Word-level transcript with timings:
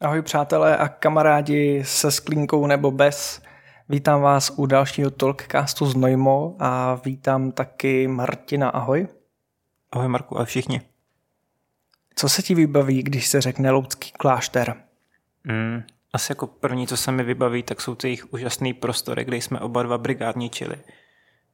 Ahoj 0.00 0.22
přátelé 0.22 0.76
a 0.76 0.88
kamarádi 0.88 1.82
se 1.84 2.10
sklínkou 2.10 2.66
nebo 2.66 2.90
bez. 2.90 3.42
Vítám 3.88 4.20
vás 4.20 4.52
u 4.56 4.66
dalšího 4.66 5.10
Talkcastu 5.10 5.86
z 5.86 5.94
Nojmo 5.94 6.56
a 6.58 6.94
vítám 6.94 7.52
taky 7.52 8.08
Martina. 8.08 8.68
Ahoj. 8.68 9.08
Ahoj 9.92 10.08
Marku 10.08 10.38
a 10.38 10.44
všichni. 10.44 10.80
Co 12.14 12.28
se 12.28 12.42
ti 12.42 12.54
vybaví, 12.54 13.02
když 13.02 13.26
se 13.26 13.40
řekne 13.40 13.70
Loudský 13.70 14.12
klášter? 14.12 14.74
Mm, 15.44 15.82
asi 16.12 16.32
jako 16.32 16.46
první, 16.46 16.86
co 16.86 16.96
se 16.96 17.12
mi 17.12 17.22
vybaví, 17.22 17.62
tak 17.62 17.80
jsou 17.80 17.94
ty 17.94 18.08
jejich 18.08 18.32
úžasný 18.32 18.74
prostory, 18.74 19.24
kde 19.24 19.36
jsme 19.36 19.60
oba 19.60 19.82
dva 19.82 19.98
brigádničili. 19.98 20.76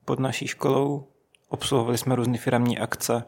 Pod 0.04 0.18
naší 0.18 0.46
školou 0.46 1.08
obsluhovali 1.48 1.98
jsme 1.98 2.16
různé 2.16 2.38
firmní 2.38 2.78
akce. 2.78 3.24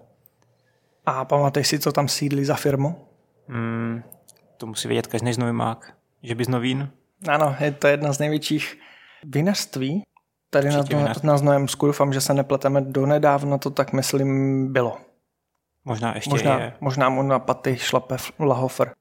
A 1.07 1.25
pamatuješ 1.25 1.69
si, 1.69 1.79
co 1.79 1.93
tam 1.93 2.09
sídlí 2.09 2.45
za 2.45 2.55
firmu? 2.55 3.09
Mm, 3.49 4.03
to 4.57 4.67
musí 4.67 4.89
vědět 4.89 5.07
každý 5.07 5.33
z 5.33 5.39
Novimák. 5.39 5.93
Že 6.23 6.35
bys 6.35 6.49
novín? 6.49 6.91
Ano, 7.29 7.57
je 7.61 7.73
to 7.73 7.87
jedna 7.87 8.13
z 8.13 8.19
největších 8.19 8.79
vinařství. 9.25 10.03
Tady 10.51 10.71
na, 10.71 10.85
to, 10.85 10.97
na 11.23 11.39
Znojemsku 11.39 11.87
doufám, 11.87 12.13
že 12.13 12.21
se 12.21 12.35
nepleteme 12.35 12.81
do 12.81 13.07
nedávna, 13.07 13.59
to 13.59 13.71
tak 13.71 13.93
myslím 13.93 14.73
bylo. 14.73 14.99
Možná 15.85 16.15
ještě 16.15 16.31
možná, 16.31 16.59
je. 16.61 16.73
Možná 16.81 17.09
mu 17.09 17.23
na 17.23 17.39
paty 17.39 17.77
šlape 17.77 18.17
Lahofer. 18.39 18.93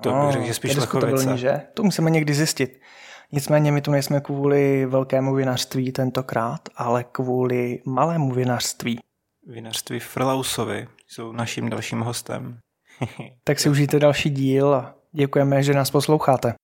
To 0.00 0.12
bych 0.12 0.32
řekl, 0.32 0.44
že 0.44 0.54
spíš 0.54 0.76
Lechovice. 0.76 1.38
že? 1.38 1.60
To 1.74 1.82
musíme 1.82 2.10
někdy 2.10 2.34
zjistit. 2.34 2.80
Nicméně 3.32 3.72
my 3.72 3.80
tu 3.80 3.90
nejsme 3.90 4.20
kvůli 4.20 4.86
velkému 4.86 5.34
vinařství 5.34 5.92
tentokrát, 5.92 6.60
ale 6.76 7.04
kvůli 7.04 7.82
malému 7.84 8.30
vinařství. 8.30 9.00
Vinařství 9.46 10.00
Frlausovi 10.00 10.88
jsou 11.06 11.32
naším 11.32 11.70
dalším 11.70 12.00
hostem. 12.00 12.58
tak 13.44 13.60
si 13.60 13.68
užijte 13.68 13.98
další 13.98 14.30
díl 14.30 14.74
a 14.74 14.95
děkujeme, 15.16 15.62
že 15.62 15.74
nás 15.74 15.90
posloucháte. 15.90 16.54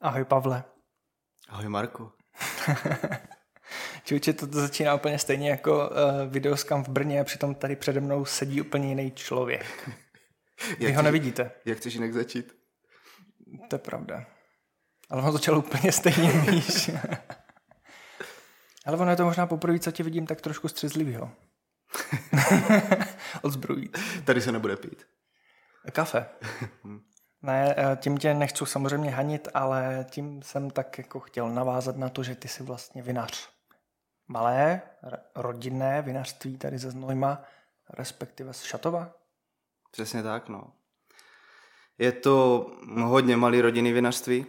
Ahoj 0.00 0.24
Pavle. 0.24 0.64
Ahoj 1.48 1.68
Marku. 1.68 2.12
Čuče, 4.04 4.32
to, 4.32 4.46
to 4.46 4.60
začíná 4.60 4.94
úplně 4.94 5.18
stejně 5.18 5.50
jako 5.50 5.88
uh, 5.88 6.32
videoskam 6.32 6.84
v 6.84 6.88
Brně, 6.88 7.24
přitom 7.24 7.54
tady 7.54 7.76
přede 7.76 8.00
mnou 8.00 8.24
sedí 8.24 8.60
úplně 8.60 8.88
jiný 8.88 9.10
člověk. 9.10 9.90
Vy 10.78 10.84
jak 10.84 10.94
ho 10.94 11.02
nevidíte. 11.02 11.50
Jak 11.64 11.78
chceš 11.78 11.94
jinak 11.94 12.12
začít? 12.12 12.52
To 13.68 13.74
je 13.74 13.78
pravda. 13.78 14.37
Ale 15.10 15.22
on 15.22 15.32
začal 15.32 15.58
úplně 15.58 15.92
stejně, 15.92 16.32
víš. 16.32 16.90
Ale 18.86 18.96
ono 18.96 19.10
je 19.10 19.16
to 19.16 19.24
možná 19.24 19.46
poprvé, 19.46 19.78
co 19.78 19.92
tě 19.92 20.02
vidím 20.02 20.26
tak 20.26 20.40
trošku 20.40 20.68
střezlivýho. 20.68 21.30
Odzbrojíc. 23.42 23.92
Tady 24.24 24.40
se 24.40 24.52
nebude 24.52 24.76
pít. 24.76 25.06
Kafe. 25.92 26.26
Ne, 27.42 27.74
eh, 27.78 27.96
tím 27.96 28.18
tě 28.18 28.34
nechci 28.34 28.66
samozřejmě 28.66 29.10
hanit, 29.10 29.48
ale 29.54 30.06
tím 30.10 30.42
jsem 30.42 30.70
tak 30.70 30.98
jako 30.98 31.20
chtěl 31.20 31.50
navázat 31.50 31.96
na 31.96 32.08
to, 32.08 32.22
že 32.22 32.34
ty 32.34 32.48
jsi 32.48 32.62
vlastně 32.62 33.02
vinař. 33.02 33.48
Malé, 34.28 34.82
rodinné 35.34 36.02
vinařství 36.02 36.58
tady 36.58 36.78
ze 36.78 36.90
Znojma, 36.90 37.42
respektive 37.98 38.52
z 38.52 38.62
Šatova? 38.62 39.14
Přesně 39.90 40.22
tak, 40.22 40.48
no. 40.48 40.72
Je 41.98 42.12
to 42.12 42.66
hodně 43.02 43.36
malý 43.36 43.60
rodinný 43.60 43.92
vinařství. 43.92 44.46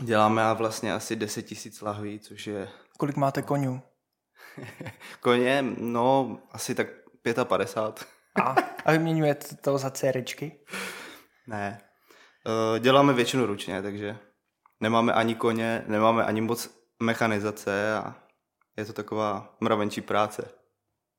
Děláme 0.00 0.54
vlastně 0.54 0.94
asi 0.94 1.16
10 1.16 1.42
tisíc 1.42 1.80
lahví, 1.80 2.20
což 2.20 2.46
je... 2.46 2.68
Kolik 2.98 3.16
máte 3.16 3.42
konňů? 3.42 3.82
Koně, 5.20 5.64
no, 5.78 6.38
asi 6.52 6.74
tak 6.74 6.86
55. 7.44 8.08
A, 8.44 8.56
a 8.84 8.92
vyměňujete 8.92 9.56
to 9.56 9.78
za 9.78 9.90
dceričky? 9.90 10.60
Ne, 11.46 11.80
Eh, 12.48 12.80
děláme 12.80 13.12
většinu 13.12 13.46
ručně, 13.46 13.82
takže 13.82 14.18
nemáme 14.80 15.12
ani 15.12 15.34
koně, 15.34 15.84
nemáme 15.86 16.24
ani 16.24 16.40
moc 16.40 16.70
mechanizace 17.02 17.94
a 17.96 18.14
je 18.76 18.84
to 18.84 18.92
taková 18.92 19.56
mravenčí 19.60 20.00
práce. 20.00 20.50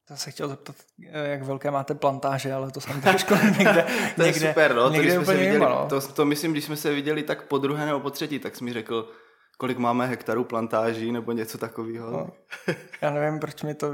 Já 0.10 0.16
se 0.16 0.32
chtěl 0.32 0.48
zeptat, 0.48 0.76
eh, 1.12 1.28
jak 1.30 1.44
velké 1.44 1.72
máte 1.72 1.96
plantáže, 1.96 2.54
ale 2.54 2.72
to 2.72 2.82
jsem 2.82 3.02
trošku 3.02 3.34
někde, 3.58 3.86
to 4.16 4.24
někde, 4.24 4.46
je 4.46 4.52
super, 4.52 4.76
no. 4.76 4.90
někde 4.90 5.16
to, 5.16 5.22
úplně 5.22 5.38
viděli, 5.38 5.60
mimo, 5.60 5.70
no. 5.70 5.86
to, 5.90 6.02
to, 6.02 6.26
myslím, 6.26 6.52
když 6.52 6.64
jsme 6.64 6.76
se 6.76 6.94
viděli 6.94 7.24
tak 7.24 7.48
po 7.48 7.58
druhé 7.58 7.86
nebo 7.86 8.00
po 8.00 8.10
třetí, 8.10 8.40
tak 8.40 8.56
jsi 8.56 8.64
mi 8.64 8.74
řekl, 8.74 9.12
kolik 9.58 9.78
máme 9.78 10.08
hektarů 10.08 10.44
plantáží 10.44 11.12
nebo 11.12 11.32
něco 11.32 11.58
takového. 11.58 12.12
No, 12.12 12.30
já 13.02 13.10
nevím, 13.10 13.40
proč 13.40 13.64
mi 13.64 13.74
to... 13.74 13.94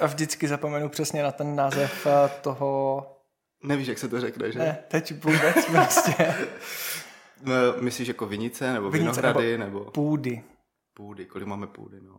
A 0.00 0.06
vždycky 0.06 0.48
zapomenu 0.48 0.88
přesně 0.88 1.22
na 1.22 1.32
ten 1.32 1.56
název 1.56 2.06
eh, 2.06 2.30
toho 2.40 3.06
Nevíš, 3.62 3.88
jak 3.88 3.98
se 3.98 4.08
to 4.08 4.20
řekne, 4.20 4.52
že? 4.52 4.58
Ne, 4.58 4.78
teď 4.88 5.24
vůbec 5.24 5.66
prostě. 5.70 6.14
no, 7.42 7.54
myslíš 7.80 8.08
jako 8.08 8.26
vinice, 8.26 8.72
nebo 8.72 8.90
vinice, 8.90 9.20
vinohrady, 9.20 9.58
nebo, 9.58 9.78
nebo... 9.78 9.90
Půdy. 9.90 10.42
Půdy, 10.94 11.26
kolik 11.26 11.48
máme 11.48 11.66
půdy, 11.66 12.00
no. 12.00 12.16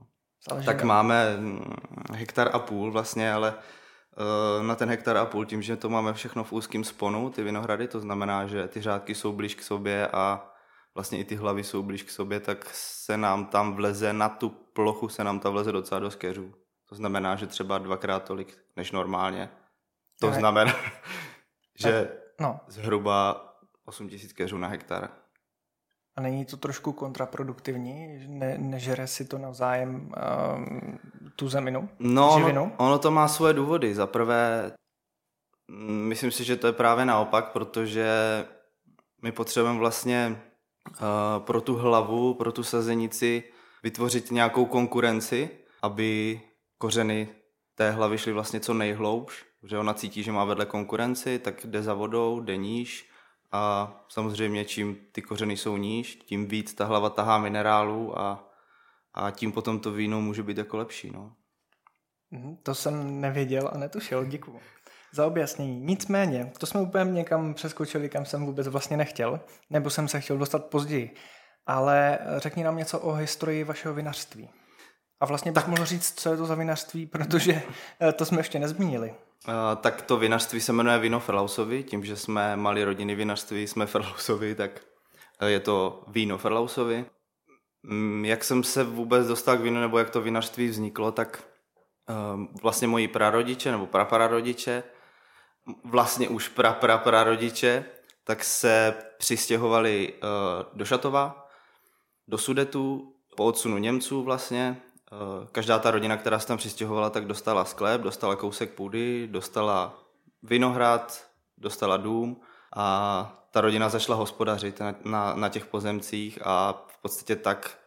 Záleží 0.50 0.66
tak 0.66 0.84
máme 0.84 1.38
mm, 1.38 1.74
hektar 2.14 2.50
a 2.54 2.60
půl 2.60 2.92
vlastně, 2.92 3.34
ale 3.34 3.54
uh, 3.54 4.64
na 4.66 4.76
ten 4.76 4.90
hektar 4.90 5.18
a 5.18 5.26
půl, 5.26 5.46
tím, 5.46 5.62
že 5.62 5.78
to 5.78 5.90
máme 5.90 6.14
všechno 6.14 6.44
v 6.44 6.54
úzkém 6.54 6.84
sponu, 6.84 7.30
ty 7.30 7.44
vinohrady, 7.44 7.88
to 7.88 8.00
znamená, 8.00 8.48
že 8.48 8.68
ty 8.68 8.82
řádky 8.82 9.16
jsou 9.16 9.34
blíž 9.34 9.56
k 9.56 9.62
sobě 9.62 10.08
a 10.08 10.52
vlastně 10.96 11.20
i 11.20 11.24
ty 11.24 11.36
hlavy 11.36 11.64
jsou 11.64 11.84
blíž 11.84 12.04
k 12.04 12.10
sobě, 12.10 12.40
tak 12.40 12.70
se 12.74 13.18
nám 13.18 13.46
tam 13.46 13.74
vleze, 13.74 14.14
na 14.14 14.30
tu 14.30 14.50
plochu 14.50 15.10
se 15.10 15.24
nám 15.24 15.40
tam 15.40 15.52
vleze 15.52 15.72
docela 15.72 16.00
do 16.00 16.12
skeřů. 16.12 16.54
To 16.90 16.96
znamená, 16.96 17.36
že 17.36 17.48
třeba 17.48 17.78
dvakrát 17.78 18.24
tolik 18.24 18.58
než 18.76 18.92
normálně. 18.92 19.50
To 20.20 20.34
znamená, 20.34 20.74
že 21.80 22.18
no. 22.40 22.60
zhruba 22.68 23.48
8 23.86 24.10
tisíc 24.10 24.34
keřů 24.34 24.58
na 24.58 24.68
hektar. 24.68 25.10
A 26.16 26.22
není 26.22 26.46
to 26.46 26.58
trošku 26.58 26.92
kontraproduktivní? 26.92 28.26
Ne, 28.28 28.58
nežere 28.58 29.08
si 29.08 29.26
to 29.26 29.38
navzájem 29.38 29.96
um, 29.96 31.00
tu 31.36 31.50
zeminu? 31.50 31.90
No, 32.00 32.34
ono, 32.36 32.72
ono 32.78 33.00
to 33.00 33.12
má 33.12 33.28
svoje 33.28 33.54
důvody. 33.54 33.96
Za 33.96 34.08
prvé, 34.08 34.72
mm, 35.68 36.08
myslím 36.08 36.32
si, 36.32 36.44
že 36.44 36.56
to 36.56 36.68
je 36.68 36.74
právě 36.74 37.06
naopak, 37.06 37.52
protože 37.52 38.08
my 39.22 39.32
potřebujeme 39.32 39.80
vlastně 39.80 40.42
uh, 40.90 40.98
pro 41.46 41.62
tu 41.62 41.76
hlavu, 41.76 42.34
pro 42.34 42.52
tu 42.52 42.64
sazenici 42.64 43.44
vytvořit 43.84 44.32
nějakou 44.32 44.66
konkurenci, 44.66 45.50
aby 45.82 46.42
kořeny 46.78 47.30
té 47.76 47.92
hlavy 47.92 48.18
šly 48.18 48.34
vlastně 48.34 48.60
co 48.60 48.74
nejhloubš 48.74 49.52
protože 49.62 49.78
ona 49.78 49.94
cítí, 49.94 50.24
že 50.24 50.32
má 50.32 50.46
vedle 50.46 50.66
konkurenci, 50.66 51.40
tak 51.40 51.66
jde 51.66 51.84
za 51.84 51.94
vodou, 51.94 52.40
jde 52.40 52.58
níž 52.58 53.10
a 53.52 53.94
samozřejmě 54.10 54.66
čím 54.66 54.98
ty 55.12 55.22
kořeny 55.22 55.58
jsou 55.58 55.78
níž, 55.78 56.16
tím 56.16 56.48
víc 56.48 56.74
ta 56.74 56.86
hlava 56.86 57.10
tahá 57.10 57.38
minerálů 57.38 58.20
a, 58.20 58.52
a 59.14 59.32
tím 59.32 59.52
potom 59.52 59.80
to 59.80 59.92
víno 59.92 60.22
může 60.22 60.44
být 60.44 60.58
jako 60.58 60.78
lepší. 60.78 61.12
No. 61.14 61.36
Mhm, 62.32 62.58
to 62.64 62.76
jsem 62.76 63.22
nevěděl 63.22 63.70
a 63.74 63.78
netušil, 63.78 64.26
děkuju 64.26 64.60
za 65.12 65.26
objasnění. 65.26 65.80
Nicméně, 65.80 66.52
to 66.58 66.66
jsme 66.66 66.82
úplně 66.82 67.12
někam 67.12 67.54
přeskočili, 67.54 68.10
kam 68.10 68.26
jsem 68.26 68.46
vůbec 68.46 68.68
vlastně 68.68 68.98
nechtěl, 68.98 69.40
nebo 69.70 69.90
jsem 69.90 70.08
se 70.08 70.22
chtěl 70.22 70.38
dostat 70.38 70.66
později. 70.66 71.16
Ale 71.66 72.20
řekni 72.38 72.64
nám 72.64 72.78
něco 72.78 73.00
o 73.00 73.14
historii 73.14 73.64
vašeho 73.64 73.94
vinařství. 73.94 74.50
A 75.20 75.26
vlastně 75.26 75.52
bych 75.52 75.64
tak. 75.64 75.70
mohl 75.70 75.86
říct, 75.86 76.20
co 76.20 76.30
je 76.30 76.38
to 76.38 76.46
za 76.46 76.56
vinařství, 76.56 77.06
protože 77.06 77.62
eh, 78.02 78.14
to 78.14 78.26
jsme 78.26 78.40
ještě 78.40 78.60
nezmínili. 78.60 79.14
Tak 79.82 80.02
to 80.02 80.18
vinařství 80.18 80.62
se 80.62 80.74
jmenuje 80.74 81.00
Víno 81.00 81.20
Ferlausovi, 81.20 81.84
tím, 81.84 82.06
že 82.06 82.16
jsme 82.16 82.56
mali 82.56 82.84
rodiny 82.84 83.16
vinařství, 83.16 83.68
jsme 83.68 83.86
Ferlausovi, 83.86 84.56
tak 84.56 84.82
eh, 85.40 85.50
je 85.50 85.60
to 85.60 86.04
víno 86.08 86.38
Ferlausovi. 86.38 87.06
Mm, 87.84 88.26
jak 88.26 88.44
jsem 88.44 88.64
se 88.64 88.84
vůbec 88.84 89.28
dostal 89.28 89.58
k 89.58 89.62
vínu, 89.62 89.82
nebo 89.82 89.98
jak 89.98 90.10
to 90.10 90.22
vinařství 90.22 90.68
vzniklo, 90.68 91.12
tak 91.12 91.44
uh, 92.10 92.46
vlastně 92.62 92.88
moji 92.88 93.08
prarodiče, 93.08 93.72
nebo 93.72 93.86
praprarodiče, 93.86 94.84
vlastně 95.84 96.30
už 96.30 96.48
pra, 96.48 96.74
pra, 96.74 96.98
prarodiče, 96.98 97.86
tak 98.24 98.44
se 98.44 98.96
přistěhovali 99.18 100.14
uh, 100.14 100.78
do 100.78 100.86
Šatova, 100.86 101.48
do 102.28 102.38
Sudetu, 102.38 103.16
po 103.38 103.46
odsunu 103.46 103.78
Němců 103.78 104.24
vlastně, 104.24 104.82
každá 105.52 105.80
ta 105.80 105.92
rodina, 105.92 106.18
která 106.18 106.40
se 106.40 106.48
tam 106.48 106.58
přistěhovala, 106.58 107.10
tak 107.10 107.26
dostala 107.26 107.66
sklep, 107.66 108.02
dostala 108.02 108.36
kousek 108.36 108.74
půdy, 108.74 109.28
dostala 109.32 110.00
vinohrad, 110.44 111.28
dostala 111.58 111.98
dům 111.98 112.42
a 112.76 113.38
ta 113.52 113.62
rodina 113.62 113.90
začala 113.90 114.18
hospodařit 114.18 114.80
na, 114.80 114.96
na, 115.04 115.36
na 115.36 115.50
těch 115.50 115.66
pozemcích 115.66 116.40
a 116.44 116.86
v 116.88 117.02
podstatě 117.02 117.36
tak 117.36 117.80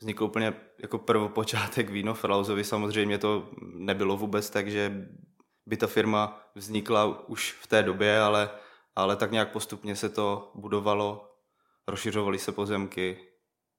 vznikl 0.00 0.24
úplně 0.24 0.54
jako 0.78 0.98
prvopočátek 0.98 1.90
víno 1.90 2.14
Frauzovi. 2.14 2.64
Samozřejmě 2.64 3.18
to 3.18 3.48
nebylo 3.62 4.16
vůbec 4.16 4.50
tak, 4.50 4.70
že 4.70 5.08
by 5.66 5.76
ta 5.76 5.86
firma 5.86 6.40
vznikla 6.54 7.28
už 7.28 7.52
v 7.52 7.66
té 7.66 7.82
době, 7.82 8.20
ale, 8.20 8.50
ale 8.96 9.16
tak 9.16 9.30
nějak 9.30 9.52
postupně 9.52 9.96
se 9.96 10.08
to 10.08 10.50
budovalo, 10.54 11.34
rozšiřovaly 11.86 12.38
se 12.38 12.52
pozemky 12.52 13.30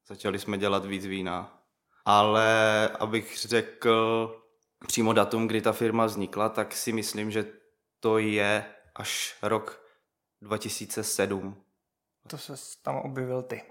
Začali 0.07 0.39
jsme 0.39 0.57
dělat 0.57 0.85
víc 0.85 1.05
vína. 1.05 1.60
Ale 2.05 2.89
abych 2.99 3.37
řekl 3.37 4.35
přímo 4.87 5.13
datum, 5.13 5.47
kdy 5.47 5.61
ta 5.61 5.71
firma 5.71 6.05
vznikla, 6.05 6.49
tak 6.49 6.75
si 6.75 6.91
myslím, 6.91 7.31
že 7.31 7.45
to 7.99 8.17
je 8.17 8.65
až 8.95 9.35
rok 9.41 9.81
2007. 10.41 11.55
To 12.27 12.37
se 12.37 12.53
tam 12.81 12.95
objevil 12.95 13.41
ty. 13.41 13.63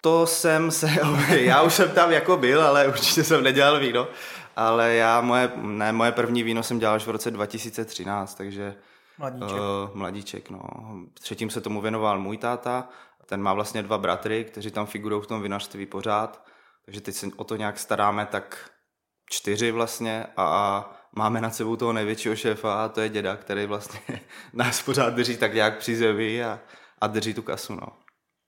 To 0.00 0.26
jsem 0.26 0.70
se, 0.70 0.88
já 1.30 1.62
už 1.62 1.74
jsem 1.74 1.90
tam 1.90 2.12
jako 2.12 2.36
byl, 2.36 2.62
ale 2.62 2.88
určitě 2.88 3.24
jsem 3.24 3.42
nedělal 3.42 3.80
víno. 3.80 4.08
Ale 4.56 4.94
já, 4.94 5.20
moje, 5.20 5.52
ne, 5.56 5.92
moje 5.92 6.12
první 6.12 6.42
víno 6.42 6.62
jsem 6.62 6.78
dělal 6.78 6.94
až 6.94 7.06
v 7.06 7.10
roce 7.10 7.30
2013, 7.30 8.34
takže... 8.34 8.74
Mladíček. 9.18 9.50
Uh, 9.50 9.94
mladíček, 9.94 10.50
no. 10.50 10.62
Předtím 11.22 11.50
se 11.50 11.60
tomu 11.60 11.80
věnoval 11.80 12.20
můj 12.20 12.36
táta, 12.36 12.88
ten 13.26 13.42
má 13.42 13.54
vlastně 13.54 13.82
dva 13.82 13.98
bratry, 13.98 14.44
kteří 14.44 14.70
tam 14.70 14.86
figurují 14.86 15.22
v 15.22 15.26
tom 15.26 15.42
vinařství 15.42 15.86
pořád, 15.86 16.46
takže 16.84 17.00
teď 17.00 17.14
se 17.14 17.26
o 17.36 17.44
to 17.44 17.56
nějak 17.56 17.78
staráme 17.78 18.26
tak 18.26 18.70
čtyři 19.30 19.70
vlastně 19.70 20.26
a 20.36 21.02
máme 21.16 21.40
nad 21.40 21.54
sebou 21.54 21.76
toho 21.76 21.92
největšího 21.92 22.36
šéfa 22.36 22.84
a 22.84 22.88
to 22.88 23.00
je 23.00 23.08
děda, 23.08 23.36
který 23.36 23.66
vlastně 23.66 24.00
nás 24.52 24.82
pořád 24.82 25.14
drží 25.14 25.36
tak 25.36 25.54
nějak 25.54 25.78
při 25.78 25.96
zemi 25.96 26.44
a, 26.44 26.60
a 27.00 27.06
drží 27.06 27.34
tu 27.34 27.42
kasu, 27.42 27.74
no. 27.74 27.86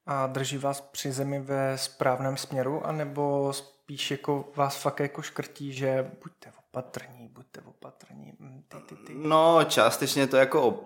A 0.06 0.26
drží 0.26 0.58
vás 0.58 0.80
při 0.80 1.12
zemi 1.12 1.40
ve 1.40 1.78
správném 1.78 2.36
směru, 2.36 2.86
anebo 2.86 3.52
spíš 3.52 4.10
jako 4.10 4.52
vás 4.56 4.82
fakt 4.82 5.00
jako 5.00 5.22
škrtí, 5.22 5.72
že 5.72 6.10
buďte 6.22 6.52
opatrní, 6.68 7.28
buďte 7.28 7.60
opatrní, 7.60 8.32
hm, 8.40 8.62
ty, 8.68 8.76
ty, 8.86 8.96
ty. 8.96 9.14
No, 9.14 9.64
částečně 9.64 10.26
to 10.26 10.36
jako, 10.36 10.84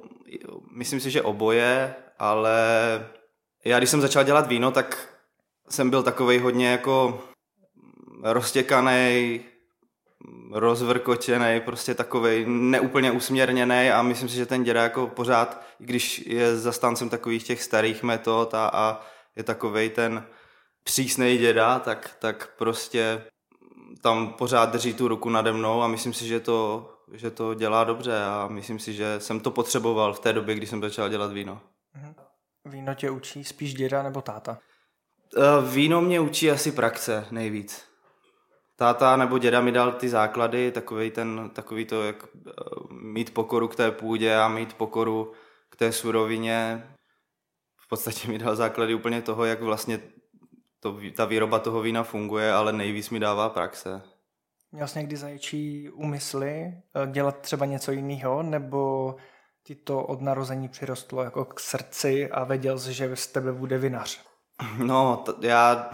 myslím 0.76 1.00
si, 1.00 1.10
že 1.10 1.22
oboje, 1.22 1.94
ale 2.18 2.58
já 3.64 3.78
když 3.78 3.90
jsem 3.90 4.00
začal 4.00 4.24
dělat 4.24 4.46
víno, 4.46 4.70
tak 4.70 5.18
jsem 5.68 5.90
byl 5.90 6.02
takovej 6.02 6.38
hodně 6.38 6.70
jako 6.70 7.22
roztěkaný, 8.23 9.41
rozvrkočený, 10.53 11.61
prostě 11.61 11.94
takovej 11.94 12.44
neúplně 12.49 13.12
usměrněný 13.12 13.91
a 13.91 14.03
myslím 14.03 14.29
si, 14.29 14.37
že 14.37 14.47
ten 14.47 14.65
děda 14.65 14.82
jako 14.82 15.06
pořád, 15.06 15.62
i 15.81 15.85
když 15.85 16.19
je 16.26 16.56
zastáncem 16.56 17.09
takových 17.09 17.44
těch 17.44 17.62
starých 17.62 18.03
metod 18.03 18.55
a, 18.55 18.70
a 18.73 19.00
je 19.37 19.43
takovej 19.43 19.91
ten 19.91 20.25
přísnej 20.85 21.38
děda, 21.38 21.79
tak, 21.79 22.17
tak 22.19 22.50
prostě 22.59 23.23
tam 24.00 24.32
pořád 24.32 24.73
drží 24.73 24.94
tu 24.94 25.09
ruku 25.09 25.31
nade 25.31 25.53
mnou 25.53 25.82
a 25.82 25.88
myslím 25.88 26.12
si, 26.12 26.26
že 26.26 26.41
to, 26.41 26.91
že 27.12 27.31
to 27.31 27.55
dělá 27.55 27.85
dobře 27.85 28.25
a 28.25 28.49
myslím 28.50 28.79
si, 28.79 28.93
že 28.93 29.20
jsem 29.20 29.41
to 29.41 29.50
potřeboval 29.50 30.12
v 30.15 30.20
té 30.20 30.32
době, 30.32 30.55
kdy 30.55 30.67
jsem 30.67 30.81
začal 30.81 31.09
dělat 31.09 31.32
víno. 31.32 31.61
Mhm. 31.94 32.15
Víno 32.65 32.94
tě 32.94 33.11
učí 33.11 33.44
spíš 33.44 33.75
děda 33.75 34.03
nebo 34.03 34.23
táta? 34.23 34.59
Eh, 35.37 35.70
víno 35.70 36.00
mě 36.00 36.20
učí 36.20 36.50
asi 36.50 36.73
praxe 36.73 37.26
nejvíc 37.31 37.88
táta 38.78 39.16
nebo 39.16 39.38
děda 39.38 39.60
mi 39.60 39.72
dal 39.72 39.92
ty 39.92 40.08
základy, 40.08 40.72
takový, 40.72 41.10
ten, 41.10 41.50
takový 41.52 41.84
to, 41.84 42.02
jak 42.02 42.25
eh, 42.25 42.50
mít 42.90 43.34
pokoru 43.34 43.69
k 43.69 43.76
té 43.76 43.90
půdě 43.90 44.36
a 44.36 44.48
mít 44.48 44.75
pokoru 44.75 45.32
k 45.70 45.76
té 45.76 45.92
surovině. 45.92 46.86
V 47.76 47.88
podstatě 47.88 48.28
mi 48.28 48.38
dal 48.38 48.56
základy 48.56 48.94
úplně 48.94 49.22
toho, 49.22 49.44
jak 49.44 49.62
vlastně 49.62 50.00
to, 50.80 50.96
ta 51.16 51.25
výroba 51.25 51.58
toho 51.58 51.80
vína 51.80 52.02
funguje, 52.02 52.52
ale 52.52 52.72
nejvíc 52.72 53.10
mi 53.10 53.20
dává 53.20 53.48
praxe. 53.48 54.02
Měl 54.72 54.88
jsi 54.88 54.98
někdy 54.98 55.16
zajčí 55.16 55.90
úmysly 55.90 56.50
eh, 56.50 57.06
dělat 57.06 57.38
třeba 57.38 57.66
něco 57.66 57.92
jiného, 57.92 58.42
nebo 58.42 59.16
ti 59.64 59.74
to 59.74 60.02
od 60.02 60.20
narození 60.20 60.69
přirostlo 60.69 61.22
jako 61.22 61.44
k 61.44 61.60
srdci 61.60 62.31
a 62.31 62.44
věděl 62.44 62.78
jsi, 62.78 62.92
že 62.92 63.16
z 63.16 63.26
tebe 63.26 63.52
bude 63.52 63.78
vinař? 63.78 64.20
No, 64.78 65.16
t- 65.16 65.46
já 65.46 65.90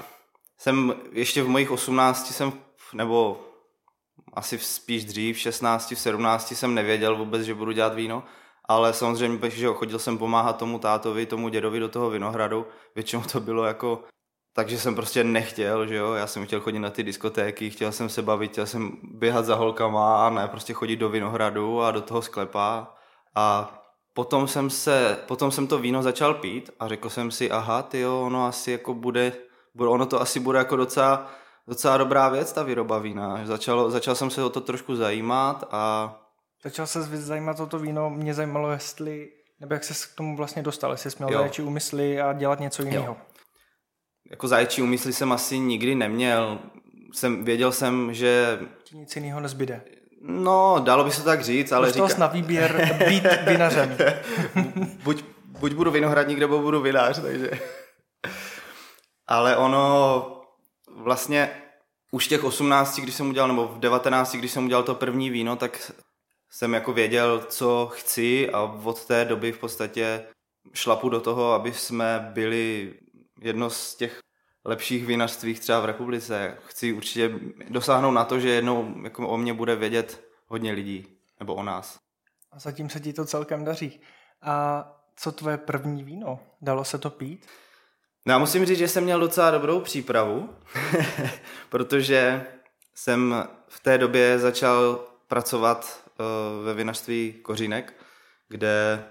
jsem 0.59 0.95
ještě 1.13 1.43
v 1.43 1.49
mojich 1.49 1.71
18 1.71 2.31
jsem 2.31 2.53
nebo 2.93 3.41
asi 4.33 4.59
spíš 4.59 5.05
dřív, 5.05 5.37
v 5.37 5.41
16, 5.41 5.91
v 5.91 5.99
17 5.99 6.53
jsem 6.53 6.75
nevěděl 6.75 7.17
vůbec, 7.17 7.43
že 7.43 7.55
budu 7.55 7.73
dělat 7.73 7.95
víno, 7.95 8.25
ale 8.65 8.93
samozřejmě, 8.93 9.51
že 9.51 9.67
chodil 9.67 9.99
jsem 9.99 10.19
pomáhat 10.19 10.57
tomu 10.57 10.79
tátovi, 10.79 11.27
tomu 11.27 11.49
dědovi 11.49 11.81
do 11.81 11.89
toho 11.89 12.11
vinohradu, 12.11 12.67
většinou 12.95 13.23
to 13.23 13.41
bylo 13.41 13.65
jako 13.65 14.05
takže 14.57 14.79
jsem 14.79 14.95
prostě 14.95 15.25
nechtěl, 15.25 15.87
že 15.87 15.97
jo, 15.97 16.13
já 16.13 16.27
jsem 16.27 16.47
chtěl 16.47 16.61
chodit 16.61 16.79
na 16.79 16.91
ty 16.91 17.03
diskotéky, 17.03 17.71
chtěl 17.71 17.93
jsem 17.93 18.09
se 18.09 18.23
bavit, 18.23 18.53
chtěl 18.53 18.67
jsem 18.67 18.99
běhat 19.03 19.45
za 19.45 19.55
holkama 19.55 20.27
a 20.27 20.31
ne 20.31 20.49
prostě 20.49 20.73
chodit 20.73 20.97
do 20.97 21.09
vinohradu 21.09 21.83
a 21.83 21.91
do 21.91 22.01
toho 22.01 22.23
sklepa. 22.23 22.95
A 23.35 23.79
potom 24.15 24.49
jsem 24.49 24.71
se, 24.71 25.19
potom 25.27 25.51
jsem 25.51 25.67
to 25.67 25.79
víno 25.79 26.03
začal 26.03 26.35
pít 26.35 26.71
a 26.81 26.89
řekl 26.89 27.11
jsem 27.11 27.31
si, 27.31 27.51
aha, 27.51 27.83
ty 27.83 28.01
jo, 28.01 28.23
ono 28.23 28.47
asi 28.47 28.71
jako 28.73 28.95
bude, 28.95 29.33
ono 29.79 30.07
to 30.07 30.21
asi 30.21 30.41
bude 30.41 30.59
jako 30.59 30.77
docela 30.77 31.31
docela 31.69 31.97
dobrá 31.97 32.29
věc, 32.29 32.53
ta 32.53 32.63
výroba 32.63 32.99
vína. 32.99 33.41
Začal, 33.45 33.91
začal 33.91 34.15
jsem 34.15 34.31
se 34.31 34.43
o 34.43 34.51
to 34.51 34.61
trošku 34.61 34.97
zajímat 34.97 35.65
a... 35.71 36.15
Začal 36.65 36.87
se 36.87 37.03
zajímat 37.03 37.61
o 37.61 37.67
to 37.67 37.79
víno, 37.79 38.11
mě 38.11 38.35
zajímalo, 38.35 38.71
jestli, 38.71 39.29
nebo 39.61 39.75
jak 39.75 39.85
se 39.85 39.95
k 39.95 40.17
tomu 40.17 40.37
vlastně 40.37 40.63
dostal, 40.63 40.91
jestli 40.91 41.11
jsi 41.11 41.25
měl 41.25 41.39
zaječí 41.39 41.63
úmysly 41.63 42.21
a 42.21 42.33
dělat 42.33 42.61
něco 42.61 42.83
jiného. 42.83 43.07
Jo. 43.07 43.17
Jako 44.31 44.49
zaječí 44.49 44.83
úmysly 44.83 45.13
jsem 45.13 45.33
asi 45.33 45.59
nikdy 45.59 45.95
neměl. 45.95 46.59
Jsem, 47.13 47.45
věděl 47.45 47.73
jsem, 47.73 48.15
že... 48.15 48.59
Ti 48.85 48.97
nic 48.97 49.17
jiného 49.17 49.41
nezbyde. 49.41 49.83
No, 50.23 50.81
dalo 50.85 51.05
by 51.05 51.11
se 51.11 51.23
tak 51.23 51.43
říct, 51.43 51.73
ale 51.73 51.87
Dostal 51.87 52.09
říká... 52.09 52.21
na 52.21 52.27
výběr 52.27 52.99
být 53.09 53.25
vinařem. 53.47 53.97
buď, 55.05 55.25
buď 55.47 55.73
budu 55.73 55.91
vinohradník, 55.91 56.39
nebo 56.39 56.59
budu 56.59 56.81
vinař, 56.81 57.21
takže... 57.23 57.51
Ale 59.27 59.57
ono 59.57 60.34
vlastně 60.97 61.63
už 62.11 62.29
těch 62.29 62.45
18, 62.45 63.01
když 63.01 63.15
jsem 63.15 63.31
udělal, 63.31 63.49
nebo 63.49 63.69
v 63.69 63.79
19, 63.79 64.35
když 64.35 64.51
jsem 64.51 64.65
udělal 64.65 64.83
to 64.83 64.95
první 64.95 65.31
víno, 65.31 65.57
tak 65.57 65.93
jsem 66.51 66.75
jako 66.75 66.93
věděl, 66.93 67.47
co 67.49 67.91
chci 67.93 68.51
a 68.51 68.63
od 68.63 69.05
té 69.05 69.25
doby 69.25 69.53
v 69.53 69.59
podstatě 69.59 70.25
šlapu 70.73 71.09
do 71.09 71.21
toho, 71.21 71.53
aby 71.53 71.75
jsme 71.75 72.31
byli 72.33 72.95
jedno 73.41 73.71
z 73.71 73.95
těch 73.95 74.19
lepších 74.65 75.07
vinařství 75.07 75.55
třeba 75.55 75.81
v 75.81 75.85
republice. 75.85 76.59
Chci 76.67 76.93
určitě 76.93 77.35
dosáhnout 77.69 78.11
na 78.11 78.25
to, 78.25 78.41
že 78.41 78.49
jednou 78.49 78.95
jako 79.05 79.29
o 79.29 79.37
mě 79.37 79.55
bude 79.55 79.77
vědět 79.77 80.25
hodně 80.47 80.73
lidí, 80.73 81.07
nebo 81.41 81.55
o 81.55 81.63
nás. 81.63 81.99
A 82.53 82.59
zatím 82.59 82.91
se 82.91 83.01
ti 83.01 83.13
to 83.13 83.25
celkem 83.25 83.65
daří. 83.65 84.01
A 84.43 84.85
co 85.17 85.33
tvoje 85.33 85.59
první 85.59 86.05
víno? 86.05 86.41
Dalo 86.61 86.85
se 86.85 86.99
to 86.99 87.11
pít? 87.11 87.47
No 88.27 88.33
já 88.33 88.39
musím 88.39 88.67
říct, 88.67 88.79
že 88.79 88.89
jsem 88.89 89.05
měl 89.05 89.21
docela 89.21 89.51
dobrou 89.51 89.81
přípravu, 89.81 90.51
protože 91.69 92.47
jsem 92.95 93.49
v 93.69 93.81
té 93.81 93.99
době 93.99 94.39
začal 94.39 95.05
pracovat 95.29 96.05
uh, 96.19 96.65
ve 96.65 96.75
vinařství 96.75 97.33
Kořínek, 97.33 97.95
kde 98.49 99.05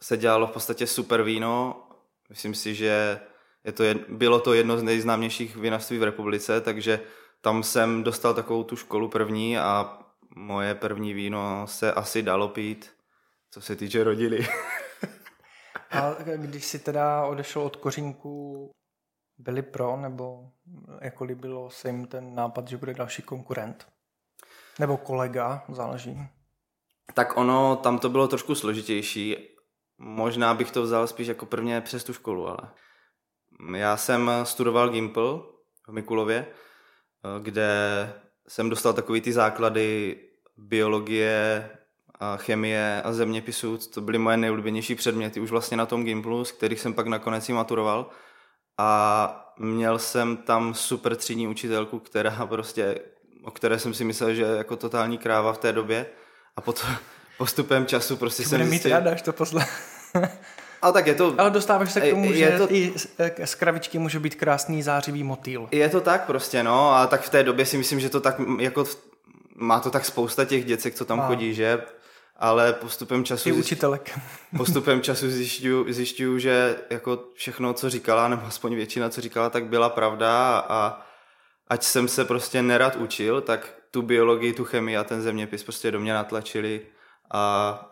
se 0.00 0.16
dělalo 0.16 0.46
v 0.46 0.50
podstatě 0.50 0.86
super 0.86 1.22
víno. 1.22 1.82
Myslím 2.28 2.54
si, 2.54 2.74
že 2.74 3.20
je 3.64 3.72
to, 3.72 3.84
bylo 4.08 4.40
to 4.40 4.54
jedno 4.54 4.78
z 4.78 4.82
nejznámějších 4.82 5.56
vinařství 5.56 5.98
v 5.98 6.02
republice, 6.02 6.60
takže 6.60 7.00
tam 7.40 7.62
jsem 7.62 8.02
dostal 8.02 8.34
takovou 8.34 8.64
tu 8.64 8.76
školu 8.76 9.08
první 9.08 9.58
a 9.58 9.98
moje 10.36 10.74
první 10.74 11.14
víno 11.14 11.66
se 11.66 11.92
asi 11.92 12.22
dalo 12.22 12.48
pít, 12.48 12.90
co 13.50 13.60
se 13.60 13.76
týče 13.76 14.04
rodiny. 14.04 14.48
A 15.92 16.14
když 16.36 16.64
si 16.64 16.78
teda 16.78 17.26
odešel 17.26 17.62
od 17.62 17.76
kořínku, 17.76 18.70
byli 19.38 19.62
pro, 19.62 19.96
nebo 19.96 20.50
jako 21.00 21.24
líbilo 21.24 21.70
se 21.70 21.88
jim 21.88 22.06
ten 22.06 22.34
nápad, 22.34 22.68
že 22.68 22.76
bude 22.76 22.94
další 22.94 23.22
konkurent? 23.22 23.86
Nebo 24.78 24.96
kolega, 24.96 25.64
záleží. 25.68 26.18
Tak 27.14 27.36
ono, 27.36 27.76
tam 27.76 27.98
to 27.98 28.08
bylo 28.08 28.28
trošku 28.28 28.54
složitější. 28.54 29.36
Možná 29.98 30.54
bych 30.54 30.70
to 30.70 30.82
vzal 30.82 31.06
spíš 31.06 31.26
jako 31.26 31.46
prvně 31.46 31.80
přes 31.80 32.04
tu 32.04 32.12
školu, 32.12 32.48
ale 32.48 32.70
já 33.76 33.96
jsem 33.96 34.30
studoval 34.42 34.88
Gimple 34.88 35.38
v 35.88 35.92
Mikulově, 35.92 36.46
kde 37.42 37.68
jsem 38.48 38.70
dostal 38.70 38.92
takový 38.92 39.20
ty 39.20 39.32
základy 39.32 40.16
biologie, 40.56 41.70
a 42.20 42.36
chemie 42.36 43.02
a 43.02 43.12
zeměpisu, 43.12 43.78
to 43.78 44.00
byly 44.00 44.18
moje 44.18 44.36
nejoblíbenější 44.36 44.94
předměty 44.94 45.40
už 45.40 45.50
vlastně 45.50 45.76
na 45.76 45.86
tom 45.86 46.04
Gimplu, 46.04 46.44
z 46.44 46.52
kterých 46.52 46.80
jsem 46.80 46.94
pak 46.94 47.06
nakonec 47.06 47.48
i 47.48 47.52
maturoval. 47.52 48.10
A 48.78 49.54
měl 49.58 49.98
jsem 49.98 50.36
tam 50.36 50.74
super 50.74 51.16
třídní 51.16 51.48
učitelku, 51.48 51.98
která 51.98 52.46
prostě, 52.46 52.98
o 53.44 53.50
které 53.50 53.78
jsem 53.78 53.94
si 53.94 54.04
myslel, 54.04 54.34
že 54.34 54.42
je 54.42 54.56
jako 54.56 54.76
totální 54.76 55.18
kráva 55.18 55.52
v 55.52 55.58
té 55.58 55.72
době. 55.72 56.06
A 56.56 56.60
potom 56.60 56.90
postupem 57.38 57.86
času 57.86 58.16
prostě 58.16 58.42
jsem 58.44 58.68
zjistil... 58.68 58.90
mít 58.90 58.94
ráda, 58.94 59.12
až 59.12 59.22
to 59.22 59.32
posle... 59.32 59.66
Ale 60.82 60.92
tak 60.92 61.06
je 61.06 61.14
to... 61.14 61.34
Ale 61.38 61.50
dostáváš 61.50 61.92
se 61.92 62.00
k 62.00 62.10
tomu, 62.10 62.32
je 62.32 62.50
že 62.50 62.58
to... 62.58 62.72
i 62.74 62.92
z 63.44 63.54
kravičky 63.54 63.98
může 63.98 64.20
být 64.20 64.34
krásný 64.34 64.82
zářivý 64.82 65.22
motýl. 65.24 65.68
Je 65.70 65.88
to 65.88 66.00
tak 66.00 66.24
prostě, 66.24 66.62
no. 66.62 66.94
A 66.94 67.06
tak 67.06 67.22
v 67.22 67.30
té 67.30 67.42
době 67.42 67.66
si 67.66 67.78
myslím, 67.78 68.00
že 68.00 68.08
to 68.08 68.20
tak 68.20 68.36
jako... 68.58 68.84
Má 69.54 69.80
to 69.80 69.90
tak 69.90 70.04
spousta 70.04 70.44
těch 70.44 70.64
děcek, 70.64 70.94
co 70.94 71.04
tam 71.04 71.20
a. 71.20 71.26
chodí, 71.26 71.54
že? 71.54 71.82
Ale 72.42 72.72
postupem 72.72 73.24
času... 73.24 73.48
I 73.48 73.52
učitelek. 73.52 74.18
postupem 74.56 75.02
času 75.02 75.30
zjišťuju, 75.30 75.92
zjišťuju, 75.92 76.38
že 76.38 76.76
jako 76.90 77.24
všechno, 77.34 77.74
co 77.74 77.90
říkala, 77.90 78.28
nebo 78.28 78.46
aspoň 78.46 78.74
většina, 78.74 79.10
co 79.10 79.20
říkala, 79.20 79.50
tak 79.50 79.66
byla 79.66 79.88
pravda 79.88 80.58
a 80.68 81.06
ať 81.68 81.82
jsem 81.82 82.08
se 82.08 82.24
prostě 82.24 82.62
nerad 82.62 82.96
učil, 82.96 83.40
tak 83.40 83.74
tu 83.90 84.02
biologii, 84.02 84.52
tu 84.52 84.64
chemii 84.64 84.96
a 84.96 85.04
ten 85.04 85.22
zeměpis 85.22 85.64
prostě 85.64 85.90
do 85.90 86.00
mě 86.00 86.14
natlačili 86.14 86.80
a 87.30 87.90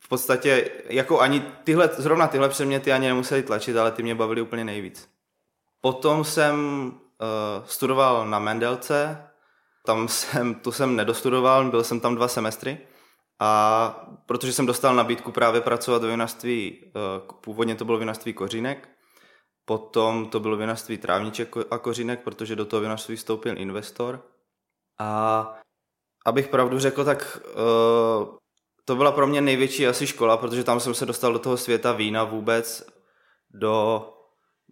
v 0.00 0.08
podstatě 0.08 0.70
jako 0.88 1.20
ani 1.20 1.42
tyhle, 1.64 1.90
zrovna 1.96 2.26
tyhle 2.26 2.48
předměty 2.48 2.92
ani 2.92 3.06
nemuseli 3.06 3.42
tlačit, 3.42 3.76
ale 3.76 3.90
ty 3.90 4.02
mě 4.02 4.14
bavily 4.14 4.40
úplně 4.40 4.64
nejvíc. 4.64 5.08
Potom 5.80 6.24
jsem 6.24 6.86
uh, 6.86 7.66
studoval 7.66 8.28
na 8.28 8.38
Mendelce, 8.38 9.22
tam 9.84 10.08
jsem, 10.08 10.54
tu 10.54 10.72
jsem 10.72 10.96
nedostudoval, 10.96 11.70
byl 11.70 11.84
jsem 11.84 12.00
tam 12.00 12.14
dva 12.14 12.28
semestry 12.28 12.78
a 13.40 14.10
protože 14.26 14.52
jsem 14.52 14.66
dostal 14.66 14.94
nabídku 14.94 15.32
právě 15.32 15.60
pracovat 15.60 16.02
ve 16.02 16.08
vinařství, 16.10 16.84
uh, 16.84 17.36
původně 17.40 17.74
to 17.74 17.84
bylo 17.84 17.98
vinařství 17.98 18.32
kořínek, 18.32 18.88
potom 19.64 20.28
to 20.28 20.40
bylo 20.40 20.56
vinařství 20.56 20.98
trávniček 20.98 21.54
a 21.70 21.78
kořínek, 21.78 22.22
protože 22.22 22.56
do 22.56 22.64
toho 22.64 22.80
vinařství 22.80 23.16
vstoupil 23.16 23.58
investor 23.58 24.22
a 24.98 25.60
abych 26.26 26.48
pravdu 26.48 26.78
řekl, 26.78 27.04
tak 27.04 27.40
uh, 27.46 28.36
to 28.84 28.96
byla 28.96 29.12
pro 29.12 29.26
mě 29.26 29.40
největší 29.40 29.86
asi 29.86 30.06
škola, 30.06 30.36
protože 30.36 30.64
tam 30.64 30.80
jsem 30.80 30.94
se 30.94 31.06
dostal 31.06 31.32
do 31.32 31.38
toho 31.38 31.56
světa 31.56 31.92
vína 31.92 32.24
vůbec, 32.24 32.86
do 33.50 34.06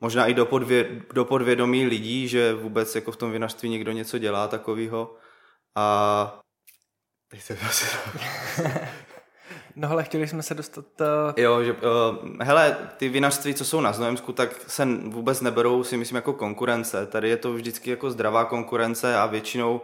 možná 0.00 0.26
i 0.26 0.34
do, 0.34 0.46
podvě, 0.46 1.02
do 1.14 1.24
podvědomí 1.24 1.86
lidí, 1.86 2.28
že 2.28 2.54
vůbec 2.54 2.94
jako 2.94 3.12
v 3.12 3.16
tom 3.16 3.32
vinařství 3.32 3.68
někdo 3.68 3.92
něco 3.92 4.18
dělá 4.18 4.48
takového. 4.48 5.16
A 5.76 6.40
teď 7.34 7.42
se 7.42 7.54
zase... 7.54 7.86
No 9.76 9.90
ale 9.90 10.04
chtěli 10.04 10.28
jsme 10.28 10.42
se 10.42 10.54
dostat... 10.54 10.84
Uh... 11.00 11.06
Jo, 11.36 11.64
že, 11.64 11.72
uh, 11.72 11.78
hele, 12.40 12.76
ty 12.96 13.08
vinařství, 13.08 13.54
co 13.54 13.64
jsou 13.64 13.80
na 13.80 13.92
Znojemsku, 13.92 14.32
tak 14.32 14.50
se 14.66 14.84
vůbec 15.04 15.40
neberou 15.40 15.84
si 15.84 15.96
myslím 15.96 16.16
jako 16.16 16.32
konkurence. 16.32 17.06
Tady 17.06 17.28
je 17.28 17.36
to 17.36 17.52
vždycky 17.52 17.90
jako 17.90 18.10
zdravá 18.10 18.44
konkurence 18.44 19.16
a 19.16 19.26
většinou 19.26 19.80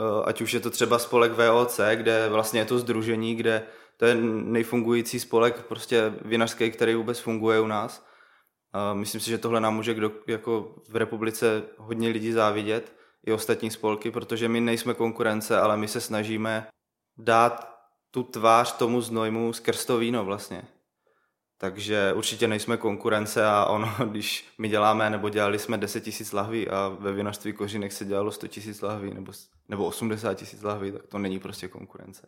Eh, 0.00 0.22
ať 0.24 0.40
už 0.40 0.54
je 0.54 0.60
to 0.60 0.70
třeba 0.70 0.98
spolek 0.98 1.32
VOC, 1.32 1.80
kde 1.94 2.28
vlastně 2.28 2.60
je 2.60 2.64
to 2.64 2.78
združení, 2.78 3.34
kde 3.34 3.62
to 3.96 4.04
je 4.04 4.14
nejfungující 4.14 5.20
spolek 5.20 5.62
prostě 5.66 6.12
vinařský, 6.24 6.70
který 6.70 6.94
vůbec 6.94 7.18
funguje 7.18 7.60
u 7.60 7.66
nás. 7.66 8.06
Myslím 8.92 9.20
si, 9.20 9.30
že 9.30 9.38
tohle 9.38 9.60
nám 9.60 9.74
může 9.74 9.94
kdo, 9.94 10.12
jako 10.26 10.74
v 10.88 10.96
republice 10.96 11.62
hodně 11.78 12.08
lidí 12.08 12.32
závidět, 12.32 12.92
i 13.26 13.32
ostatní 13.32 13.70
spolky, 13.70 14.10
protože 14.10 14.48
my 14.48 14.60
nejsme 14.60 14.94
konkurence, 14.94 15.60
ale 15.60 15.76
my 15.76 15.88
se 15.88 16.00
snažíme 16.00 16.66
dát 17.24 17.70
tu 18.10 18.22
tvář 18.22 18.72
tomu 18.72 19.00
znojmu 19.00 19.52
skrz 19.52 19.84
to 19.84 19.98
víno 19.98 20.24
vlastně. 20.24 20.62
Takže 21.58 22.12
určitě 22.12 22.48
nejsme 22.48 22.76
konkurence 22.76 23.46
a 23.46 23.64
ono, 23.64 23.94
když 24.10 24.54
my 24.58 24.68
děláme, 24.68 25.10
nebo 25.10 25.28
dělali 25.28 25.58
jsme 25.58 25.78
10 25.78 26.00
tisíc 26.00 26.32
lahví 26.32 26.68
a 26.68 26.88
ve 26.98 27.12
vinařství 27.12 27.52
kořinek 27.52 27.92
se 27.92 28.04
dělalo 28.04 28.32
100 28.32 28.46
tisíc 28.46 28.82
lahví 28.82 29.14
nebo, 29.14 29.32
nebo 29.68 29.86
80 29.86 30.34
tisíc 30.34 30.62
lahví, 30.62 30.92
tak 30.92 31.06
to 31.06 31.18
není 31.18 31.38
prostě 31.38 31.68
konkurence. 31.68 32.26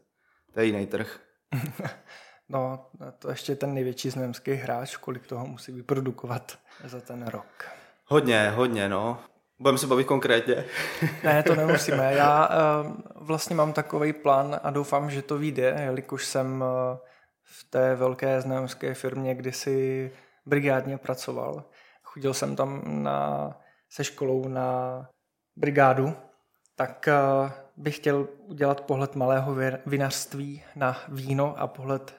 To 0.53 0.61
je 0.61 0.67
jiný 0.67 0.87
trh. 0.87 1.21
No, 2.49 2.87
to 3.19 3.31
ještě 3.31 3.57
ten 3.57 3.75
největší 3.75 4.11
znojemský 4.11 4.53
hráč, 4.53 4.97
kolik 4.97 5.27
toho 5.27 5.47
musí 5.47 5.73
vyprodukovat 5.73 6.59
za 6.85 7.01
ten 7.01 7.27
rok. 7.27 7.65
Hodně, 8.07 8.51
hodně, 8.51 8.89
no. 8.89 9.19
Budeme 9.63 9.79
se 9.79 9.87
bavit 9.87 10.05
konkrétně. 10.05 10.65
ne, 11.25 11.43
to 11.43 11.55
nemusíme. 11.55 12.15
Já 12.15 12.49
uh, 12.49 12.93
vlastně 13.15 13.57
mám 13.57 13.73
takový 13.73 14.13
plán 14.13 14.61
a 14.63 14.71
doufám, 14.71 15.11
že 15.11 15.23
to 15.23 15.39
vyjde, 15.39 15.77
jelikož 15.85 16.25
jsem 16.25 16.63
uh, 16.63 16.99
v 17.43 17.65
té 17.71 17.95
velké 17.95 18.41
znojemské 18.41 18.95
firmě 18.95 19.35
kdysi 19.35 20.11
brigádně 20.47 20.99
pracoval. 20.99 21.65
Chodil 22.03 22.35
jsem 22.35 22.57
tam 22.57 22.83
na, 23.03 23.51
se 23.91 24.05
školou 24.05 24.49
na 24.49 25.09
brigádu, 25.57 26.15
tak 26.77 27.09
uh, 27.09 27.51
bych 27.77 27.97
chtěl 27.97 28.29
udělat 28.39 28.81
pohled 28.81 29.15
malého 29.15 29.57
vinařství 29.87 30.63
na 30.77 30.97
víno 31.09 31.55
a 31.59 31.67
pohled 31.67 32.15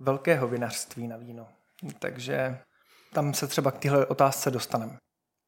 velkého 0.00 0.48
vinařství 0.48 1.08
na 1.08 1.16
víno. 1.16 1.48
Takže 1.98 2.58
tam 3.12 3.34
se 3.34 3.46
třeba 3.46 3.70
k 3.70 3.78
téhle 3.78 4.06
otázce 4.06 4.50
dostaneme. 4.50 4.96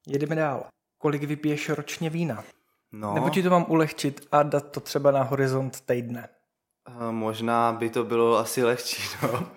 Jedeme 0.06 0.35
dál. 0.35 0.66
Kolik 1.07 1.23
vypiješ 1.23 1.69
ročně 1.69 2.11
vína? 2.11 2.45
No. 2.93 3.15
Nebo 3.15 3.31
ti 3.31 3.43
to 3.43 3.51
mám 3.51 3.65
ulehčit 3.69 4.29
a 4.33 4.43
dát 4.43 4.71
to 4.71 4.81
třeba 4.81 5.11
na 5.11 5.23
horizont 5.23 5.81
týdne? 5.81 6.29
Možná 7.11 7.73
by 7.73 7.91
to 7.91 8.05
bylo 8.05 8.39
asi 8.39 8.65
lehčí, 8.65 9.03
no. 9.23 9.49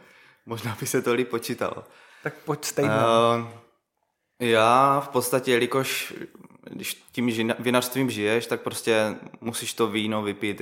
Možná 0.46 0.78
by 0.80 0.88
se 0.88 1.02
to 1.02 1.14
líp 1.14 1.30
počítalo. 1.30 1.84
Tak 2.24 2.34
pojď 2.46 2.66
stejně. 2.66 2.92
Uh, 2.92 3.48
já 4.40 5.00
v 5.00 5.10
podstatě, 5.10 5.52
jelikož 5.52 6.14
když 6.70 6.94
tím 7.12 7.54
vinařstvím 7.60 8.10
žiješ, 8.10 8.48
tak 8.48 8.62
prostě 8.62 9.16
musíš 9.42 9.74
to 9.74 9.88
víno 9.88 10.22
vypít. 10.22 10.62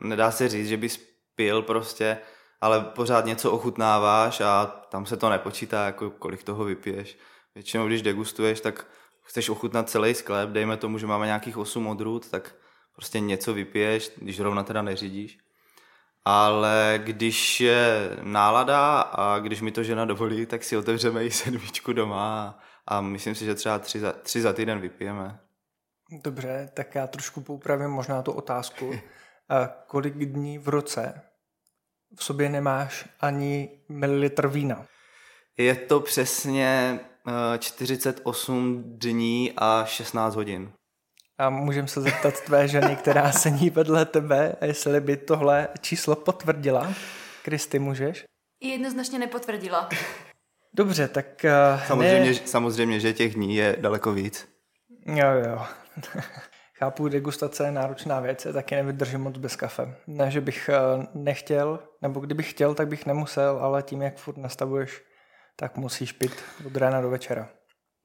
Nedá 0.00 0.30
se 0.30 0.48
říct, 0.48 0.68
že 0.68 0.76
bys 0.76 1.00
pil 1.34 1.62
prostě, 1.62 2.18
ale 2.60 2.80
pořád 2.80 3.24
něco 3.24 3.52
ochutnáváš 3.52 4.40
a 4.40 4.66
tam 4.66 5.06
se 5.06 5.16
to 5.16 5.30
nepočítá, 5.30 5.86
jako 5.86 6.10
kolik 6.10 6.42
toho 6.42 6.64
vypiješ. 6.64 7.18
Většinou, 7.54 7.86
když 7.86 8.02
degustuješ, 8.02 8.60
tak 8.60 8.86
chceš 9.24 9.48
ochutnat 9.48 9.90
celý 9.90 10.14
sklep, 10.14 10.50
dejme 10.50 10.76
tomu, 10.76 10.98
že 10.98 11.06
máme 11.06 11.26
nějakých 11.26 11.56
8 11.56 11.86
odrůd, 11.86 12.30
tak 12.30 12.54
prostě 12.94 13.20
něco 13.20 13.54
vypiješ, 13.54 14.10
když 14.16 14.40
rovna 14.40 14.62
teda 14.62 14.82
neřídíš 14.82 15.38
ale 16.24 17.00
když 17.04 17.60
je 17.60 18.10
nálada 18.22 19.00
a 19.00 19.38
když 19.38 19.60
mi 19.60 19.72
to 19.72 19.82
žena 19.82 20.04
dovolí, 20.04 20.46
tak 20.46 20.64
si 20.64 20.76
otevřeme 20.76 21.24
i 21.24 21.30
sedmičku 21.30 21.92
doma 21.92 22.58
a 22.86 23.00
myslím 23.00 23.34
si, 23.34 23.44
že 23.44 23.54
třeba 23.54 23.78
tři 23.78 24.00
za, 24.00 24.12
tři 24.12 24.40
za 24.40 24.52
týden 24.52 24.80
vypijeme. 24.80 25.38
Dobře, 26.24 26.70
tak 26.74 26.94
já 26.94 27.06
trošku 27.06 27.40
poupravím 27.40 27.90
možná 27.90 28.22
tu 28.22 28.32
otázku. 28.32 28.94
A 29.48 29.66
kolik 29.86 30.14
dní 30.14 30.58
v 30.58 30.68
roce 30.68 31.22
v 32.18 32.24
sobě 32.24 32.48
nemáš 32.48 33.08
ani 33.20 33.80
mililitr 33.88 34.48
vína? 34.48 34.86
Je 35.56 35.74
to 35.74 36.00
přesně 36.00 37.00
48 37.58 38.78
eh, 38.78 38.98
dní 38.98 39.52
a 39.56 39.84
16 39.84 40.34
hodin. 40.34 40.72
A 41.38 41.50
můžeme 41.50 41.88
se 41.88 42.00
zeptat 42.00 42.40
tvé 42.40 42.68
ženy, 42.68 42.96
která 42.96 43.32
sedí 43.32 43.70
vedle 43.70 44.04
tebe, 44.04 44.56
jestli 44.64 45.00
by 45.00 45.16
tohle 45.16 45.68
číslo 45.80 46.16
potvrdila. 46.16 46.94
Kristy, 47.42 47.78
můžeš? 47.78 48.24
Jednoznačně 48.62 49.18
nepotvrdila. 49.18 49.88
Dobře, 50.74 51.08
tak... 51.08 51.26
Uh, 51.44 51.82
samozřejmě, 51.86 52.30
ne... 52.30 52.34
samozřejmě, 52.34 53.00
že 53.00 53.12
těch 53.12 53.34
dní 53.34 53.56
je 53.56 53.76
daleko 53.80 54.12
víc. 54.12 54.48
Jo, 55.06 55.28
jo. 55.46 55.66
Chápu, 56.78 57.08
degustace 57.08 57.64
je 57.64 57.72
náročná 57.72 58.20
věc, 58.20 58.46
taky 58.52 58.74
nevydržím 58.74 59.20
moc 59.20 59.38
bez 59.38 59.56
kafe. 59.56 59.96
Ne, 60.06 60.30
že 60.30 60.40
bych 60.40 60.70
uh, 60.96 61.04
nechtěl, 61.14 61.78
nebo 62.02 62.20
kdybych 62.20 62.50
chtěl, 62.50 62.74
tak 62.74 62.88
bych 62.88 63.06
nemusel, 63.06 63.58
ale 63.60 63.82
tím, 63.82 64.02
jak 64.02 64.16
furt 64.16 64.36
nastavuješ, 64.36 65.02
tak 65.56 65.76
musíš 65.76 66.12
pít 66.12 66.32
od 66.66 66.76
rána 66.76 67.00
do 67.00 67.10
večera. 67.10 67.48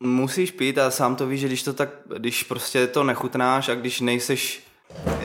Musíš 0.03 0.51
pít 0.51 0.77
a 0.77 0.91
sám 0.91 1.15
to 1.15 1.27
víš, 1.27 1.39
že 1.39 1.47
když 1.47 1.63
to 1.63 1.73
tak, 1.73 1.89
když 2.17 2.43
prostě 2.43 2.87
to 2.87 3.03
nechutnáš 3.03 3.69
a 3.69 3.75
když 3.75 4.01
nejseš, 4.01 4.63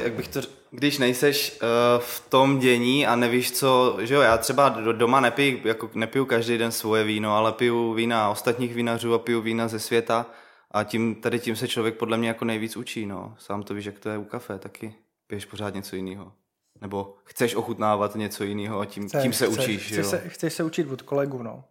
jak 0.02 0.12
bych 0.12 0.28
to, 0.28 0.40
když 0.71 0.99
nejseš 0.99 1.59
uh, 1.62 2.02
v 2.02 2.21
tom 2.28 2.59
dění 2.59 3.07
a 3.07 3.16
nevíš 3.16 3.52
co, 3.52 3.99
že 4.00 4.14
jo, 4.14 4.21
já 4.21 4.38
třeba 4.38 4.69
doma 4.69 5.21
nepiju, 5.21 5.61
jako 5.64 5.90
nepiju 5.95 6.25
každý 6.25 6.59
den 6.59 6.73
svoje 6.73 7.04
víno, 7.04 7.37
ale 7.37 7.52
piju 7.52 7.93
vína 7.93 8.31
ostatních 8.31 8.75
vinařů 8.75 9.14
a 9.14 9.19
piju 9.19 9.40
vína 9.40 9.69
ze 9.69 9.78
světa 9.78 10.26
a 10.71 10.85
tím, 10.85 11.14
tady 11.14 11.38
tím 11.38 11.57
se 11.57 11.69
člověk 11.69 11.97
podle 11.97 12.16
mě 12.16 12.28
jako 12.28 12.45
nejvíc 12.45 12.76
učí, 12.76 13.07
no. 13.07 13.35
Sám 13.38 13.62
to 13.62 13.75
víš, 13.75 13.85
jak 13.85 13.99
to 13.99 14.09
je 14.09 14.19
u 14.19 14.25
kafe, 14.25 14.59
taky 14.59 14.95
piješ 15.26 15.45
pořád 15.45 15.75
něco 15.75 15.97
jiného. 15.97 16.33
Nebo 16.81 17.14
chceš 17.25 17.54
ochutnávat 17.54 18.14
něco 18.14 18.45
jiného 18.45 18.81
a 18.81 18.87
tím, 18.87 19.09
chceš, 19.09 19.23
tím 19.23 19.33
se 19.33 19.47
chceš, 19.47 19.59
učíš, 19.59 19.87
chceš 19.87 19.97
jo. 19.97 20.04
Se, 20.04 20.28
chceš 20.28 20.52
se 20.54 20.64
učit 20.64 20.93
od 20.93 21.02
kolegů, 21.02 21.43
no. 21.43 21.64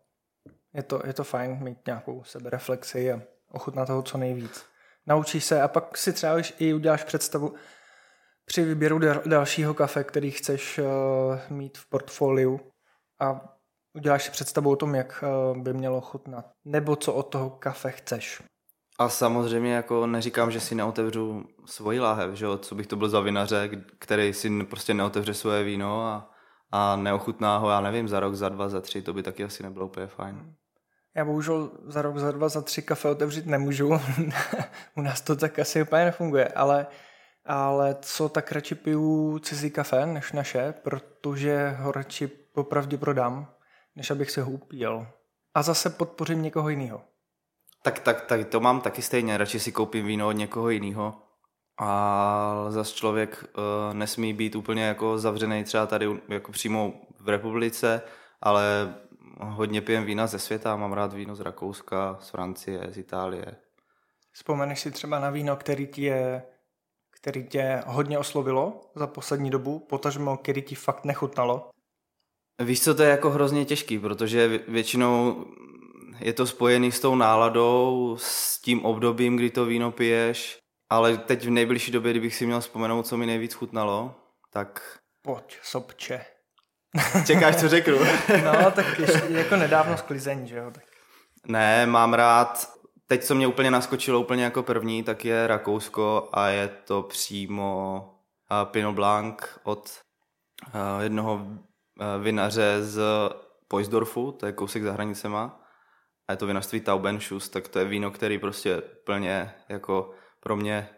Je 0.73 0.83
to, 0.83 1.01
je 1.05 1.13
to 1.13 1.23
fajn 1.23 1.63
mít 1.63 1.77
nějakou 1.85 2.23
sebereflexi 2.23 3.11
a 3.11 3.21
ochutnat 3.51 3.87
toho 3.87 4.01
co 4.01 4.17
nejvíc. 4.17 4.65
Naučíš 5.07 5.45
se 5.45 5.61
a 5.61 5.67
pak 5.67 5.97
si 5.97 6.13
třeba 6.13 6.33
i 6.57 6.73
uděláš 6.73 7.03
představu 7.03 7.53
při 8.45 8.65
výběru 8.65 8.99
dalšího 9.25 9.73
kafe, 9.73 10.03
který 10.03 10.31
chceš 10.31 10.79
uh, 10.79 10.85
mít 11.57 11.77
v 11.77 11.89
portfoliu 11.89 12.59
a 13.19 13.41
uděláš 13.93 14.23
si 14.23 14.31
představu 14.31 14.71
o 14.71 14.75
tom, 14.75 14.95
jak 14.95 15.23
uh, 15.51 15.57
by 15.57 15.73
mělo 15.73 16.01
chutnat. 16.01 16.45
Nebo 16.65 16.95
co 16.95 17.13
od 17.13 17.23
toho 17.23 17.49
kafe 17.49 17.91
chceš. 17.91 18.43
A 18.99 19.09
samozřejmě 19.09 19.73
jako 19.73 20.07
neříkám, 20.07 20.51
že 20.51 20.59
si 20.59 20.75
neotevřu 20.75 21.45
svoji 21.65 21.99
láhev, 21.99 22.33
že 22.33 22.45
jo? 22.45 22.57
co 22.57 22.75
bych 22.75 22.87
to 22.87 22.95
byl 22.95 23.09
za 23.09 23.19
vinaře, 23.19 23.69
který 23.99 24.33
si 24.33 24.63
prostě 24.63 24.93
neotevře 24.93 25.33
svoje 25.33 25.63
víno 25.63 26.05
a, 26.05 26.31
a 26.71 26.95
neochutná 26.95 27.57
ho, 27.57 27.69
já 27.69 27.81
nevím, 27.81 28.07
za 28.07 28.19
rok, 28.19 28.35
za 28.35 28.49
dva, 28.49 28.69
za 28.69 28.81
tři, 28.81 29.01
to 29.01 29.13
by 29.13 29.23
taky 29.23 29.43
asi 29.43 29.63
nebylo 29.63 29.85
úplně 29.85 30.07
fajn. 30.07 30.55
Já 31.15 31.25
bohužel 31.25 31.71
za 31.85 32.01
rok, 32.01 32.17
za 32.17 32.31
dva, 32.31 32.49
za 32.49 32.61
tři 32.61 32.81
kafe 32.81 33.09
otevřít 33.09 33.45
nemůžu. 33.45 33.89
U 34.97 35.01
nás 35.01 35.21
to 35.21 35.35
tak 35.35 35.59
asi 35.59 35.81
úplně 35.81 36.05
nefunguje, 36.05 36.47
ale 36.47 36.87
ale 37.45 37.95
co 38.01 38.29
tak 38.29 38.51
radši 38.51 38.75
piju 38.75 39.39
cizí 39.39 39.71
kafe 39.71 40.05
než 40.05 40.31
naše, 40.31 40.73
protože 40.83 41.69
ho 41.69 41.91
radši 41.91 42.27
popravdě 42.27 42.97
prodám, 42.97 43.53
než 43.95 44.11
abych 44.11 44.31
se 44.31 44.41
ho 44.41 44.51
upíjel. 44.51 45.07
A 45.53 45.61
zase 45.61 45.89
podpořím 45.89 46.41
někoho 46.41 46.69
jiného. 46.69 47.01
Tak, 47.81 47.99
tak, 47.99 48.21
tak 48.21 48.47
to 48.47 48.59
mám 48.59 48.81
taky 48.81 49.01
stejně, 49.01 49.37
radši 49.37 49.59
si 49.59 49.71
koupím 49.71 50.05
víno 50.05 50.27
od 50.27 50.31
někoho 50.31 50.69
jiného. 50.69 51.13
A 51.79 52.65
zase 52.69 52.95
člověk 52.95 53.43
uh, 53.43 53.93
nesmí 53.93 54.33
být 54.33 54.55
úplně 54.55 54.83
jako 54.83 55.17
zavřený 55.17 55.63
třeba 55.63 55.85
tady 55.85 56.21
jako 56.29 56.51
přímo 56.51 56.93
v 57.19 57.29
republice, 57.29 58.01
ale 58.41 58.95
hodně 59.39 59.81
pijem 59.81 60.05
vína 60.05 60.27
ze 60.27 60.39
světa, 60.39 60.75
mám 60.75 60.93
rád 60.93 61.13
víno 61.13 61.35
z 61.35 61.39
Rakouska, 61.39 62.17
z 62.21 62.29
Francie, 62.29 62.87
z 62.89 62.97
Itálie. 62.97 63.45
Vzpomeneš 64.31 64.79
si 64.79 64.91
třeba 64.91 65.19
na 65.19 65.29
víno, 65.29 65.55
který 65.55 65.87
ti 65.87 66.01
je 66.01 66.43
který 67.23 67.43
tě 67.43 67.83
hodně 67.85 68.19
oslovilo 68.19 68.81
za 68.95 69.07
poslední 69.07 69.49
dobu, 69.49 69.79
potažmo, 69.79 70.37
který 70.37 70.61
ti 70.61 70.75
fakt 70.75 71.05
nechutnalo? 71.05 71.69
Víš 72.63 72.83
co, 72.83 72.95
to 72.95 73.03
je 73.03 73.09
jako 73.09 73.29
hrozně 73.29 73.65
těžký, 73.65 73.99
protože 73.99 74.63
většinou 74.67 75.45
je 76.19 76.33
to 76.33 76.45
spojený 76.45 76.91
s 76.91 76.99
tou 76.99 77.15
náladou, 77.15 78.17
s 78.19 78.61
tím 78.61 78.85
obdobím, 78.85 79.35
kdy 79.35 79.49
to 79.49 79.65
víno 79.65 79.91
piješ, 79.91 80.57
ale 80.89 81.17
teď 81.17 81.45
v 81.45 81.49
nejbližší 81.49 81.91
době, 81.91 82.11
kdybych 82.11 82.35
si 82.35 82.45
měl 82.45 82.61
vzpomenout, 82.61 83.07
co 83.07 83.17
mi 83.17 83.25
nejvíc 83.25 83.53
chutnalo, 83.53 84.15
tak... 84.49 84.99
Pojď, 85.21 85.57
sobče. 85.61 86.25
Čekáš, 87.25 87.55
co 87.55 87.69
řeknu? 87.69 87.97
no, 88.43 88.71
tak 88.71 88.99
ještě 88.99 89.21
jako 89.29 89.55
nedávno 89.55 89.97
sklizení, 89.97 90.47
že 90.47 90.57
jo? 90.57 90.71
Tak. 90.71 90.83
Ne, 91.47 91.85
mám 91.85 92.13
rád, 92.13 92.73
teď 93.07 93.23
co 93.23 93.35
mě 93.35 93.47
úplně 93.47 93.71
naskočilo 93.71 94.19
úplně 94.19 94.43
jako 94.43 94.63
první, 94.63 95.03
tak 95.03 95.25
je 95.25 95.47
Rakousko 95.47 96.29
a 96.33 96.47
je 96.47 96.67
to 96.67 97.03
přímo 97.03 98.09
Pinot 98.71 98.95
Blanc 98.95 99.35
od 99.63 99.89
jednoho 100.99 101.47
vinaře 102.21 102.83
z 102.83 103.01
Poisdorfu, 103.67 104.31
to 104.31 104.45
je 104.45 104.51
kousek 104.51 104.83
za 104.83 104.91
hranicema 104.93 105.61
a 106.27 106.33
je 106.33 106.37
to 106.37 106.47
vinařství 106.47 106.81
Taubenschuss, 106.81 107.49
tak 107.49 107.67
to 107.67 107.79
je 107.79 107.85
víno, 107.85 108.11
který 108.11 108.39
prostě 108.39 108.81
plně 108.81 109.53
jako 109.69 110.11
pro 110.39 110.55
mě 110.55 110.89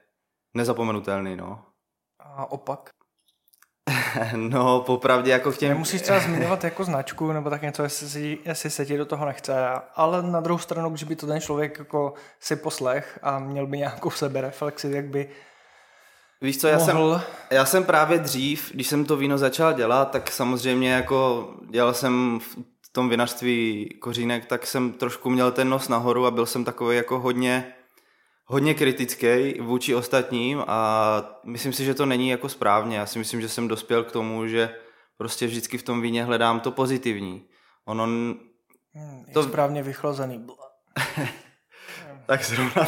nezapomenutelný, 0.54 1.36
no. 1.36 1.66
A 2.20 2.52
opak? 2.52 2.90
no, 4.36 4.80
popravdě 4.80 5.32
jako 5.32 5.52
těm... 5.52 5.70
Nemusíš 5.70 6.02
třeba 6.02 6.20
zmiňovat 6.20 6.64
jako 6.64 6.84
značku 6.84 7.32
nebo 7.32 7.50
tak 7.50 7.62
něco, 7.62 7.84
jestli, 7.84 8.10
si, 8.10 8.38
jestli 8.46 8.70
se 8.70 8.86
ti 8.86 8.98
do 8.98 9.06
toho 9.06 9.26
nechce, 9.26 9.54
ale 9.96 10.24
na 10.24 10.40
druhou 10.40 10.60
stranu, 10.60 10.90
když 10.90 11.04
by 11.04 11.16
to 11.16 11.28
ten 11.28 11.42
člověk 11.42 11.80
jako 11.80 12.14
si 12.40 12.56
poslech 12.56 13.20
a 13.22 13.40
měl 13.40 13.68
by 13.68 13.78
nějakou 13.78 14.10
sebereflexi, 14.10 14.92
jak 14.92 15.06
by 15.06 15.30
Víš 16.42 16.58
co, 16.58 16.68
já 16.68 16.80
jsem, 16.80 16.98
já 17.52 17.66
jsem 17.66 17.84
právě 17.84 18.20
dřív, 18.20 18.72
když 18.74 18.88
jsem 18.88 19.06
to 19.06 19.18
víno 19.18 19.38
začal 19.38 19.74
dělat, 19.74 20.12
tak 20.12 20.32
samozřejmě 20.32 20.94
jako 20.94 21.50
dělal 21.70 21.94
jsem 21.94 22.40
v 22.82 22.90
tom 22.92 23.10
vinařství 23.10 23.90
kořínek, 24.00 24.46
tak 24.46 24.68
jsem 24.68 24.92
trošku 24.92 25.30
měl 25.30 25.52
ten 25.52 25.70
nos 25.70 25.88
nahoru 25.88 26.26
a 26.26 26.32
byl 26.32 26.46
jsem 26.46 26.64
takový 26.64 26.98
jako 26.98 27.20
hodně 27.20 27.74
hodně 28.46 28.74
kritický 28.74 29.54
vůči 29.62 29.96
ostatním 29.96 30.64
a 30.68 31.40
myslím 31.44 31.74
si, 31.74 31.86
že 31.86 31.94
to 31.94 32.06
není 32.06 32.30
jako 32.30 32.50
správně. 32.50 32.98
Já 32.98 33.06
si 33.06 33.20
myslím, 33.20 33.42
že 33.42 33.50
jsem 33.50 33.68
dospěl 33.68 34.04
k 34.04 34.12
tomu, 34.12 34.48
že 34.48 34.76
prostě 35.18 35.48
vždycky 35.48 35.78
v 35.78 35.84
tom 35.84 36.02
víně 36.02 36.24
hledám 36.24 36.60
to 36.60 36.72
pozitivní. 36.72 37.46
Ono... 37.86 38.04
Hmm, 38.04 39.26
to... 39.34 39.44
správně 39.44 39.84
vychlazený. 39.84 40.48
tak 42.26 42.44
zrovna, 42.44 42.88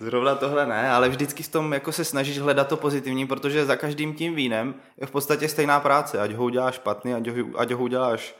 zrovna 0.00 0.34
tohle 0.34 0.66
ne, 0.66 0.90
ale 0.90 1.08
vždycky 1.08 1.42
v 1.42 1.48
tom 1.48 1.72
jako 1.72 1.92
se 1.92 2.04
snažíš 2.04 2.38
hledat 2.38 2.68
to 2.68 2.76
pozitivní, 2.76 3.26
protože 3.26 3.66
za 3.66 3.76
každým 3.76 4.14
tím 4.14 4.34
vínem 4.34 4.74
je 5.00 5.06
v 5.06 5.10
podstatě 5.10 5.48
stejná 5.48 5.80
práce. 5.80 6.20
Ať 6.20 6.32
ho 6.32 6.44
uděláš 6.44 6.74
špatný, 6.74 7.14
ať 7.14 7.28
ho, 7.28 7.60
ať 7.60 7.70
ho 7.70 7.82
uděláš, 7.82 8.34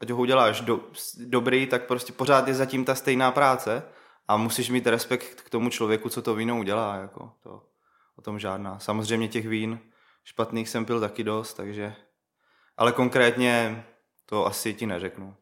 ať 0.00 0.10
ho 0.10 0.18
uděláš 0.18 0.60
do, 0.60 0.80
dobrý, 1.26 1.66
tak 1.66 1.86
prostě 1.86 2.12
pořád 2.12 2.48
je 2.48 2.54
zatím 2.54 2.84
ta 2.84 2.94
stejná 2.94 3.30
práce 3.30 3.82
a 4.28 4.36
musíš 4.36 4.70
mít 4.70 4.86
respekt 4.86 5.42
k 5.42 5.50
tomu 5.50 5.70
člověku, 5.70 6.08
co 6.08 6.22
to 6.22 6.34
víno 6.34 6.58
udělá, 6.58 6.96
jako 6.96 7.32
to, 7.42 7.62
o 8.16 8.22
tom 8.22 8.38
žádná. 8.38 8.78
Samozřejmě 8.78 9.28
těch 9.28 9.48
vín 9.48 9.78
špatných 10.24 10.68
jsem 10.68 10.84
pil 10.84 11.00
taky 11.00 11.24
dost, 11.24 11.54
takže, 11.54 11.94
ale 12.76 12.92
konkrétně 12.92 13.84
to 14.26 14.46
asi 14.46 14.74
ti 14.74 14.86
neřeknu. 14.86 15.34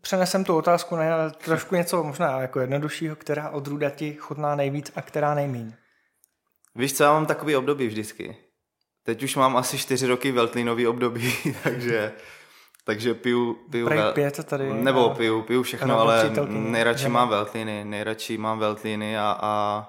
Přenesem 0.00 0.44
tu 0.44 0.56
otázku 0.56 0.96
na 0.96 1.30
trošku 1.30 1.74
něco 1.74 2.02
možná 2.02 2.40
jako 2.40 2.60
jednoduššího, 2.60 3.16
která 3.16 3.50
odrůda 3.50 3.90
ti 3.90 4.14
chutná 4.14 4.54
nejvíc 4.54 4.92
a 4.96 5.02
která 5.02 5.34
nejmíň. 5.34 5.72
Víš 6.74 6.96
co, 6.96 7.02
já 7.02 7.12
mám 7.12 7.26
takový 7.26 7.56
období 7.56 7.86
vždycky. 7.86 8.36
Teď 9.02 9.22
už 9.22 9.36
mám 9.36 9.56
asi 9.56 9.78
čtyři 9.78 10.06
roky 10.06 10.32
veltlínový 10.32 10.86
období, 10.86 11.34
takže 11.62 12.12
takže 12.86 13.14
piju... 13.14 13.54
piju 13.70 13.88
vel... 13.88 14.12
pět 14.12 14.44
tady. 14.44 14.72
Nebo 14.72 15.10
a... 15.10 15.14
piju, 15.14 15.42
piju 15.42 15.62
všechno, 15.62 16.00
ale 16.00 16.30
nejradši 16.48 17.08
mám 17.08 17.28
veltliny. 17.28 17.84
Nejradši 17.84 18.38
mám 18.38 18.58
veltliny 18.58 19.18
a, 19.18 19.38
a 19.40 19.86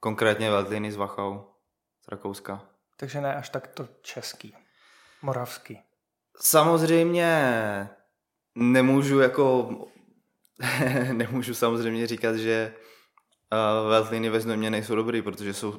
konkrétně 0.00 0.50
veltliny 0.50 0.92
z 0.92 0.96
Wachau, 0.96 1.38
z 2.04 2.08
Rakouska. 2.08 2.62
Takže 2.96 3.20
ne 3.20 3.34
až 3.34 3.48
tak 3.48 3.66
to 3.66 3.88
český, 4.02 4.54
moravský. 5.22 5.78
Samozřejmě 6.40 7.88
nemůžu 8.54 9.20
jako... 9.20 9.70
nemůžu 11.12 11.54
samozřejmě 11.54 12.06
říkat, 12.06 12.36
že 12.36 12.74
uh, 13.52 13.90
veltliny 13.90 14.28
ve 14.28 14.40
Znojmě 14.40 14.70
nejsou 14.70 14.94
dobrý, 14.94 15.22
protože 15.22 15.54
jsou 15.54 15.74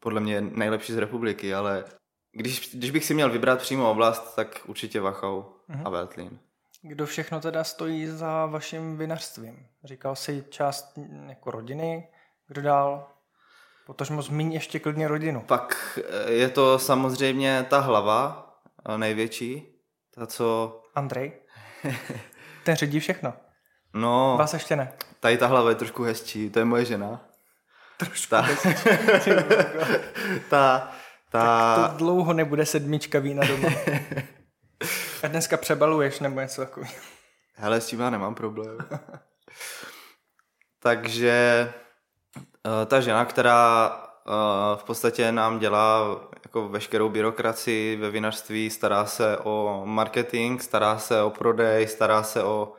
podle 0.00 0.20
mě 0.20 0.40
nejlepší 0.40 0.92
z 0.92 0.98
republiky, 0.98 1.54
ale 1.54 1.84
když, 2.32 2.74
když 2.74 2.90
bych 2.90 3.04
si 3.04 3.14
měl 3.14 3.30
vybrat 3.30 3.58
přímo 3.58 3.90
oblast, 3.90 4.34
tak 4.34 4.60
určitě 4.66 5.00
Wachau 5.00 5.55
a 5.84 5.90
Veltlín. 5.90 6.38
Kdo 6.82 7.06
všechno 7.06 7.40
teda 7.40 7.64
stojí 7.64 8.06
za 8.06 8.46
vaším 8.46 8.98
vinařstvím? 8.98 9.66
Říkal 9.84 10.16
jsi 10.16 10.44
část 10.48 10.98
jako 11.28 11.50
rodiny, 11.50 12.08
kdo 12.48 12.62
dál? 12.62 13.08
Protože 13.86 14.14
zmíň 14.22 14.52
ještě 14.52 14.78
klidně 14.78 15.08
rodinu. 15.08 15.40
Pak 15.40 15.98
eh, 16.08 16.32
je 16.32 16.48
to 16.48 16.78
samozřejmě 16.78 17.66
ta 17.70 17.80
hlava, 17.80 18.50
eh, 18.88 18.98
největší, 18.98 19.66
ta 20.14 20.26
co... 20.26 20.80
Andrej? 20.94 21.32
Ten 22.64 22.76
řídí 22.76 23.00
všechno. 23.00 23.34
No. 23.94 24.36
Vás 24.38 24.54
ještě 24.54 24.76
ne. 24.76 24.92
Tady 25.20 25.38
ta 25.38 25.46
hlava 25.46 25.68
je 25.68 25.74
trošku 25.76 26.02
hezčí, 26.02 26.50
to 26.50 26.58
je 26.58 26.64
moje 26.64 26.84
žena. 26.84 27.24
Trošku 27.96 28.30
ta, 28.30 28.40
hezčí. 28.40 29.30
ta, 30.50 30.92
ta... 31.30 31.76
Tak 31.76 31.90
to 31.90 31.96
dlouho 31.96 32.32
nebude 32.32 32.66
sedmička 32.66 33.18
vína 33.18 33.46
doma. 33.46 33.68
A 35.26 35.28
dneska 35.28 35.56
přebaluješ 35.56 36.20
nebo 36.20 36.40
něco 36.40 36.60
takového. 36.60 36.94
Hele, 37.54 37.80
s 37.80 37.86
tím 37.86 38.00
já 38.00 38.10
nemám 38.10 38.34
problém. 38.34 38.78
Takže 40.78 41.72
uh, 42.66 42.86
ta 42.86 43.00
žena, 43.00 43.24
která 43.24 43.88
uh, 44.26 44.78
v 44.78 44.84
podstatě 44.84 45.32
nám 45.32 45.58
dělá 45.58 46.20
jako 46.44 46.68
veškerou 46.68 47.08
byrokracii 47.08 47.96
ve 47.96 48.10
vinařství, 48.10 48.70
stará 48.70 49.06
se 49.06 49.38
o 49.38 49.82
marketing, 49.84 50.60
stará 50.60 50.98
se 50.98 51.22
o 51.22 51.30
prodej, 51.30 51.86
stará 51.86 52.22
se 52.22 52.42
o 52.42 52.72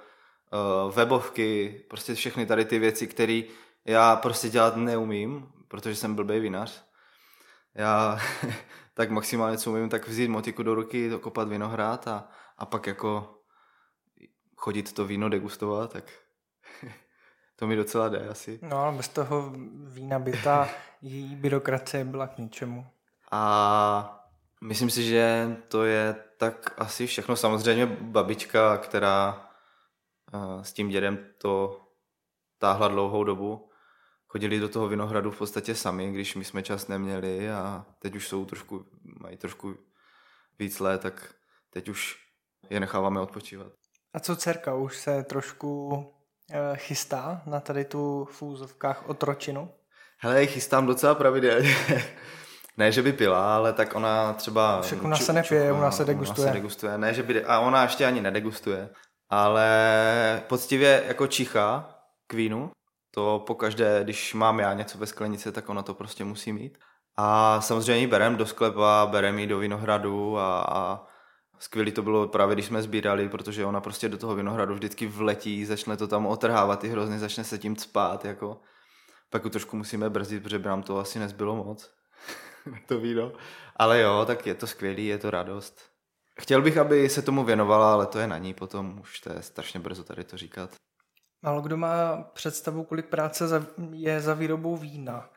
uh, 0.86 0.94
webovky, 0.96 1.82
prostě 1.90 2.16
všechny 2.16 2.46
tady 2.46 2.66
ty 2.66 2.80
věci, 2.80 3.08
které 3.08 3.42
já 3.86 4.16
prostě 4.16 4.50
dělat 4.50 4.76
neumím, 4.76 5.52
protože 5.68 5.96
jsem 5.96 6.16
blbý 6.16 6.40
vinař. 6.40 6.84
Já 7.76 8.20
tak 8.98 9.10
maximálně, 9.10 9.58
co 9.58 9.72
umím, 9.72 9.90
tak 9.90 10.08
vzít 10.08 10.28
motiku 10.28 10.64
do 10.64 10.76
ruky, 10.76 11.12
kopat 11.22 11.48
vinohrad 11.48 12.08
a, 12.08 12.30
a 12.58 12.66
pak 12.66 12.88
jako 12.88 13.40
chodit 14.56 14.94
to 14.94 15.06
víno 15.06 15.30
degustovat, 15.30 15.94
tak 15.94 16.04
to 17.56 17.68
mi 17.68 17.76
docela 17.76 18.10
jde 18.10 18.28
asi. 18.28 18.60
No, 18.62 18.78
ale 18.78 18.98
bez 18.98 19.08
toho 19.08 19.54
vína 19.88 20.20
by 20.20 20.32
ta 20.44 20.70
její 21.02 21.36
byrokracie 21.36 22.06
byla 22.06 22.28
k 22.28 22.38
ničemu. 22.38 22.88
A 23.32 24.30
myslím 24.62 24.90
si, 24.90 25.04
že 25.04 25.56
to 25.68 25.86
je 25.86 26.16
tak 26.38 26.74
asi 26.78 27.08
všechno. 27.08 27.36
Samozřejmě 27.36 27.86
babička, 27.86 28.78
která 28.78 29.50
eh, 30.34 30.64
s 30.64 30.74
tím 30.74 30.90
dědem 30.90 31.20
to 31.38 31.82
táhla 32.58 32.88
dlouhou 32.88 33.24
dobu, 33.24 33.70
chodili 34.28 34.60
do 34.60 34.70
toho 34.70 34.88
vinohradu 34.88 35.32
v 35.32 35.38
podstatě 35.38 35.76
sami, 35.76 36.12
když 36.12 36.36
my 36.36 36.46
jsme 36.46 36.64
čas 36.64 36.88
neměli 36.88 37.52
a 37.52 37.86
teď 38.00 38.16
už 38.16 38.28
jsou 38.28 38.46
trošku, 38.46 38.86
mají 39.22 39.38
trošku 39.38 39.76
víc 40.60 40.80
let, 40.80 41.02
tak 41.02 41.34
teď 41.74 41.90
už 41.90 42.16
je 42.70 42.80
necháváme 42.80 43.20
odpočívat. 43.20 43.72
A 44.14 44.20
co 44.20 44.36
dcerka, 44.36 44.76
už 44.76 44.98
se 44.98 45.24
trošku 45.24 46.04
e, 46.52 46.78
chystá 46.78 47.42
na 47.46 47.60
tady 47.60 47.86
tu 47.86 48.26
v 48.32 48.42
úzovkách 48.42 49.10
otročinu? 49.10 49.70
Hele, 50.20 50.46
chystám 50.46 50.86
docela 50.86 51.16
pravidelně. 51.16 51.76
ne, 52.78 52.92
že 52.92 53.02
by 53.02 53.14
pila, 53.14 53.56
ale 53.56 53.74
tak 53.74 53.96
ona 53.96 54.34
třeba... 54.34 54.82
Však 54.82 55.04
ona 55.04 55.18
se 55.18 55.34
nepije, 55.34 55.72
ona 55.72 55.92
se 55.92 56.06
degustuje. 56.06 56.46
Ona 56.46 56.54
se 56.54 56.60
degustuje. 56.60 56.98
Ne, 56.98 57.14
že 57.14 57.24
by... 57.24 57.46
A 57.46 57.60
ona 57.60 57.84
ještě 57.84 58.06
ani 58.06 58.22
nedegustuje. 58.22 58.90
Ale 59.30 60.42
poctivě 60.48 61.04
jako 61.08 61.28
čicha 61.28 61.96
k 62.28 62.34
vínu, 62.34 62.72
to 63.18 63.44
pokaždé, 63.48 64.00
když 64.04 64.34
mám 64.34 64.60
já 64.60 64.74
něco 64.74 64.98
ve 64.98 65.06
sklenici, 65.06 65.52
tak 65.52 65.70
ona 65.70 65.82
to 65.84 65.94
prostě 65.94 66.24
musí 66.24 66.54
mít. 66.54 66.78
A 67.16 67.62
samozřejmě 67.62 68.02
ji 68.02 68.08
berem 68.08 68.36
do 68.36 68.46
sklepa, 68.46 69.08
berem 69.12 69.40
ji 69.40 69.48
do 69.48 69.58
vinohradu 69.58 70.38
a, 70.38 70.62
a 70.62 71.06
skvělý 71.60 71.92
to 71.92 72.02
bylo 72.02 72.28
právě, 72.28 72.56
když 72.56 72.66
jsme 72.66 72.82
sbírali, 72.82 73.30
protože 73.30 73.66
ona 73.66 73.82
prostě 73.82 74.10
do 74.10 74.18
toho 74.18 74.36
vinohradu 74.36 74.74
vždycky 74.74 75.08
vletí, 75.08 75.66
začne 75.66 75.98
to 75.98 76.08
tam 76.08 76.26
otrhávat 76.26 76.80
ty 76.80 76.88
hrozny, 76.88 77.20
začne 77.20 77.44
se 77.44 77.58
tím 77.58 77.76
spát, 77.76 78.26
jako. 78.26 78.62
Pak 79.30 79.44
to 79.44 79.50
trošku 79.50 79.78
musíme 79.78 80.10
brzdit, 80.10 80.44
protože 80.44 80.60
by 80.60 80.70
nám 80.70 80.84
to 80.84 81.00
asi 81.00 81.20
nezbylo 81.20 81.56
moc, 81.56 81.90
to 82.88 83.00
víno. 83.00 83.32
Ale 83.76 84.02
jo, 84.02 84.24
tak 84.28 84.48
je 84.48 84.56
to 84.56 84.68
skvělý, 84.68 85.06
je 85.06 85.18
to 85.18 85.30
radost. 85.32 85.82
Chtěl 86.40 86.62
bych, 86.62 86.78
aby 86.78 87.10
se 87.10 87.22
tomu 87.22 87.44
věnovala, 87.44 87.94
ale 87.94 88.06
to 88.06 88.20
je 88.20 88.28
na 88.28 88.38
ní 88.38 88.54
potom, 88.54 89.00
už 89.00 89.20
to 89.20 89.34
je 89.34 89.42
strašně 89.42 89.80
brzo 89.80 90.04
tady 90.04 90.24
to 90.24 90.38
říkat. 90.38 90.70
Málo 91.48 91.62
kdo 91.62 91.78
má 91.78 92.24
představu, 92.34 92.84
kolik 92.84 93.06
práce 93.06 93.46
je 93.92 94.22
za 94.22 94.34
výrobou 94.34 94.78
vína. 94.78 95.30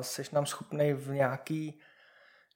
Jsi 0.00 0.22
nám 0.32 0.46
schopný 0.46 0.92
v 0.92 1.08
nějaký 1.08 1.80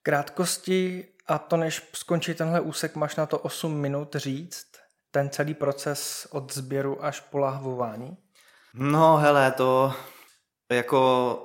krátkosti 0.02 1.08
a 1.26 1.38
to 1.38 1.56
než 1.56 1.90
skončí 1.92 2.34
tenhle 2.34 2.60
úsek, 2.60 2.96
máš 2.96 3.16
na 3.16 3.26
to 3.26 3.38
8 3.38 3.80
minut 3.80 4.16
říct 4.16 4.66
ten 5.10 5.30
celý 5.30 5.54
proces 5.54 6.28
od 6.30 6.54
sběru 6.54 7.04
až 7.04 7.20
po 7.20 7.38
lahvování? 7.38 8.16
No 8.74 9.16
hele, 9.16 9.52
to 9.52 9.92
jako 10.72 11.40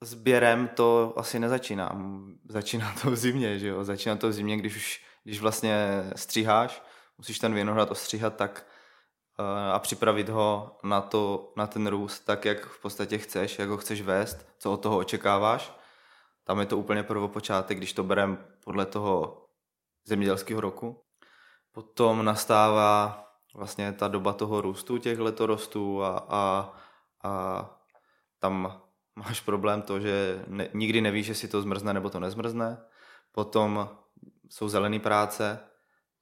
sběrem 0.00 0.68
to 0.68 1.14
asi 1.16 1.38
nezačínám. 1.38 2.26
Začíná 2.48 2.94
to 3.02 3.10
v 3.10 3.16
zimě, 3.16 3.58
že 3.58 3.68
jo? 3.68 3.84
Začíná 3.84 4.16
to 4.16 4.28
v 4.28 4.32
zimě, 4.32 4.56
když 4.56 4.76
už, 4.76 5.04
když 5.24 5.40
vlastně 5.40 6.04
stříháš, 6.16 6.82
musíš 7.18 7.38
ten 7.38 7.54
vinohrad 7.54 7.90
ostříhat 7.90 8.36
tak 8.36 8.66
a 9.72 9.78
připravit 9.78 10.28
ho 10.28 10.78
na, 10.82 11.00
to, 11.00 11.52
na 11.56 11.66
ten 11.66 11.86
růst 11.86 12.20
tak, 12.20 12.44
jak 12.44 12.66
v 12.66 12.82
podstatě 12.82 13.18
chceš, 13.18 13.58
jak 13.58 13.68
ho 13.68 13.76
chceš 13.76 14.02
vést, 14.02 14.46
co 14.58 14.72
od 14.72 14.76
toho 14.76 14.98
očekáváš. 14.98 15.72
Tam 16.44 16.60
je 16.60 16.66
to 16.66 16.78
úplně 16.78 17.02
prvopočátek, 17.02 17.78
když 17.78 17.92
to 17.92 18.04
berem 18.04 18.44
podle 18.64 18.86
toho 18.86 19.46
zemědělského 20.04 20.60
roku. 20.60 21.04
Potom 21.72 22.24
nastává 22.24 23.24
vlastně 23.54 23.92
ta 23.92 24.08
doba 24.08 24.32
toho 24.32 24.60
růstu 24.60 24.98
těch 24.98 25.18
letorostů 25.18 26.02
a, 26.02 26.26
a, 26.28 26.74
a 27.24 27.64
tam 28.38 28.82
máš 29.16 29.40
problém 29.40 29.82
to, 29.82 30.00
že 30.00 30.44
ne, 30.46 30.68
nikdy 30.74 31.00
nevíš, 31.00 31.26
jestli 31.26 31.48
to 31.48 31.62
zmrzne 31.62 31.94
nebo 31.94 32.10
to 32.10 32.20
nezmrzne. 32.20 32.84
Potom 33.32 33.88
jsou 34.50 34.68
zelené 34.68 34.98
práce, 34.98 35.60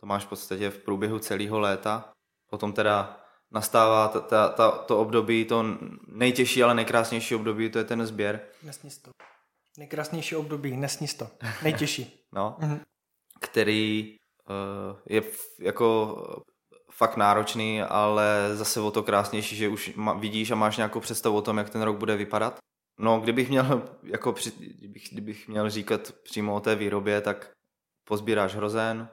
to 0.00 0.06
máš 0.06 0.24
v 0.24 0.28
podstatě 0.28 0.70
v 0.70 0.78
průběhu 0.78 1.18
celého 1.18 1.60
léta. 1.60 2.12
Potom 2.50 2.72
teda 2.72 3.20
nastává 3.50 4.08
ta, 4.08 4.20
ta, 4.20 4.48
ta, 4.48 4.70
to 4.70 5.00
období, 5.00 5.44
to 5.44 5.64
nejtěžší, 6.06 6.62
ale 6.62 6.74
nejkrásnější 6.74 7.34
období, 7.34 7.70
to 7.70 7.78
je 7.78 7.84
ten 7.84 8.06
sběr. 8.06 8.40
Nesníz 8.62 8.98
to. 8.98 9.10
Nejkrásnější 9.78 10.36
období, 10.36 10.76
nesníz 10.76 11.14
to. 11.14 11.28
Nejtěžší. 11.62 12.26
no, 12.32 12.56
mm-hmm. 12.60 12.80
který 13.40 14.16
uh, 14.48 14.96
je 15.08 15.22
jako 15.60 16.16
fakt 16.90 17.16
náročný, 17.16 17.82
ale 17.82 18.50
zase 18.54 18.80
o 18.80 18.90
to 18.90 19.02
krásnější, 19.02 19.56
že 19.56 19.68
už 19.68 19.94
ma, 19.94 20.12
vidíš 20.12 20.50
a 20.50 20.54
máš 20.54 20.76
nějakou 20.76 21.00
představu 21.00 21.36
o 21.36 21.42
tom, 21.42 21.58
jak 21.58 21.70
ten 21.70 21.82
rok 21.82 21.96
bude 21.96 22.16
vypadat. 22.16 22.58
No, 22.98 23.20
kdybych 23.20 23.48
měl, 23.48 23.88
jako 24.02 24.32
při, 24.32 24.50
kdybych, 24.50 25.08
kdybych 25.12 25.48
měl 25.48 25.70
říkat 25.70 26.12
přímo 26.22 26.54
o 26.54 26.60
té 26.60 26.74
výrobě, 26.76 27.20
tak 27.20 27.50
pozbíráš 28.08 28.54
hrozen, 28.54 29.08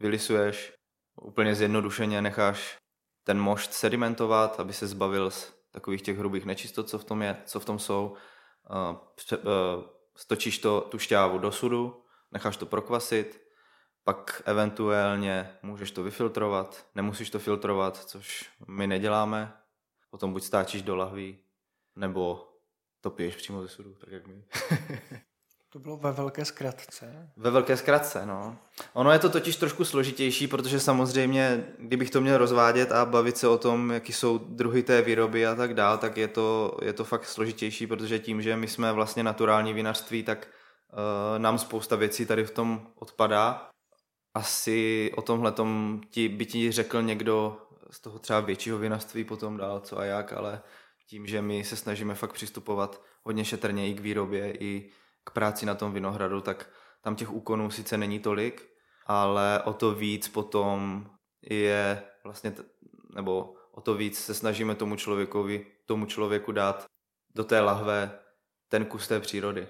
vylisuješ, 0.00 0.75
úplně 1.22 1.54
zjednodušeně 1.54 2.22
necháš 2.22 2.78
ten 3.24 3.40
mošt 3.40 3.72
sedimentovat, 3.72 4.60
aby 4.60 4.72
se 4.72 4.86
zbavil 4.86 5.30
z 5.30 5.54
takových 5.70 6.02
těch 6.02 6.18
hrubých 6.18 6.44
nečistot, 6.44 6.88
co 6.88 6.98
v 6.98 7.04
tom, 7.04 7.22
je, 7.22 7.36
co 7.44 7.60
v 7.60 7.64
tom 7.64 7.78
jsou. 7.78 8.16
Uh, 8.70 8.96
stočíš 10.16 10.58
to, 10.58 10.80
tu 10.80 10.98
šťávu 10.98 11.38
do 11.38 11.52
sudu, 11.52 12.04
necháš 12.32 12.56
to 12.56 12.66
prokvasit, 12.66 13.46
pak 14.04 14.42
eventuálně 14.44 15.58
můžeš 15.62 15.90
to 15.90 16.02
vyfiltrovat, 16.02 16.86
nemusíš 16.94 17.30
to 17.30 17.38
filtrovat, 17.38 17.96
což 17.96 18.50
my 18.68 18.86
neděláme, 18.86 19.52
potom 20.10 20.32
buď 20.32 20.42
stáčíš 20.42 20.82
do 20.82 20.96
lahví, 20.96 21.38
nebo 21.96 22.52
to 23.00 23.10
piješ 23.10 23.36
přímo 23.36 23.62
ze 23.62 23.68
sudu, 23.68 23.94
tak 23.94 24.10
jak 24.10 24.26
my. 24.26 24.44
to 25.76 25.80
bylo 25.80 25.96
ve 25.96 26.12
velké 26.12 26.44
zkratce. 26.44 27.30
Ve 27.36 27.50
velké 27.50 27.76
zkratce, 27.76 28.26
no. 28.26 28.56
Ono 28.92 29.12
je 29.12 29.18
to 29.18 29.30
totiž 29.30 29.56
trošku 29.56 29.84
složitější, 29.84 30.46
protože 30.48 30.80
samozřejmě, 30.80 31.64
kdybych 31.78 32.10
to 32.10 32.20
měl 32.20 32.38
rozvádět 32.38 32.92
a 32.92 33.04
bavit 33.04 33.36
se 33.36 33.48
o 33.48 33.58
tom, 33.58 33.90
jaký 33.90 34.12
jsou 34.12 34.38
druhy 34.38 34.82
té 34.82 35.02
výroby 35.02 35.46
a 35.46 35.54
tak 35.54 35.74
dál, 35.74 35.98
tak 35.98 36.16
je 36.16 36.28
to, 36.28 36.78
je 36.82 36.92
to 36.92 37.04
fakt 37.04 37.24
složitější, 37.24 37.86
protože 37.86 38.18
tím, 38.18 38.42
že 38.42 38.56
my 38.56 38.68
jsme 38.68 38.92
vlastně 38.92 39.22
naturální 39.22 39.72
vinařství, 39.72 40.22
tak 40.22 40.48
uh, 40.92 41.38
nám 41.38 41.58
spousta 41.58 41.96
věcí 41.96 42.26
tady 42.26 42.44
v 42.44 42.50
tom 42.50 42.86
odpadá. 42.94 43.70
Asi 44.34 45.10
o 45.16 45.22
tomhle 45.22 45.54
ti, 46.10 46.28
by 46.28 46.46
ti 46.46 46.72
řekl 46.72 47.02
někdo 47.02 47.56
z 47.90 48.00
toho 48.00 48.18
třeba 48.18 48.40
většího 48.40 48.78
vinařství 48.78 49.24
potom 49.24 49.56
dál, 49.56 49.80
co 49.80 49.98
a 49.98 50.04
jak, 50.04 50.32
ale 50.32 50.60
tím, 51.06 51.26
že 51.26 51.42
my 51.42 51.64
se 51.64 51.76
snažíme 51.76 52.14
fakt 52.14 52.32
přistupovat 52.32 53.02
hodně 53.22 53.44
šetrně 53.44 53.88
i 53.90 53.94
k 53.94 54.00
výrobě, 54.00 54.56
i 54.60 54.90
k 55.26 55.30
práci 55.30 55.66
na 55.66 55.74
tom 55.74 55.92
vinohradu, 55.92 56.40
tak 56.40 56.68
tam 57.02 57.16
těch 57.16 57.32
úkonů 57.32 57.70
sice 57.70 57.96
není 57.96 58.20
tolik, 58.20 58.68
ale 59.06 59.62
o 59.62 59.72
to 59.72 59.94
víc 59.94 60.28
potom 60.28 61.06
je 61.42 62.02
vlastně, 62.24 62.54
nebo 63.14 63.54
o 63.72 63.80
to 63.80 63.94
víc 63.94 64.18
se 64.18 64.34
snažíme 64.34 64.74
tomu 64.74 64.96
člověkovi, 64.96 65.66
tomu 65.86 66.06
člověku 66.06 66.52
dát 66.52 66.84
do 67.34 67.44
té 67.44 67.60
lahve 67.60 68.18
ten 68.68 68.84
kus 68.84 69.08
té 69.08 69.20
přírody. 69.20 69.68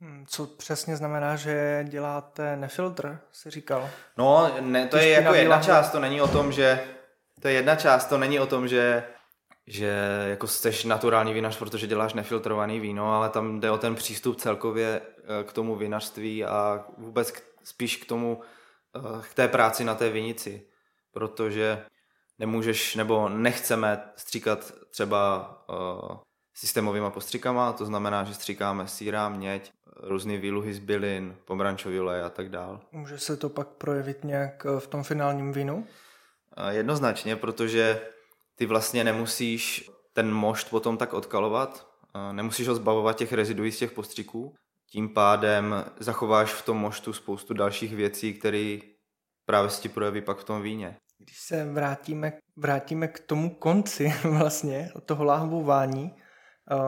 Hmm, 0.00 0.26
co 0.28 0.46
přesně 0.46 0.96
znamená, 0.96 1.36
že 1.36 1.84
děláte 1.88 2.56
nefiltr, 2.56 3.18
si 3.32 3.50
říkal? 3.50 3.90
No, 4.18 4.60
ne, 4.60 4.86
to 4.86 4.96
je 4.96 5.08
jako 5.08 5.34
jedna 5.34 5.62
část, 5.62 5.90
to 5.90 6.00
není 6.00 6.20
o 6.20 6.28
tom, 6.28 6.52
že 6.52 6.84
to 7.40 7.48
je 7.48 7.54
jedna 7.54 7.76
část, 7.76 8.06
to 8.06 8.18
není 8.18 8.40
o 8.40 8.46
tom, 8.46 8.68
že 8.68 9.04
že 9.66 9.96
jako 10.26 10.46
jsi 10.46 10.88
naturální 10.88 11.32
vinař, 11.32 11.58
protože 11.58 11.86
děláš 11.86 12.14
nefiltrovaný 12.14 12.80
víno, 12.80 13.12
ale 13.12 13.28
tam 13.30 13.60
jde 13.60 13.70
o 13.70 13.78
ten 13.78 13.94
přístup 13.94 14.36
celkově 14.36 15.00
eh, 15.00 15.44
k 15.44 15.52
tomu 15.52 15.76
vinařství 15.76 16.44
a 16.44 16.84
vůbec 16.98 17.30
k, 17.30 17.42
spíš 17.64 17.96
k 17.96 18.06
tomu, 18.06 18.40
eh, 18.96 19.22
k 19.30 19.34
té 19.34 19.48
práci 19.48 19.84
na 19.84 19.94
té 19.94 20.10
vinici, 20.10 20.62
protože 21.12 21.84
nemůžeš 22.38 22.94
nebo 22.94 23.28
nechceme 23.28 24.02
stříkat 24.16 24.72
třeba 24.90 25.50
uh, 25.68 26.16
systémovýma 26.54 27.10
postřikama, 27.10 27.72
to 27.72 27.86
znamená, 27.86 28.24
že 28.24 28.34
stříkáme 28.34 28.88
síra, 28.88 29.28
měď, 29.28 29.72
různé 29.96 30.38
výluhy 30.38 30.74
z 30.74 30.78
bylin, 30.78 31.36
pomrančový 31.44 32.00
olej 32.00 32.22
a 32.22 32.30
tak 32.30 32.48
dál. 32.48 32.80
Může 32.92 33.18
se 33.18 33.36
to 33.36 33.48
pak 33.48 33.68
projevit 33.68 34.24
nějak 34.24 34.66
v 34.78 34.86
tom 34.86 35.02
finálním 35.02 35.52
vínu? 35.52 35.86
Jednoznačně, 36.70 37.36
protože 37.36 38.00
ty 38.54 38.66
vlastně 38.66 39.04
nemusíš 39.04 39.90
ten 40.12 40.32
mošt 40.32 40.70
potom 40.70 40.96
tak 40.96 41.12
odkalovat, 41.12 41.86
nemusíš 42.32 42.68
ho 42.68 42.74
zbavovat 42.74 43.16
těch 43.16 43.32
reziduí 43.32 43.72
z 43.72 43.78
těch 43.78 43.92
postřiků, 43.92 44.54
tím 44.90 45.08
pádem 45.08 45.84
zachováš 45.98 46.52
v 46.52 46.64
tom 46.64 46.76
moštu 46.76 47.12
spoustu 47.12 47.54
dalších 47.54 47.96
věcí, 47.96 48.34
které 48.34 48.78
právě 49.46 49.70
si 49.70 49.82
ti 49.82 49.88
projeví 49.88 50.20
pak 50.20 50.38
v 50.38 50.44
tom 50.44 50.62
víně. 50.62 50.96
Když 51.18 51.40
se 51.40 51.64
vrátíme, 51.64 52.32
vrátíme 52.56 53.08
k 53.08 53.20
tomu 53.20 53.50
konci 53.50 54.14
vlastně 54.24 54.90
toho 55.06 55.24
láhvování, 55.24 56.14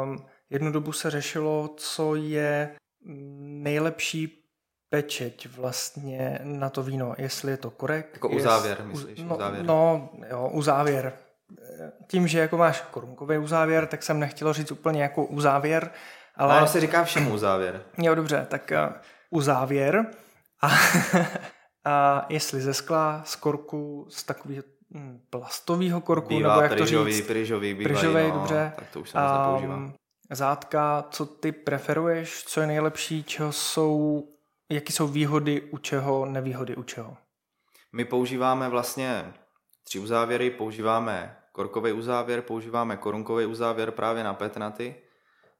um, 0.02 0.26
jednu 0.50 0.72
dobu 0.72 0.92
se 0.92 1.11
řešilo, 1.11 1.74
co 1.76 2.14
je 2.14 2.76
nejlepší 3.40 4.42
pečeť 4.90 5.48
vlastně 5.57 6.38
na 6.42 6.70
to 6.70 6.83
víno, 6.83 7.14
jestli 7.18 7.50
je 7.50 7.57
to 7.57 7.70
korek. 7.70 8.11
Jako 8.12 8.29
uzávěr, 8.29 8.85
myslíš? 8.85 9.22
No, 9.22 9.37
uzávěr. 9.37 9.64
no 9.64 10.11
jo, 10.31 10.50
uzávěr 10.52 11.12
tím, 12.07 12.29
že 12.29 12.39
jako 12.39 12.57
máš 12.57 12.81
korunkový 12.81 13.39
uzávěr, 13.39 13.87
tak 13.87 14.03
jsem 14.03 14.21
nechtěl 14.21 14.53
říct 14.53 14.73
úplně 14.73 15.03
jako 15.03 15.25
uzávěr, 15.25 15.91
ale... 16.37 16.53
No, 16.55 16.59
ono 16.59 16.67
se 16.67 16.81
říká 16.81 17.05
všemu 17.05 17.35
uzávěr. 17.35 17.83
Jo, 17.99 18.15
dobře, 18.15 18.47
tak 18.51 18.73
uh, 18.89 18.95
uzávěr 19.31 20.07
a, 20.63 20.69
a 21.85 22.27
jestli 22.29 22.61
ze 22.61 22.75
skla, 22.75 23.23
z 23.25 23.37
korku, 23.37 24.07
z 24.11 24.25
takového 24.25 24.63
hm, 24.95 25.21
plastového 25.31 26.01
korku, 26.01 26.29
bývá 26.29 26.49
nebo 26.49 26.63
jak 26.63 26.73
pryžový, 26.73 27.13
to 27.13 27.17
říct? 27.17 27.27
Pryžový, 27.27 27.75
bývají, 27.75 27.97
pryžový, 27.97 28.29
no, 28.29 28.35
dobře. 28.35 28.73
Tak 28.77 28.91
to 28.93 29.01
už 29.01 29.11
se 29.11 29.19
moc 29.19 29.31
nepoužívá. 29.33 29.77
Um, 29.77 29.95
zátka, 30.31 31.05
co 31.11 31.27
ty 31.27 31.53
preferuješ, 31.53 32.45
co 32.45 32.61
je 32.61 32.67
nejlepší, 32.67 33.25
čeho 33.25 33.53
jsou, 33.53 34.25
jaký 34.71 34.93
jsou 34.93 35.09
výhody 35.09 35.61
u 35.61 35.79
čeho, 35.79 36.27
nevýhody 36.27 36.77
u 36.77 36.83
čeho? 36.83 37.17
My 37.93 38.05
používáme 38.05 38.69
vlastně 38.69 39.33
tři 39.87 39.99
uzávěry, 39.99 40.51
používáme 40.51 41.37
korkový 41.53 41.92
uzávěr, 41.92 42.42
používáme 42.42 42.96
korunkový 42.96 43.46
uzávěr 43.46 43.90
právě 43.90 44.25
na 44.25 44.35
petnaty. 44.35 44.94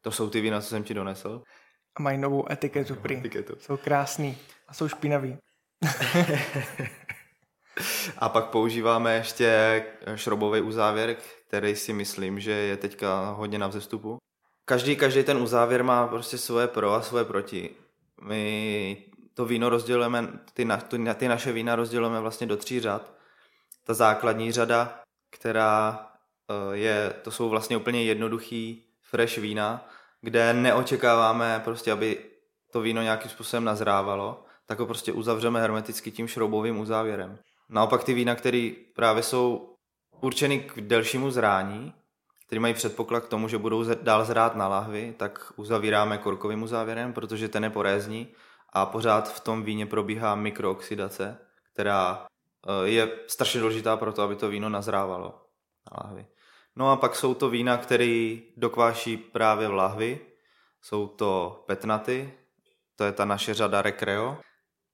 To 0.01 0.11
jsou 0.11 0.31
ty 0.31 0.41
vína, 0.41 0.61
co 0.61 0.69
jsem 0.69 0.85
ti 0.85 0.95
donesl. 0.95 1.43
A 1.97 2.03
mají 2.03 2.19
novou 2.19 2.53
etiketu 2.53 2.95
prý. 2.95 3.17
Etiketu. 3.17 3.57
Jsou 3.59 3.77
krásný 3.77 4.39
a 4.69 4.75
jsou 4.75 4.89
špinaví. 4.89 5.37
a 8.19 8.29
pak 8.29 8.47
používáme 8.47 9.15
ještě 9.15 9.83
šrobový 10.15 10.61
uzávěr, 10.61 11.17
který 11.49 11.77
si 11.77 11.93
myslím, 11.93 12.41
že 12.41 12.53
je 12.53 12.77
teďka 12.77 13.31
hodně 13.31 13.59
na 13.59 13.67
vzestupu. 13.67 14.19
každý, 14.65 14.97
každý 14.97 15.25
ten 15.25 15.37
uzávěr 15.37 15.85
má 15.85 16.07
prostě 16.07 16.39
svoje 16.39 16.69
pro 16.69 16.93
a 16.93 17.03
svoje 17.03 17.25
proti. 17.25 17.71
My 18.23 19.05
to 19.35 19.45
víno 19.45 19.69
rozdělujeme, 19.69 20.29
ty, 20.53 20.65
na, 20.65 20.77
ty 21.15 21.29
naše 21.29 21.53
vína 21.53 21.77
rozdělujeme 21.77 22.21
vlastně 22.21 22.47
do 22.47 22.57
tří 22.57 22.81
řad. 22.81 23.16
Ta 23.87 23.95
základní 23.95 24.53
řada, 24.53 25.01
která 25.31 26.07
eh, 26.51 26.77
je, 26.77 27.15
to 27.23 27.31
jsou 27.31 27.49
vlastně 27.49 27.77
úplně 27.77 28.05
jednoduchý 28.05 28.83
fresh 29.03 29.39
vína, 29.39 29.89
kde 30.21 30.53
neočekáváme 30.53 31.61
prostě, 31.65 31.93
aby 31.93 32.19
to 32.73 32.81
víno 32.81 33.03
nějakým 33.03 33.31
způsobem 33.31 33.65
nazrávalo, 33.65 34.45
tak 34.67 34.79
ho 34.79 34.87
prostě 34.87 35.13
uzavřeme 35.13 35.61
hermeticky 35.61 36.11
tím 36.11 36.29
šroubovým 36.29 36.79
uzávěrem. 36.79 37.39
Naopak 37.69 38.05
ty 38.05 38.15
vína, 38.15 38.35
které 38.35 38.71
právě 38.95 39.23
jsou 39.23 39.75
určeny 40.21 40.61
k 40.61 40.81
delšímu 40.81 41.31
zrání, 41.31 41.95
které 42.47 42.61
mají 42.61 42.75
předpoklad 42.75 43.25
k 43.25 43.29
tomu, 43.29 43.49
že 43.49 43.59
budou 43.59 43.85
dál 44.03 44.25
zrát 44.25 44.57
na 44.57 44.69
lahvi, 44.69 45.15
tak 45.17 45.53
uzavíráme 45.57 46.19
korkovým 46.19 46.63
uzávěrem, 46.63 47.13
protože 47.13 47.49
ten 47.49 47.65
je 47.65 47.71
porézní 47.71 48.29
a 48.73 48.87
pořád 48.87 49.33
v 49.33 49.41
tom 49.41 49.63
víně 49.63 49.87
probíhá 49.87 50.35
mikrooxidace, 50.35 51.39
která 51.73 52.27
je 52.85 53.09
strašně 53.27 53.61
důležitá 53.61 53.97
pro 53.97 54.13
to, 54.13 54.23
aby 54.23 54.37
to 54.37 54.49
víno 54.49 54.69
nazrávalo 54.69 55.35
na 55.93 56.05
lahvi. 56.05 56.27
No 56.77 56.91
a 56.91 56.97
pak 56.97 57.17
jsou 57.17 57.35
to 57.35 57.51
vína, 57.51 57.77
které 57.77 58.37
dokváší 58.57 59.17
právě 59.17 59.69
v 59.69 59.75
lahvi. 59.75 60.21
Jsou 60.83 61.07
to 61.07 61.63
petnaty, 61.67 62.33
to 62.97 63.05
je 63.05 63.13
ta 63.13 63.25
naše 63.25 63.55
řada 63.55 63.83
Recreo. 63.83 64.39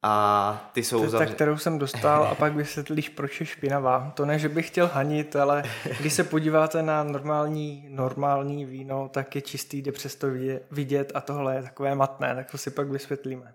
A 0.05 0.71
ty 0.73 0.85
jsou 0.85 0.99
to 0.99 1.05
je 1.05 1.11
zavře... 1.11 1.27
ta, 1.27 1.35
kterou 1.35 1.57
jsem 1.57 1.79
dostal 1.79 2.25
a 2.25 2.35
pak 2.35 2.53
vysvětlíš, 2.57 3.09
proč 3.09 3.41
je 3.41 3.47
špinavá. 3.47 4.13
To 4.17 4.27
ne, 4.27 4.39
že 4.39 4.49
bych 4.49 4.67
chtěl 4.67 4.87
hanit, 4.87 5.37
ale 5.37 5.63
když 6.01 6.13
se 6.13 6.25
podíváte 6.25 6.83
na 6.83 7.05
normální, 7.05 7.87
normální 7.89 8.65
víno, 8.65 9.09
tak 9.09 9.35
je 9.35 9.43
čistý, 9.43 9.83
jde 9.83 9.93
přesto 9.93 10.27
vidět 10.71 11.13
a 11.15 11.21
tohle 11.21 11.55
je 11.55 11.63
takové 11.63 11.95
matné, 11.95 12.35
tak 12.35 12.51
to 12.51 12.59
si 12.59 12.71
pak 12.71 12.89
vysvětlíme. 12.89 13.55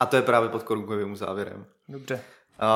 A 0.00 0.06
to 0.06 0.16
je 0.16 0.22
právě 0.22 0.48
pod 0.48 0.62
korunkovým 0.62 1.16
závěrem. 1.16 1.66
Dobře. 1.88 2.20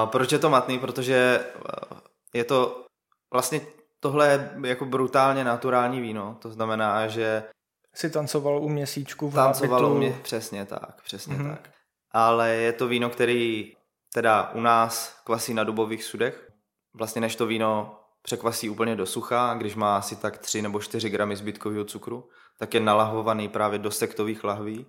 Proč 0.04 0.32
je 0.32 0.38
to 0.38 0.50
matný? 0.50 0.78
Protože 0.78 1.46
eh, 1.56 1.96
je 2.34 2.44
to 2.44 2.86
vlastně 3.32 3.60
tohle 4.00 4.28
je 4.28 4.52
jako 4.64 4.84
brutálně 4.84 5.44
naturální 5.44 6.00
víno, 6.00 6.36
to 6.42 6.50
znamená, 6.50 7.08
že 7.08 7.44
si 7.94 8.10
tancoval 8.10 8.62
u 8.62 8.68
měsíčku 8.68 9.30
v 9.30 9.34
Tancovalo 9.34 9.90
u 9.90 9.94
mě, 9.94 10.20
přesně 10.22 10.64
tak, 10.64 11.02
přesně 11.02 11.36
mm-hmm. 11.36 11.50
tak. 11.50 11.70
Ale 12.10 12.50
je 12.50 12.72
to 12.72 12.88
víno, 12.88 13.10
který 13.10 13.72
teda 14.12 14.50
u 14.54 14.60
nás 14.60 15.20
kvasí 15.24 15.54
na 15.54 15.64
dubových 15.64 16.04
sudech. 16.04 16.50
Vlastně 16.94 17.20
než 17.20 17.36
to 17.36 17.46
víno 17.46 17.98
překvasí 18.22 18.70
úplně 18.70 18.96
do 18.96 19.06
sucha, 19.06 19.54
když 19.54 19.74
má 19.74 19.96
asi 19.96 20.16
tak 20.16 20.38
3 20.38 20.62
nebo 20.62 20.80
4 20.80 21.10
gramy 21.10 21.36
zbytkového 21.36 21.84
cukru, 21.84 22.28
tak 22.58 22.74
je 22.74 22.80
nalahovaný 22.80 23.48
právě 23.48 23.78
do 23.78 23.90
sektových 23.90 24.44
lahví. 24.44 24.86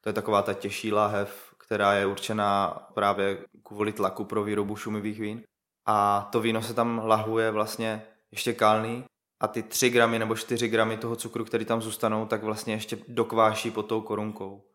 To 0.00 0.08
je 0.08 0.12
taková 0.12 0.42
ta 0.42 0.54
těžší 0.54 0.92
lahev, 0.92 1.49
která 1.64 1.92
je 1.94 2.06
určená 2.06 2.68
právě 2.94 3.44
kvůli 3.62 3.92
tlaku 3.92 4.24
pro 4.24 4.44
výrobu 4.44 4.76
šumivých 4.76 5.20
vín. 5.20 5.42
A 5.86 6.28
to 6.32 6.40
víno 6.40 6.62
se 6.62 6.74
tam 6.74 7.00
lahuje 7.04 7.50
vlastně 7.50 8.02
ještě 8.30 8.52
kalný 8.52 9.04
a 9.40 9.48
ty 9.48 9.62
3 9.62 9.90
gramy 9.90 10.18
nebo 10.18 10.36
4 10.36 10.68
gramy 10.68 10.96
toho 10.96 11.16
cukru, 11.16 11.44
který 11.44 11.64
tam 11.64 11.82
zůstanou, 11.82 12.26
tak 12.26 12.42
vlastně 12.42 12.74
ještě 12.74 12.98
dokváší 13.08 13.70
pod 13.70 13.82
tou 13.82 14.00
korunkou. 14.00 14.70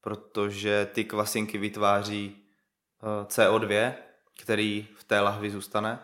Protože 0.00 0.88
ty 0.92 1.04
kvasinky 1.04 1.58
vytváří 1.58 2.36
eh, 3.02 3.24
CO2, 3.24 3.94
který 4.42 4.88
v 4.96 5.04
té 5.04 5.20
lahvi 5.20 5.50
zůstane 5.50 5.98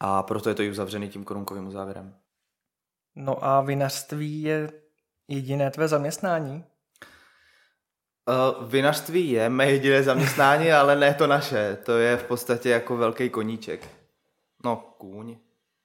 a 0.00 0.22
proto 0.22 0.48
je 0.48 0.54
to 0.54 0.62
i 0.62 0.70
uzavřený 0.70 1.08
tím 1.08 1.24
korunkovým 1.24 1.66
uzávěrem. 1.66 2.16
No 3.16 3.44
a 3.44 3.60
vinařství 3.60 4.42
je 4.42 4.72
jediné 5.28 5.70
tvé 5.70 5.88
zaměstnání? 5.88 6.64
Uh, 8.28 8.68
vinařství 8.68 9.30
je 9.30 9.48
mé 9.48 9.70
jediné 9.70 10.02
zaměstnání, 10.02 10.72
ale 10.80 10.96
ne 10.96 11.14
to 11.14 11.26
naše. 11.26 11.78
To 11.84 11.98
je 11.98 12.16
v 12.16 12.24
podstatě 12.24 12.70
jako 12.70 12.96
velký 12.96 13.30
koníček. 13.30 13.88
No, 14.64 14.76
kůň 14.98 15.36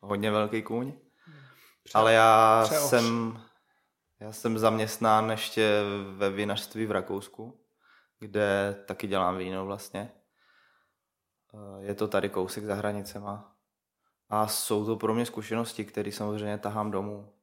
hodně 0.04 0.32
velký 0.32 0.62
kůň. 0.62 0.94
Pře- 1.84 1.98
ale 1.98 2.14
já 2.14 2.66
jsem, 2.66 3.40
já 4.20 4.32
jsem 4.32 4.58
zaměstnán 4.58 5.32
ještě 5.32 5.82
ve 6.16 6.30
vinařství 6.30 6.86
v 6.86 6.92
Rakousku, 6.92 7.60
kde 8.20 8.76
taky 8.86 9.08
dělám 9.08 9.38
víno 9.38 9.66
vlastně. 9.66 10.12
Eh, 11.54 11.84
je 11.86 11.96
to 11.96 12.08
tady 12.08 12.30
kousek 12.30 12.66
za 12.66 12.76
hranicema. 12.76 13.56
A 14.30 14.48
jsou 14.48 14.86
to 14.86 14.96
pro 14.96 15.14
mě 15.14 15.26
zkušenosti, 15.26 15.86
které 15.86 16.12
samozřejmě 16.12 16.58
tahám 16.58 16.92
domů. 16.92 17.34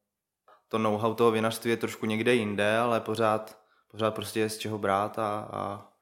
To 0.69 0.79
know-how 0.79 1.15
toho 1.15 1.31
vinařství 1.31 1.71
je 1.71 1.77
trošku 1.77 2.07
někde 2.07 2.35
jinde, 2.35 2.79
ale 2.79 3.01
pořád, 3.01 3.60
pořád 3.91 4.15
prostě 4.15 4.41
je 4.41 4.49
z 4.49 4.59
čeho 4.59 4.79
brát 4.79 5.19
a, 5.19 5.49
a 5.53 5.93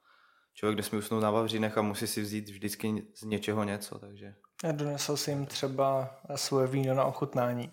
člověk 0.53 0.77
nesmí 0.77 0.97
usnout 0.97 1.23
na 1.23 1.31
Vavřínech 1.31 1.77
a 1.77 1.81
musí 1.81 2.07
si 2.07 2.21
vzít 2.21 2.49
vždycky 2.49 3.03
z 3.15 3.23
něčeho 3.23 3.63
něco, 3.63 3.99
takže... 3.99 4.35
A 4.63 4.71
donesl 4.71 5.17
jsi 5.17 5.31
jim 5.31 5.45
třeba 5.45 6.15
svoje 6.35 6.67
víno 6.67 6.93
na 6.93 7.05
ochutnání? 7.05 7.69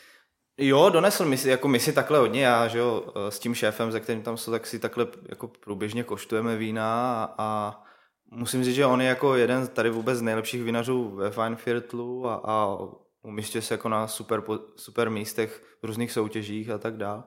Jo, 0.58 0.90
donesl 0.90 1.24
mi 1.24 1.36
si, 1.36 1.48
jako 1.48 1.68
my 1.68 1.80
si 1.80 1.92
takhle 1.92 2.18
hodně, 2.18 2.44
já, 2.44 2.68
že 2.68 2.78
jo, 2.78 3.12
s 3.28 3.38
tím 3.38 3.54
šéfem, 3.54 3.92
ze 3.92 4.00
kterým 4.00 4.22
tam 4.22 4.36
jsou, 4.36 4.50
tak 4.50 4.66
si 4.66 4.78
takhle 4.78 5.06
jako 5.28 5.48
průběžně 5.48 6.04
koštujeme 6.04 6.56
vína 6.56 7.24
a, 7.24 7.34
a 7.38 7.82
musím 8.30 8.64
říct, 8.64 8.74
že 8.74 8.86
on 8.86 9.00
je 9.00 9.08
jako 9.08 9.34
jeden 9.34 9.68
tady 9.68 9.90
vůbec 9.90 10.18
z 10.18 10.22
nejlepších 10.22 10.62
vinařů 10.62 11.10
ve 11.10 11.30
Feinviertlu 11.30 12.28
a, 12.28 12.40
a 12.44 12.78
umístě 13.22 13.62
se 13.62 13.74
jako 13.74 13.88
na 13.88 14.08
super, 14.08 14.42
super 14.76 15.10
místech 15.10 15.62
v 15.82 15.86
různých 15.86 16.12
soutěžích 16.12 16.70
a 16.70 16.78
tak 16.78 16.96
dále. 16.96 17.22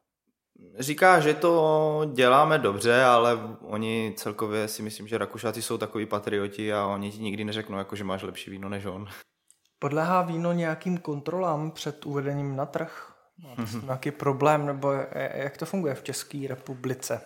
Říká, 0.80 1.20
že 1.20 1.34
to 1.34 2.02
děláme 2.14 2.60
dobře, 2.60 3.04
ale 3.04 3.40
oni 3.62 4.14
celkově 4.18 4.68
si 4.68 4.82
myslím, 4.82 5.08
že 5.08 5.18
Rakušáci 5.18 5.62
jsou 5.62 5.78
takový 5.78 6.06
patrioti 6.06 6.74
a 6.74 6.86
oni 6.86 7.12
ti 7.12 7.18
nikdy 7.18 7.44
neřeknou, 7.44 7.78
jako, 7.78 7.96
že 7.96 8.04
máš 8.04 8.24
lepší 8.24 8.52
víno 8.52 8.70
než 8.70 8.86
on. 8.86 9.08
Podléhá 9.80 10.22
víno 10.22 10.54
nějakým 10.54 10.98
kontrolám 10.98 11.72
před 11.72 12.06
uvedením 12.06 12.56
na 12.56 12.66
trh? 12.66 13.14
Mm-hmm. 13.58 13.84
Nějaký 13.84 14.12
problém, 14.12 14.66
nebo 14.66 14.92
jak 15.34 15.58
to 15.58 15.66
funguje 15.66 15.96
v 15.96 16.04
České 16.04 16.48
republice? 16.48 17.22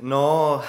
No, 0.00 0.62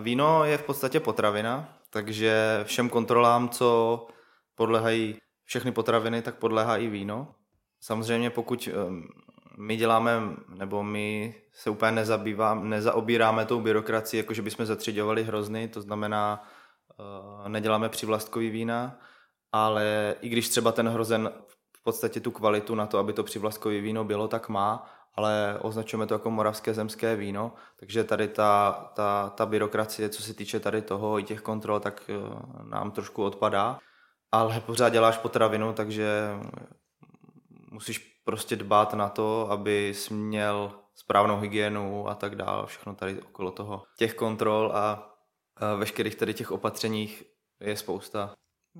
víno 0.00 0.44
je 0.44 0.58
v 0.58 0.62
podstatě 0.62 1.00
potravina, 1.00 1.78
takže 1.90 2.60
všem 2.64 2.88
kontrolám, 2.88 3.48
co 3.48 4.06
podléhají 4.54 5.16
všechny 5.44 5.72
potraviny, 5.72 6.22
tak 6.22 6.34
podléhá 6.34 6.76
i 6.76 6.86
víno. 6.86 7.34
Samozřejmě 7.80 8.30
pokud 8.30 8.68
my 9.56 9.76
děláme, 9.76 10.20
nebo 10.48 10.82
my 10.82 11.34
se 11.52 11.70
úplně 11.70 11.92
nezabývám, 11.92 12.68
nezaobíráme 12.68 13.46
tou 13.46 13.60
byrokracií, 13.60 14.18
jako 14.18 14.34
že 14.34 14.42
bychom 14.42 14.66
zatřiďovali 14.66 15.24
hrozny, 15.24 15.68
to 15.68 15.82
znamená, 15.82 16.46
uh, 16.98 17.48
neděláme 17.48 17.88
přivlastkový 17.88 18.50
vína, 18.50 18.98
ale 19.52 20.16
i 20.20 20.28
když 20.28 20.48
třeba 20.48 20.72
ten 20.72 20.88
hrozen 20.88 21.30
v 21.76 21.82
podstatě 21.82 22.20
tu 22.20 22.30
kvalitu 22.30 22.74
na 22.74 22.86
to, 22.86 22.98
aby 22.98 23.12
to 23.12 23.22
přivlastkové 23.22 23.80
víno 23.80 24.04
bylo, 24.04 24.28
tak 24.28 24.48
má, 24.48 24.90
ale 25.14 25.58
označujeme 25.62 26.06
to 26.06 26.14
jako 26.14 26.30
moravské 26.30 26.74
zemské 26.74 27.16
víno, 27.16 27.52
takže 27.80 28.04
tady 28.04 28.28
ta, 28.28 28.72
ta, 28.94 29.32
ta 29.36 29.46
byrokracie, 29.46 30.08
co 30.08 30.22
se 30.22 30.34
týče 30.34 30.60
tady 30.60 30.82
toho 30.82 31.18
i 31.18 31.22
těch 31.22 31.40
kontrol, 31.40 31.80
tak 31.80 32.10
uh, 32.10 32.68
nám 32.68 32.90
trošku 32.90 33.24
odpadá, 33.24 33.78
ale 34.32 34.60
pořád 34.60 34.88
děláš 34.88 35.18
potravinu, 35.18 35.72
takže 35.72 36.30
musíš 37.70 38.13
prostě 38.24 38.56
dbát 38.56 38.94
na 38.94 39.08
to, 39.08 39.50
aby 39.50 39.94
měl 40.10 40.72
správnou 40.94 41.40
hygienu 41.40 42.08
a 42.08 42.14
tak 42.14 42.34
dále, 42.34 42.66
všechno 42.66 42.94
tady 42.94 43.22
okolo 43.22 43.50
toho. 43.50 43.82
Těch 43.98 44.14
kontrol 44.14 44.72
a, 44.74 45.10
veškerých 45.76 46.16
tady 46.16 46.34
těch 46.34 46.50
opatřeních 46.50 47.24
je 47.60 47.76
spousta. 47.76 48.34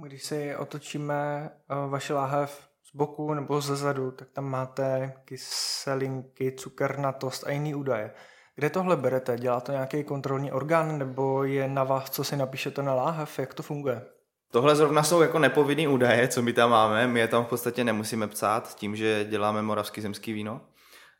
Když 0.06 0.24
si 0.24 0.56
otočíme 0.56 1.50
vaše 1.88 2.14
láhev 2.14 2.68
z 2.82 2.96
boku 2.96 3.34
nebo 3.34 3.60
ze 3.60 3.76
zadu, 3.76 4.10
tak 4.10 4.30
tam 4.30 4.44
máte 4.44 5.14
kyselinky, 5.24 6.52
cukernatost 6.52 7.46
a 7.46 7.50
jiný 7.50 7.74
údaje. 7.74 8.14
Kde 8.56 8.70
tohle 8.70 8.96
berete? 8.96 9.36
Dělá 9.38 9.60
to 9.60 9.72
nějaký 9.72 10.04
kontrolní 10.04 10.52
orgán 10.52 10.98
nebo 10.98 11.44
je 11.44 11.68
na 11.68 11.84
vás, 11.84 12.10
co 12.10 12.24
si 12.24 12.36
napíšete 12.36 12.82
na 12.82 12.94
láhev? 12.94 13.38
Jak 13.38 13.54
to 13.54 13.62
funguje? 13.62 14.06
Tohle 14.54 14.76
zrovna 14.76 15.02
jsou 15.02 15.20
jako 15.20 15.38
nepovinný 15.38 15.88
údaje, 15.88 16.28
co 16.28 16.42
my 16.42 16.52
tam 16.52 16.70
máme. 16.70 17.06
My 17.06 17.20
je 17.20 17.28
tam 17.28 17.44
v 17.44 17.48
podstatě 17.48 17.84
nemusíme 17.84 18.28
psát 18.28 18.74
tím, 18.74 18.96
že 18.96 19.26
děláme 19.30 19.62
moravský 19.62 20.00
zemský 20.00 20.32
víno. 20.32 20.60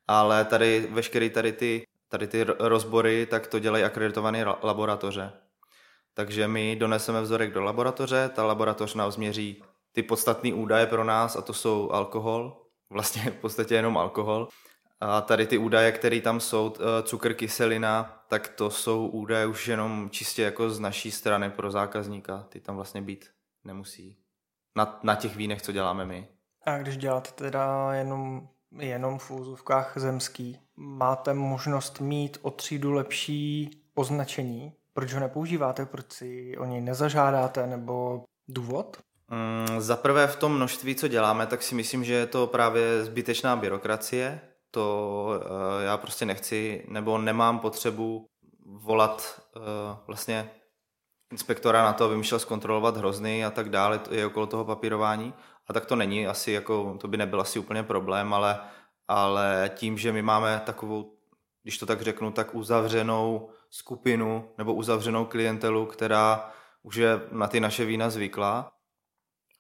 Ale 0.08 0.44
tady 0.44 0.88
veškeré 0.90 1.30
tady 1.30 1.52
ty, 1.52 1.86
tady 2.08 2.26
ty 2.26 2.44
rozbory, 2.58 3.26
tak 3.26 3.46
to 3.46 3.58
dělají 3.58 3.84
akreditované 3.84 4.44
laboratoře. 4.62 5.32
Takže 6.14 6.48
my 6.48 6.76
doneseme 6.76 7.20
vzorek 7.20 7.52
do 7.52 7.62
laboratoře, 7.62 8.30
ta 8.34 8.44
laboratoř 8.44 8.94
nám 8.94 9.10
změří 9.10 9.62
ty 9.92 10.02
podstatné 10.02 10.54
údaje 10.54 10.86
pro 10.86 11.04
nás 11.04 11.36
a 11.36 11.42
to 11.42 11.52
jsou 11.52 11.90
alkohol, 11.90 12.62
vlastně 12.90 13.22
v 13.30 13.40
podstatě 13.40 13.74
jenom 13.74 13.98
alkohol. 13.98 14.48
A 15.00 15.20
tady 15.20 15.46
ty 15.46 15.58
údaje, 15.58 15.92
které 15.92 16.20
tam 16.20 16.40
jsou, 16.40 16.74
eh, 16.76 17.02
cukr, 17.02 17.34
kyselina, 17.34 18.24
tak 18.28 18.48
to 18.48 18.70
jsou 18.70 19.06
údaje 19.06 19.46
už 19.46 19.68
jenom 19.68 20.10
čistě 20.10 20.42
jako 20.42 20.70
z 20.70 20.80
naší 20.80 21.10
strany 21.10 21.50
pro 21.50 21.70
zákazníka. 21.70 22.46
Ty 22.48 22.60
tam 22.60 22.76
vlastně 22.76 23.02
být 23.02 23.30
nemusí. 23.64 24.16
Na, 24.76 25.00
na 25.02 25.14
těch 25.14 25.36
vínech, 25.36 25.62
co 25.62 25.72
děláme 25.72 26.06
my. 26.06 26.28
A 26.66 26.78
když 26.78 26.96
děláte 26.96 27.30
teda 27.30 27.94
jenom 27.94 28.48
jenom 28.78 29.18
v 29.18 29.30
úzovkách 29.30 29.92
zemský, 29.96 30.58
máte 30.76 31.34
možnost 31.34 32.00
mít 32.00 32.38
o 32.42 32.50
třídu 32.50 32.92
lepší 32.92 33.70
označení. 33.94 34.72
Proč 34.92 35.12
ho 35.12 35.20
nepoužíváte? 35.20 35.86
Proč 35.86 36.12
si 36.12 36.56
o 36.58 36.64
něj 36.64 36.80
nezažádáte? 36.80 37.66
Nebo 37.66 38.24
důvod? 38.48 38.96
Mm, 39.28 39.80
za 39.80 39.96
prvé 39.96 40.26
v 40.26 40.36
tom 40.36 40.56
množství, 40.56 40.94
co 40.94 41.08
děláme, 41.08 41.46
tak 41.46 41.62
si 41.62 41.74
myslím, 41.74 42.04
že 42.04 42.14
je 42.14 42.26
to 42.26 42.46
právě 42.46 43.04
zbytečná 43.04 43.56
byrokracie. 43.56 44.40
To 44.74 45.26
uh, 45.26 45.82
já 45.84 45.96
prostě 45.96 46.26
nechci, 46.26 46.84
nebo 46.88 47.18
nemám 47.18 47.58
potřebu 47.58 48.26
volat 48.66 49.42
uh, 49.56 49.62
vlastně 50.06 50.50
inspektora 51.32 51.82
na 51.84 51.92
to, 51.92 52.04
aby 52.04 52.16
mi 52.16 52.24
šel 52.24 52.38
zkontrolovat 52.38 52.96
hrozny 52.96 53.44
a 53.44 53.50
tak 53.50 53.68
dále, 53.68 53.98
to 53.98 54.14
je 54.14 54.26
okolo 54.26 54.46
toho 54.46 54.64
papírování. 54.64 55.34
A 55.68 55.72
tak 55.72 55.86
to 55.86 55.96
není 55.96 56.26
asi, 56.26 56.52
jako, 56.52 56.96
to 57.00 57.08
by 57.08 57.16
nebyl 57.16 57.40
asi 57.40 57.58
úplně 57.58 57.82
problém, 57.82 58.34
ale, 58.34 58.60
ale 59.08 59.70
tím, 59.74 59.98
že 59.98 60.12
my 60.12 60.22
máme 60.22 60.62
takovou, 60.66 61.16
když 61.62 61.78
to 61.78 61.86
tak 61.86 62.02
řeknu, 62.02 62.30
tak 62.32 62.54
uzavřenou 62.54 63.50
skupinu 63.70 64.48
nebo 64.58 64.74
uzavřenou 64.74 65.24
klientelu, 65.24 65.86
která 65.86 66.50
už 66.82 66.96
je 66.96 67.20
na 67.32 67.48
ty 67.48 67.60
naše 67.60 67.84
vína 67.84 68.10
zvyklá, 68.10 68.72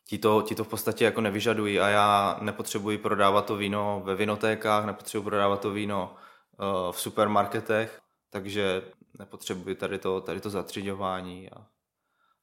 ti 0.08 0.18
to, 0.18 0.42
ti 0.42 0.54
to 0.54 0.64
v 0.64 0.68
podstatě 0.68 1.04
jako 1.04 1.20
nevyžadují 1.20 1.80
a 1.80 1.88
já 1.88 2.38
nepotřebuji 2.40 2.98
prodávat 2.98 3.46
to 3.46 3.56
víno 3.56 4.02
ve 4.04 4.14
vinotékách, 4.14 4.84
nepotřebuji 4.84 5.24
prodávat 5.24 5.60
to 5.60 5.70
víno 5.70 6.14
uh, 6.58 6.92
v 6.92 7.00
supermarketech, 7.00 8.00
takže 8.30 8.82
nepotřebuji 9.18 9.74
tady 9.74 9.98
to, 9.98 10.20
tady 10.20 10.40
to 10.40 10.50
zatřiďování 10.50 11.50
a, 11.50 11.66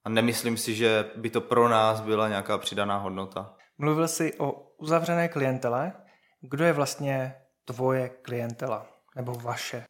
a 0.04 0.10
nemyslím 0.10 0.58
si, 0.58 0.76
že 0.76 1.12
by 1.16 1.30
to 1.30 1.42
pro 1.42 1.70
nás 1.70 2.02
byla 2.02 2.28
nějaká 2.28 2.58
přidaná 2.58 2.98
hodnota. 2.98 3.54
Mluvil 3.78 4.08
jsi 4.08 4.34
o 4.38 4.52
uzavřené 4.78 5.28
klientele. 5.28 5.94
Kdo 6.42 6.66
je 6.66 6.74
vlastně 6.74 7.36
tvoje 7.66 8.10
klientela? 8.10 8.86
Nebo 9.16 9.34
vaše? 9.34 9.86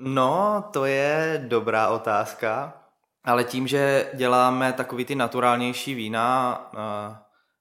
No, 0.00 0.64
to 0.72 0.84
je 0.84 1.44
dobrá 1.48 1.88
otázka, 1.88 2.82
ale 3.24 3.44
tím, 3.44 3.66
že 3.66 4.10
děláme 4.14 4.72
takový 4.72 5.04
ty 5.04 5.14
naturálnější 5.14 5.94
vína, 5.94 6.60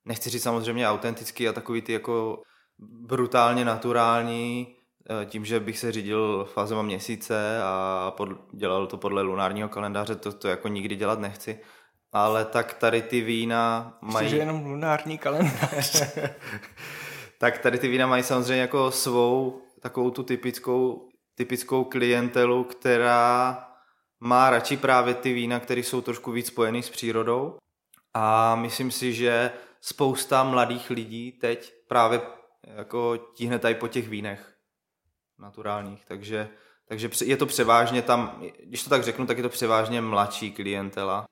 nechci 0.05 0.29
říct 0.29 0.43
samozřejmě 0.43 0.89
autentický 0.89 1.47
a 1.47 1.53
takový 1.53 1.81
ty 1.81 1.93
jako 1.93 2.41
brutálně 2.79 3.65
naturální, 3.65 4.75
eh, 5.21 5.25
tím, 5.25 5.45
že 5.45 5.59
bych 5.59 5.79
se 5.79 5.91
řídil 5.91 6.47
fázema 6.53 6.81
měsíce 6.81 7.61
a 7.63 8.11
pod, 8.17 8.29
dělal 8.53 8.87
to 8.87 8.97
podle 8.97 9.21
lunárního 9.21 9.69
kalendáře, 9.69 10.15
to, 10.15 10.33
to 10.33 10.47
jako 10.47 10.67
nikdy 10.67 10.95
dělat 10.95 11.19
nechci. 11.19 11.59
Ale 12.11 12.45
tak 12.45 12.73
tady 12.73 13.01
ty 13.01 13.21
vína 13.21 13.97
mají... 14.01 14.29
Že 14.29 14.37
jenom 14.37 14.65
lunární 14.65 15.17
kalendář. 15.17 16.03
tak 17.37 17.57
tady 17.57 17.77
ty 17.77 17.87
vína 17.87 18.07
mají 18.07 18.23
samozřejmě 18.23 18.61
jako 18.61 18.91
svou 18.91 19.61
takovou 19.79 20.11
tu 20.11 20.23
typickou, 20.23 21.09
typickou 21.35 21.83
klientelu, 21.83 22.63
která 22.63 23.66
má 24.19 24.49
radši 24.49 24.77
právě 24.77 25.13
ty 25.13 25.33
vína, 25.33 25.59
které 25.59 25.81
jsou 25.81 26.01
trošku 26.01 26.31
víc 26.31 26.47
spojený 26.47 26.83
s 26.83 26.89
přírodou. 26.89 27.57
A 28.13 28.55
myslím 28.55 28.91
si, 28.91 29.13
že 29.13 29.51
spousta 29.81 30.43
mladých 30.43 30.89
lidí 30.89 31.31
teď 31.31 31.73
právě 31.87 32.21
jako 32.63 33.17
tíhne 33.17 33.59
tady 33.59 33.75
po 33.75 33.87
těch 33.87 34.09
vínech 34.09 34.53
naturálních. 35.39 36.05
Takže, 36.05 36.49
takže 36.87 37.09
je 37.25 37.37
to 37.37 37.45
převážně 37.45 38.01
tam, 38.01 38.41
když 38.63 38.83
to 38.83 38.89
tak 38.89 39.03
řeknu, 39.03 39.25
tak 39.25 39.37
je 39.37 39.43
to 39.43 39.49
převážně 39.49 40.01
mladší 40.01 40.51
klientela. 40.51 41.25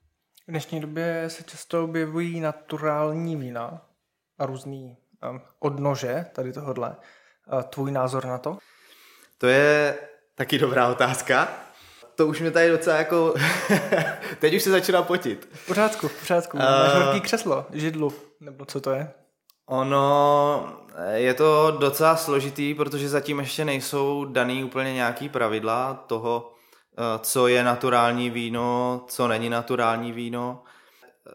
V 0.47 0.51
dnešní 0.51 0.81
době 0.81 1.25
se 1.27 1.43
často 1.43 1.83
objevují 1.83 2.39
naturální 2.39 3.35
vína 3.35 3.81
a 4.39 4.45
různý 4.45 4.97
um, 5.29 5.41
odnože 5.59 6.25
tady 6.35 6.53
tohodle. 6.53 6.95
Uh, 7.53 7.61
tvůj 7.61 7.91
názor 7.91 8.25
na 8.25 8.37
to? 8.37 8.57
To 9.37 9.47
je 9.47 9.97
taky 10.35 10.57
dobrá 10.57 10.87
otázka. 10.87 11.64
To 12.15 12.27
už 12.27 12.39
mě 12.39 12.51
tady 12.51 12.69
docela 12.69 12.95
jako... 12.95 13.33
Teď 14.39 14.55
už 14.55 14.63
se 14.63 14.69
začíná 14.69 15.03
potit. 15.03 15.49
V 15.53 15.67
pořádku, 15.67 16.07
v 16.07 16.19
pořádku. 16.19 16.57
Uh, 16.57 16.63
Máš 16.63 16.93
horký 16.93 17.21
křeslo, 17.21 17.65
židlu, 17.73 18.13
nebo 18.39 18.65
co 18.65 18.81
to 18.81 18.91
je? 18.91 19.11
Ono 19.65 20.77
je 21.13 21.33
to 21.33 21.77
docela 21.79 22.15
složitý, 22.15 22.73
protože 22.73 23.09
zatím 23.09 23.39
ještě 23.39 23.65
nejsou 23.65 24.25
daný 24.25 24.63
úplně 24.63 24.93
nějaký 24.93 25.29
pravidla 25.29 26.03
toho, 26.07 26.55
Eh, 26.97 27.19
co 27.19 27.47
je 27.47 27.63
naturální 27.63 28.29
víno, 28.29 29.03
co 29.07 29.27
není 29.27 29.49
naturální 29.49 30.11
víno. 30.11 30.63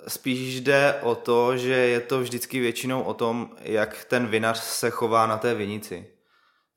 Spíš 0.09 0.61
jde 0.61 0.95
o 1.03 1.15
to, 1.15 1.57
že 1.57 1.73
je 1.73 2.01
to 2.01 2.21
vždycky 2.21 2.61
většinou 2.61 3.03
o 3.03 3.15
tom, 3.15 3.51
jak 3.61 4.05
ten 4.05 4.27
vinař 4.27 4.59
se 4.59 4.91
chová 4.91 5.27
na 5.27 5.39
té 5.39 5.55
vinici. 5.55 6.07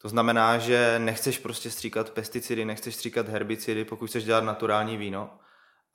To 0.04 0.10
znamená, 0.10 0.58
že 0.58 1.00
nechceš 1.00 1.39
prostě 1.39 1.72
stříkat 1.72 2.10
pesticidy, 2.10 2.66
nechceš 2.66 2.96
stříkat 2.96 3.28
herbicidy, 3.28 3.86
pokud 3.86 4.08
chceš 4.08 4.24
dělat 4.24 4.44
naturální 4.44 4.98
víno. 4.98 5.39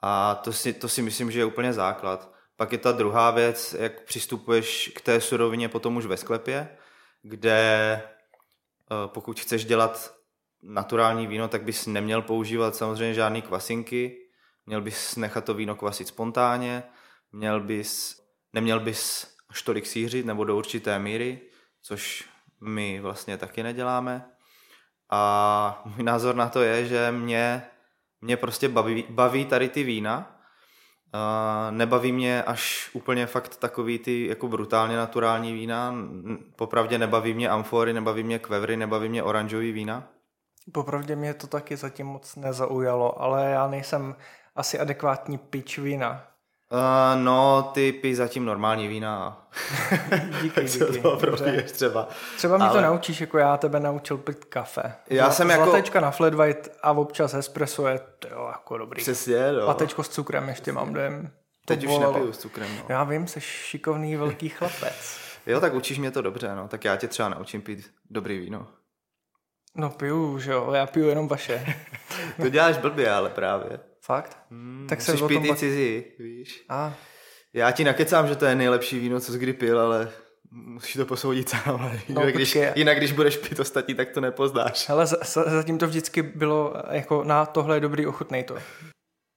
A 0.01 0.35
to 0.35 0.53
si, 0.53 0.73
to 0.73 0.89
si 0.89 1.01
myslím, 1.01 1.31
že 1.31 1.39
je 1.39 1.45
úplně 1.45 1.73
základ. 1.73 2.33
Pak 2.55 2.71
je 2.71 2.77
ta 2.77 2.91
druhá 2.91 3.31
věc, 3.31 3.75
jak 3.79 4.03
přistupuješ 4.03 4.91
k 4.95 5.01
té 5.01 5.21
surovině 5.21 5.69
potom 5.69 5.97
už 5.97 6.05
ve 6.05 6.17
sklepě, 6.17 6.77
kde 7.21 7.59
eh, 8.01 8.03
pokud 9.05 9.39
chceš 9.39 9.65
dělat 9.65 10.15
naturální 10.63 11.27
víno, 11.27 11.47
tak 11.47 11.63
bys 11.63 11.85
neměl 11.87 12.21
používat 12.21 12.75
samozřejmě 12.75 13.13
žádný 13.13 13.41
kvasinky, 13.41 14.17
měl 14.65 14.81
bys 14.81 15.15
nechat 15.15 15.45
to 15.45 15.53
víno 15.53 15.75
kvasit 15.75 16.07
spontánně, 16.07 16.83
měl 17.31 17.59
bys, 17.59 18.21
neměl 18.53 18.79
bys 18.79 19.27
až 19.49 19.61
tolik 19.61 19.85
sířit 19.85 20.25
nebo 20.25 20.43
do 20.43 20.57
určité 20.57 20.99
míry, 20.99 21.41
což 21.81 22.29
my 22.61 22.99
vlastně 22.99 23.37
taky 23.37 23.63
neděláme. 23.63 24.25
A 25.11 25.81
můj 25.85 26.03
názor 26.03 26.35
na 26.35 26.49
to 26.49 26.61
je, 26.61 26.85
že 26.85 27.11
mě, 27.11 27.63
mě 28.21 28.37
prostě 28.37 28.69
baví, 28.69 29.05
baví 29.09 29.45
tady 29.45 29.69
ty 29.69 29.83
vína, 29.83 30.35
nebaví 31.69 32.11
mě 32.11 32.43
až 32.43 32.89
úplně 32.93 33.25
fakt 33.25 33.57
takový 33.57 33.99
ty 33.99 34.27
jako 34.27 34.47
brutálně 34.47 34.97
naturální 34.97 35.53
vína. 35.53 35.95
Popravdě 36.55 36.97
nebaví 36.97 37.33
mě 37.33 37.49
amfory, 37.49 37.93
nebaví 37.93 38.23
mě 38.23 38.39
kvevry, 38.39 38.77
nebaví 38.77 39.09
mě 39.09 39.23
oranžový 39.23 39.71
vína. 39.71 40.07
Popravdě 40.73 41.15
mě 41.15 41.33
to 41.33 41.47
taky 41.47 41.77
zatím 41.77 42.07
moc 42.07 42.35
nezaujalo, 42.35 43.21
ale 43.21 43.49
já 43.49 43.67
nejsem 43.67 44.15
asi 44.55 44.79
adekvátní 44.79 45.37
pič 45.37 45.77
vína. 45.77 46.27
Uh, 46.71 47.21
no, 47.23 47.71
ty 47.73 47.91
pij 47.91 48.15
zatím 48.15 48.45
normální 48.45 48.87
vína. 48.87 49.47
díky, 50.41 50.63
díky. 50.63 51.01
to 51.01 51.17
třeba. 51.63 52.07
Třeba 52.37 52.57
mě 52.57 52.67
ale... 52.67 52.81
to 52.81 52.87
naučíš, 52.87 53.21
jako 53.21 53.37
já 53.37 53.57
tebe 53.57 53.79
naučil 53.79 54.17
pít 54.17 54.45
kafe. 54.45 54.93
Já 55.09 55.31
jsem 55.31 55.49
jako... 55.49 55.63
Zlatečka 55.63 55.99
na 55.99 56.11
flat 56.11 56.33
white 56.33 56.69
a 56.83 56.91
občas 56.91 57.33
espresso 57.33 57.87
je 57.87 57.99
to 58.19 58.27
jo, 58.27 58.47
jako 58.51 58.77
dobrý. 58.77 59.01
Přesně, 59.01 59.51
no. 59.51 59.65
Latečko 59.65 60.03
s 60.03 60.09
cukrem 60.09 60.49
ještě 60.49 60.71
mám 60.71 60.93
dojem. 60.93 61.31
Teď 61.65 61.85
už 61.85 61.97
nepiju 61.97 62.33
s 62.33 62.37
cukrem, 62.37 62.67
no. 62.77 62.83
Já 62.89 63.03
vím, 63.03 63.27
jsi 63.27 63.41
šikovný 63.41 64.15
velký 64.15 64.49
chlapec. 64.59 65.19
jo, 65.45 65.59
tak 65.59 65.73
učíš 65.73 65.99
mě 65.99 66.11
to 66.11 66.21
dobře, 66.21 66.55
no. 66.55 66.67
Tak 66.67 66.85
já 66.85 66.95
tě 66.95 67.07
třeba 67.07 67.29
naučím 67.29 67.61
pít 67.61 67.91
dobrý 68.09 68.39
víno. 68.39 68.67
No 69.75 69.89
piju, 69.89 70.39
že 70.39 70.51
jo, 70.51 70.71
já 70.73 70.85
piju 70.85 71.09
jenom 71.09 71.27
vaše. 71.27 71.75
to 72.41 72.49
děláš 72.49 72.77
blbě, 72.77 73.11
ale 73.11 73.29
právě. 73.29 73.88
Fakt? 74.01 74.37
Hmm, 74.51 74.85
tak 74.89 75.01
se 75.01 75.27
pít 75.27 75.45
i 75.45 75.55
cizí, 75.55 76.03
víš. 76.19 76.65
A. 76.69 76.93
Já 77.53 77.71
ti 77.71 77.83
nakecám, 77.83 78.27
že 78.27 78.35
to 78.35 78.45
je 78.45 78.55
nejlepší 78.55 78.99
víno, 78.99 79.19
co 79.19 79.31
jsi 79.31 79.39
kdy 79.39 79.53
pil, 79.53 79.79
ale 79.79 80.11
musíš 80.51 80.93
to 80.93 81.05
posoudit 81.05 81.49
sám. 81.49 81.91
No, 82.09 82.21
jinak, 82.21 82.33
když, 82.35 82.57
jinak, 82.75 82.97
když 82.97 83.11
budeš 83.11 83.37
pít 83.37 83.59
ostatní, 83.59 83.95
tak 83.95 84.09
to 84.09 84.21
nepoznáš. 84.21 84.89
Ale 84.89 85.05
zatím 85.45 85.77
to 85.77 85.87
vždycky 85.87 86.21
bylo 86.21 86.73
jako 86.91 87.23
na 87.23 87.45
tohle 87.45 87.75
je 87.75 87.79
dobrý, 87.79 88.07
ochutnej 88.07 88.43
to. 88.43 88.53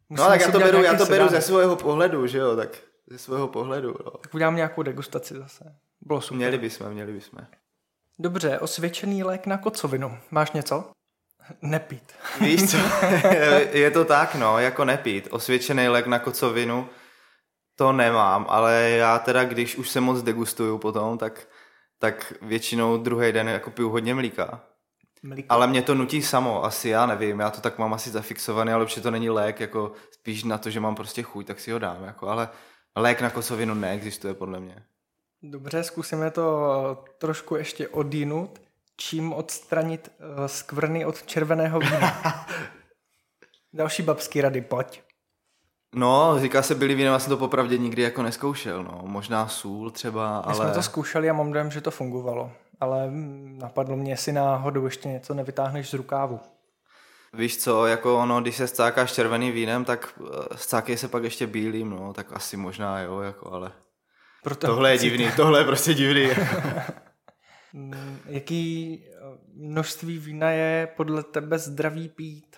Musím 0.08 0.24
no 0.24 0.30
tak 0.30 0.40
já 0.40 0.50
to 0.50 0.58
beru, 0.58 0.82
já 0.82 0.94
to 0.94 1.06
beru 1.06 1.28
ze 1.28 1.40
svého 1.40 1.76
pohledu, 1.76 2.26
že 2.26 2.38
jo, 2.38 2.56
tak 2.56 2.78
ze 3.10 3.18
svého 3.18 3.48
pohledu. 3.48 3.94
No. 4.04 4.10
Tak 4.10 4.34
udělám 4.34 4.56
nějakou 4.56 4.82
degustaci 4.82 5.34
zase. 5.34 5.76
Bylo 6.00 6.20
super. 6.20 6.36
Měli 6.36 6.58
bychom, 6.58 6.90
měli 6.90 7.12
bychom. 7.12 7.38
Dobře, 8.18 8.58
osvědčený 8.58 9.22
lék 9.22 9.46
na 9.46 9.58
kocovinu. 9.58 10.18
Máš 10.30 10.52
něco? 10.52 10.90
Nepít. 11.62 12.12
Víš 12.40 12.70
co, 12.70 12.76
je 13.72 13.90
to 13.90 14.04
tak, 14.04 14.34
no, 14.34 14.58
jako 14.58 14.84
nepít. 14.84 15.28
Osvědčený 15.30 15.88
lék 15.88 16.06
na 16.06 16.18
kocovinu 16.18 16.88
to 17.76 17.92
nemám, 17.92 18.46
ale 18.48 18.90
já 18.90 19.18
teda, 19.18 19.44
když 19.44 19.76
už 19.76 19.90
se 19.90 20.00
moc 20.00 20.22
degustuju 20.22 20.78
potom, 20.78 21.18
tak, 21.18 21.48
tak 21.98 22.32
většinou 22.42 22.96
druhý 22.96 23.32
den 23.32 23.48
jako 23.48 23.70
piju 23.70 23.90
hodně 23.90 24.14
mlíka. 24.14 24.60
Mlíka. 25.22 25.54
Ale 25.54 25.66
mě 25.66 25.82
to 25.82 25.94
nutí 25.94 26.22
samo, 26.22 26.64
asi 26.64 26.88
já 26.88 27.06
nevím, 27.06 27.40
já 27.40 27.50
to 27.50 27.60
tak 27.60 27.78
mám 27.78 27.94
asi 27.94 28.10
zafixovaný, 28.10 28.72
ale 28.72 28.82
určitě 28.82 29.00
to 29.00 29.10
není 29.10 29.30
lék, 29.30 29.60
jako 29.60 29.92
spíš 30.10 30.44
na 30.44 30.58
to, 30.58 30.70
že 30.70 30.80
mám 30.80 30.94
prostě 30.94 31.22
chuť, 31.22 31.46
tak 31.46 31.60
si 31.60 31.70
ho 31.70 31.78
dám, 31.78 32.04
jako, 32.04 32.28
ale 32.28 32.48
lék 32.96 33.20
na 33.20 33.30
kocovinu 33.30 33.74
neexistuje 33.74 34.34
podle 34.34 34.60
mě. 34.60 34.84
Dobře, 35.42 35.82
zkusíme 35.82 36.30
to 36.30 37.04
trošku 37.18 37.56
ještě 37.56 37.88
odínut. 37.88 38.60
Čím 39.08 39.32
odstranit 39.32 40.10
eh, 40.20 40.48
skvrny 40.48 41.04
od 41.04 41.22
červeného 41.22 41.80
vína? 41.80 42.22
Další 43.72 44.02
babský 44.02 44.40
rady, 44.40 44.60
pojď. 44.60 45.02
No, 45.94 46.36
říká 46.40 46.62
se 46.62 46.74
byli 46.74 46.94
vínem, 46.94 47.12
já 47.12 47.18
jsem 47.18 47.30
to 47.30 47.36
popravdě 47.36 47.78
nikdy 47.78 48.02
jako 48.02 48.22
neskoušel, 48.22 48.82
no. 48.84 49.00
Možná 49.02 49.48
sůl 49.48 49.90
třeba, 49.90 50.38
ale... 50.38 50.48
My 50.48 50.54
jsme 50.54 50.74
to 50.74 50.82
zkoušeli 50.82 51.30
a 51.30 51.32
mám 51.32 51.52
dojem, 51.52 51.70
že 51.70 51.80
to 51.80 51.90
fungovalo. 51.90 52.52
ale 52.80 53.06
mm, 53.06 53.58
napadlo 53.62 53.96
mě, 53.96 54.12
jestli 54.12 54.32
náhodou 54.32 54.84
ještě 54.84 55.08
něco 55.08 55.34
nevytáhneš 55.34 55.90
z 55.90 55.94
rukávu. 55.94 56.40
Víš 57.32 57.58
co, 57.58 57.86
jako 57.86 58.18
ono, 58.18 58.40
když 58.40 58.56
se 58.56 58.68
scákáš 58.68 59.12
červeným 59.12 59.52
vínem, 59.52 59.84
tak 59.84 60.20
eh, 60.20 60.56
scákej 60.56 60.96
se 60.96 61.08
pak 61.08 61.24
ještě 61.24 61.46
bílým, 61.46 61.90
no, 61.90 62.12
tak 62.12 62.32
asi 62.32 62.56
možná 62.56 63.00
jo, 63.00 63.20
jako, 63.20 63.52
ale 63.52 63.72
Proto 64.42 64.66
tohle 64.66 64.90
je 64.90 64.98
divný, 64.98 65.28
tohle 65.36 65.60
je 65.60 65.64
prostě 65.64 65.94
divný. 65.94 66.30
Mm, 67.72 68.18
Jaký 68.26 68.98
eh, 69.06 69.18
množství 69.54 70.18
vína 70.18 70.50
je 70.50 70.88
podle 70.96 71.22
tebe 71.22 71.58
zdravý 71.58 72.08
pít? 72.08 72.56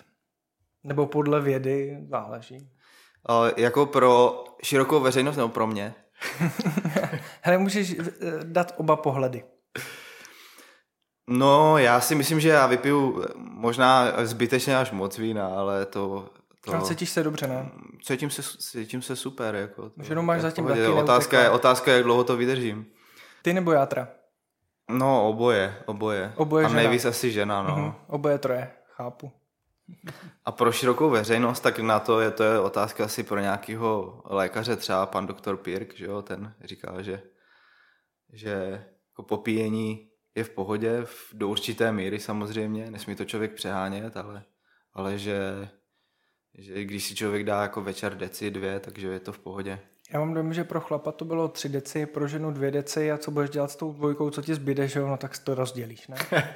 Nebo 0.85 1.07
podle 1.07 1.41
vědy 1.41 1.99
záleží. 2.09 2.71
Ale 3.27 3.53
jako 3.57 3.87
pro 3.87 4.45
širokou 4.62 5.01
veřejnost 5.01 5.37
nebo 5.37 5.49
pro 5.49 5.67
mě? 5.67 5.95
Hele, 7.43 7.59
můžeš 7.59 7.95
eh, 7.99 8.05
dát 8.45 8.75
oba 8.77 8.97
pohledy. 8.97 9.45
No, 11.29 11.79
já 11.79 12.01
si 12.01 12.15
myslím, 12.15 12.41
že 12.41 12.49
já 12.49 12.67
vypiju 12.67 13.25
možná 13.37 14.12
zbytečně 14.27 14.79
až 14.79 14.91
moc 14.91 15.19
vína, 15.19 15.47
ale 15.47 15.87
to... 15.87 16.29
to... 16.65 16.73
Ale 16.73 16.83
cítíš 16.83 17.11
se 17.11 17.23
dobře, 17.23 17.47
ne? 17.47 17.71
Cítím 18.05 18.31
se, 18.31 18.43
cítím 18.59 19.03
se 19.03 19.17
super, 19.17 19.55
jako. 19.55 19.83
To, 19.91 20.01
Už 20.01 20.09
jenom 20.09 20.27
máš 20.27 20.41
zatím 20.41 20.65
pohodě. 20.65 20.89
otázka 20.89 21.41
je, 21.41 21.51
otázka 21.51 21.91
je, 21.91 21.95
jak 21.97 22.05
dlouho 22.05 22.25
to 22.25 22.37
vydržím. 22.37 22.87
Ty 23.43 23.53
nebo 23.53 23.73
játra? 23.73 24.09
No, 24.91 25.28
oboje, 25.28 25.82
oboje. 25.87 26.32
Oboje 26.37 26.64
A 26.64 26.68
žena. 26.68 26.82
nejvíc 26.82 27.05
asi 27.05 27.32
žena, 27.32 27.62
no. 27.62 27.76
Mhm, 27.76 27.93
oboje 28.07 28.39
troje, 28.39 28.70
chápu. 28.89 29.32
A 30.45 30.53
pro 30.53 30.72
širokou 30.72 31.11
veřejnost, 31.11 31.61
tak 31.61 31.78
na 31.78 32.01
to 32.01 32.20
je, 32.20 32.30
to 32.30 32.43
je 32.43 32.61
otázka 32.61 33.05
asi 33.05 33.22
pro 33.22 33.41
nějakého 33.41 34.22
lékaře, 34.24 34.76
třeba 34.76 35.07
pan 35.07 35.26
doktor 35.26 35.57
Pirk, 35.57 35.97
že 35.97 36.05
jo, 36.05 36.22
ten 36.22 36.55
říkal, 36.64 37.03
že, 37.03 37.22
že 38.32 38.85
jako 39.12 39.22
popíjení 39.22 40.09
je 40.35 40.45
v 40.45 40.51
pohodě, 40.51 41.01
v, 41.05 41.30
do 41.32 41.49
určité 41.49 41.93
míry 41.93 42.20
samozřejmě, 42.20 42.91
nesmí 42.91 43.14
to 43.14 43.24
člověk 43.24 43.53
přehánět, 43.55 44.16
ale, 44.16 44.43
ale 44.93 45.18
že, 45.18 45.68
že 46.55 46.85
když 46.85 47.05
si 47.05 47.14
člověk 47.14 47.45
dá 47.45 47.62
jako 47.62 47.80
večer 47.80 48.16
deci, 48.16 48.51
dvě, 48.51 48.80
takže 48.80 49.09
je 49.09 49.20
to 49.20 49.32
v 49.32 49.39
pohodě. 49.39 49.80
Já 50.13 50.21
mám 50.21 50.35
dojem, 50.35 50.53
že 50.53 50.65
pro 50.65 50.81
chlapa 50.81 51.13
to 51.13 51.25
bylo 51.25 51.49
tři 51.49 51.69
deci, 51.69 52.07
pro 52.07 52.29
ženu 52.29 52.51
dvě 52.51 52.71
deci 52.71 53.13
a 53.13 53.19
co 53.19 53.31
budeš 53.31 53.51
dělat 53.51 53.71
s 53.71 53.77
tou 53.77 53.93
dvojkou, 53.93 54.31
co 54.31 54.43
ti 54.43 54.55
zbyde, 54.55 54.89
že 54.89 55.01
jo, 55.01 55.09
no 55.09 55.17
tak 55.17 55.39
to 55.39 55.55
rozdělíš, 55.55 56.09
ne? 56.09 56.17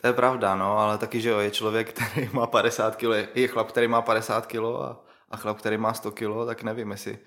To 0.00 0.06
je 0.06 0.12
pravda, 0.12 0.54
no, 0.54 0.78
ale 0.78 0.98
taky, 0.98 1.20
že 1.20 1.28
jo, 1.28 1.38
je 1.38 1.50
člověk, 1.50 1.92
který 1.92 2.28
má 2.32 2.46
50 2.46 2.96
kg, 2.96 3.04
je 3.34 3.48
chlap, 3.48 3.68
který 3.68 3.88
má 3.88 4.02
50 4.02 4.46
kg 4.46 4.64
a, 4.82 5.00
a 5.30 5.36
chlap, 5.36 5.58
který 5.58 5.76
má 5.76 5.94
100 5.94 6.10
kg, 6.10 6.46
tak 6.46 6.62
nevím, 6.62 6.90
jestli 6.90 7.18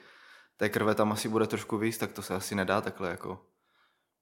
té 0.58 0.70
krve 0.70 0.96
tam 0.96 1.12
asi 1.12 1.30
bude 1.30 1.48
trošku 1.48 1.78
víc, 1.78 1.98
tak 1.98 2.12
to 2.12 2.22
se 2.22 2.36
asi 2.36 2.56
nedá 2.56 2.82
takhle 2.82 3.10
jako. 3.10 3.40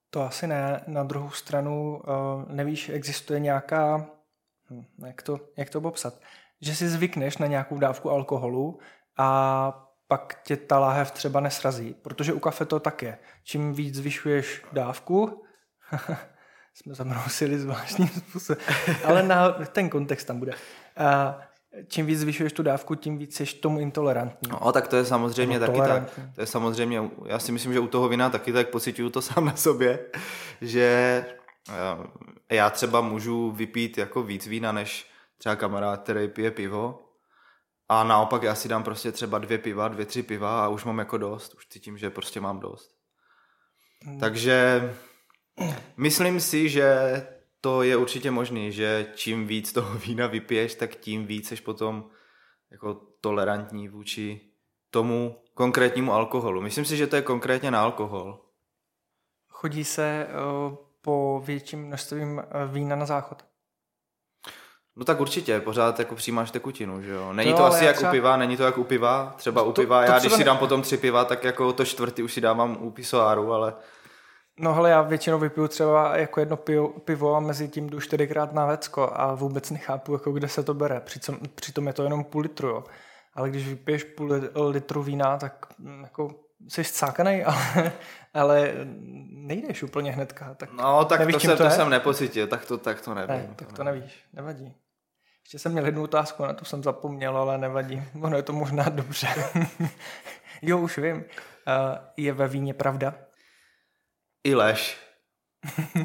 To 0.09 0.21
asi 0.21 0.47
ne. 0.47 0.83
Na 0.87 1.03
druhou 1.03 1.29
stranu 1.29 2.01
uh, 2.07 2.51
nevíš, 2.51 2.89
existuje 2.89 3.39
nějaká, 3.39 4.07
hm, 4.69 4.85
jak, 5.05 5.21
to, 5.21 5.39
jak 5.57 5.69
to 5.69 5.81
popsat, 5.81 6.13
že 6.61 6.75
si 6.75 6.89
zvykneš 6.89 7.37
na 7.37 7.47
nějakou 7.47 7.77
dávku 7.77 8.09
alkoholu 8.09 8.79
a 9.17 9.88
pak 10.09 10.41
tě 10.43 10.57
ta 10.57 10.79
láhev 10.79 11.11
třeba 11.11 11.39
nesrazí, 11.39 11.95
protože 12.01 12.33
u 12.33 12.39
kafe 12.39 12.65
to 12.65 12.79
tak 12.79 13.01
je. 13.01 13.17
Čím 13.43 13.73
víc 13.73 13.95
zvyšuješ 13.95 14.63
dávku, 14.71 15.43
jsme 16.73 16.95
zamrousili 16.95 17.59
zvláštním 17.59 18.07
způsobem, 18.07 18.63
ale 19.05 19.23
na, 19.23 19.51
ten 19.51 19.89
kontext 19.89 20.27
tam 20.27 20.39
bude. 20.39 20.51
A 20.97 21.39
čím 21.87 22.05
víc 22.05 22.19
zvyšuješ 22.19 22.53
tu 22.53 22.63
dávku, 22.63 22.95
tím 22.95 23.17
víc 23.17 23.35
jsi 23.35 23.45
tomu 23.45 23.79
intolerantní. 23.79 24.51
No, 24.51 24.71
tak 24.71 24.87
to 24.87 24.95
je 24.95 25.05
samozřejmě 25.05 25.59
taky 25.59 25.79
tak. 25.79 26.19
To 26.35 26.41
je 26.41 26.47
samozřejmě, 26.47 27.09
já 27.25 27.39
si 27.39 27.51
myslím, 27.51 27.73
že 27.73 27.79
u 27.79 27.87
toho 27.87 28.09
vína 28.09 28.29
taky 28.29 28.53
tak 28.53 28.69
pocituju 28.69 29.09
to 29.09 29.21
sám 29.29 29.45
na 29.45 29.55
sobě, 29.55 29.99
že 30.61 31.25
eh, 32.49 32.55
já 32.55 32.69
třeba 32.69 33.01
můžu 33.01 33.51
vypít 33.51 33.97
jako 33.97 34.23
víc 34.23 34.47
vína, 34.47 34.71
než 34.71 35.05
třeba 35.37 35.55
kamarád, 35.55 36.03
který 36.03 36.27
pije 36.27 36.51
pivo. 36.51 37.08
A 37.89 38.03
naopak 38.03 38.43
já 38.43 38.55
si 38.55 38.67
dám 38.67 38.83
prostě 38.83 39.11
třeba 39.11 39.37
dvě 39.37 39.57
piva, 39.57 39.87
dvě, 39.87 40.05
tři 40.05 40.23
piva 40.23 40.65
a 40.65 40.67
už 40.67 40.83
mám 40.83 40.99
jako 40.99 41.17
dost. 41.17 41.53
Už 41.53 41.67
cítím, 41.67 41.97
že 41.97 42.09
prostě 42.09 42.41
mám 42.41 42.59
dost. 42.59 42.95
Takže 44.19 44.89
myslím 45.97 46.39
si, 46.39 46.69
že 46.69 46.97
to 47.61 47.83
je 47.83 47.97
určitě 47.97 48.31
možný, 48.31 48.71
že 48.71 49.11
čím 49.15 49.47
víc 49.47 49.73
toho 49.73 49.97
vína 50.07 50.27
vypiješ, 50.27 50.75
tak 50.75 50.95
tím 50.95 51.25
víc 51.25 51.47
jsi 51.47 51.55
potom 51.55 52.09
jako 52.71 52.93
tolerantní 53.21 53.87
vůči 53.87 54.41
tomu 54.89 55.43
konkrétnímu 55.53 56.13
alkoholu. 56.13 56.61
Myslím 56.61 56.85
si, 56.85 56.97
že 56.97 57.07
to 57.07 57.15
je 57.15 57.21
konkrétně 57.21 57.71
na 57.71 57.81
alkohol. 57.81 58.45
Chodí 59.49 59.83
se 59.83 60.27
uh, 60.27 60.75
po 61.01 61.41
větším 61.45 61.85
množstvím 61.85 62.39
eh, 62.39 62.67
vína 62.67 62.95
na 62.95 63.05
záchod. 63.05 63.48
No 64.99 65.05
tak 65.05 65.19
určitě, 65.19 65.59
pořád 65.59 65.99
jako 65.99 66.15
přijímáš 66.15 66.51
tekutinu, 66.51 67.01
že 67.01 67.11
jo. 67.11 67.33
Není 67.33 67.51
Jo, 67.51 67.57
to 67.57 67.65
asi 67.65 67.83
já 67.83 67.87
jak 67.87 67.95
třeba- 67.95 68.11
u 68.11 68.13
piva, 68.13 68.37
není 68.37 68.57
to 68.57 68.63
jak 68.63 68.77
u 68.77 68.83
piva. 68.83 69.33
Třeba 69.37 69.61
u 69.61 69.71
To- 69.71 69.81
piva, 69.81 69.97
to 69.97 70.01
já 70.01 70.07
třeba 70.07 70.19
když 70.19 70.33
si 70.33 70.39
ne- 70.39 70.45
dám 70.45 70.57
potom 70.57 70.81
tři 70.81 70.97
piva, 70.97 71.25
tak 71.25 71.43
jako 71.43 71.73
to 71.73 71.85
čtvrtý 71.85 72.23
už 72.23 72.33
si 72.33 72.41
dávám 72.41 72.77
u 72.79 72.91
pisoáru, 72.91 73.53
ale 73.53 73.73
No 74.61 74.73
hele, 74.73 74.89
já 74.89 75.01
většinou 75.01 75.39
vypiju 75.39 75.67
třeba 75.67 76.17
jako 76.17 76.39
jedno 76.39 76.57
pivo, 76.57 76.87
pivo 76.87 77.35
a 77.35 77.39
mezi 77.39 77.67
tím 77.67 77.89
jdu 77.89 77.99
čtyřikrát 77.99 78.53
na 78.53 78.65
vecko 78.65 79.11
a 79.13 79.33
vůbec 79.35 79.69
nechápu, 79.71 80.13
jako 80.13 80.31
kde 80.31 80.47
se 80.47 80.63
to 80.63 80.73
bere. 80.73 80.99
Přitom, 80.99 81.37
přitom 81.55 81.87
je 81.87 81.93
to 81.93 82.03
jenom 82.03 82.23
půl 82.23 82.41
litru, 82.41 82.67
jo. 82.67 82.83
Ale 83.33 83.49
když 83.49 83.67
vypiješ 83.67 84.03
půl 84.03 84.27
li- 84.31 84.49
litru 84.55 85.03
vína, 85.03 85.37
tak 85.37 85.65
mm, 85.79 86.01
jako 86.03 86.35
jsi 86.67 86.83
scákanej, 86.83 87.45
ale, 87.47 87.91
ale 88.33 88.73
nejdeš 89.31 89.83
úplně 89.83 90.11
hnedka. 90.11 90.53
Tak 90.53 90.69
no 90.73 91.05
tak 91.05 91.19
nevíš, 91.19 91.33
to, 91.35 91.39
jsem, 91.39 91.57
to, 91.57 91.63
je? 91.63 91.71
jsem 91.71 91.89
nepocítil, 91.89 92.47
tak 92.47 92.65
to, 92.65 92.77
tak 92.77 93.01
to 93.01 93.13
nevím. 93.13 93.35
Ne, 93.35 93.49
tak 93.55 93.73
to 93.73 93.83
nevíš, 93.83 94.23
nevadí. 94.33 94.75
Ještě 95.49 95.59
jsem 95.59 95.71
měl 95.71 95.85
jednu 95.85 96.03
otázku, 96.03 96.43
na 96.43 96.53
tu 96.53 96.65
jsem 96.65 96.83
zapomněl, 96.83 97.37
ale 97.37 97.57
nevadí. 97.57 98.03
Ono 98.21 98.37
je 98.37 98.43
to 98.43 98.53
možná 98.53 98.89
dobře. 98.89 99.27
jo, 100.61 100.77
už 100.77 100.97
vím. 100.97 101.15
Uh, 101.15 101.23
je 102.17 102.33
ve 102.33 102.47
víně 102.47 102.73
pravda? 102.73 103.15
I 104.43 104.55
lež. 104.55 104.97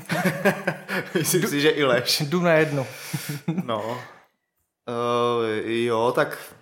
Myslím 1.15 1.43
si, 1.43 1.61
že 1.61 1.71
i 1.71 1.85
lež. 1.85 2.21
Jdu 2.21 2.41
na 2.41 2.53
jednu. 2.53 2.87
No. 3.65 3.91
Uh, 3.91 5.45
jo, 5.67 6.13
tak 6.15 6.55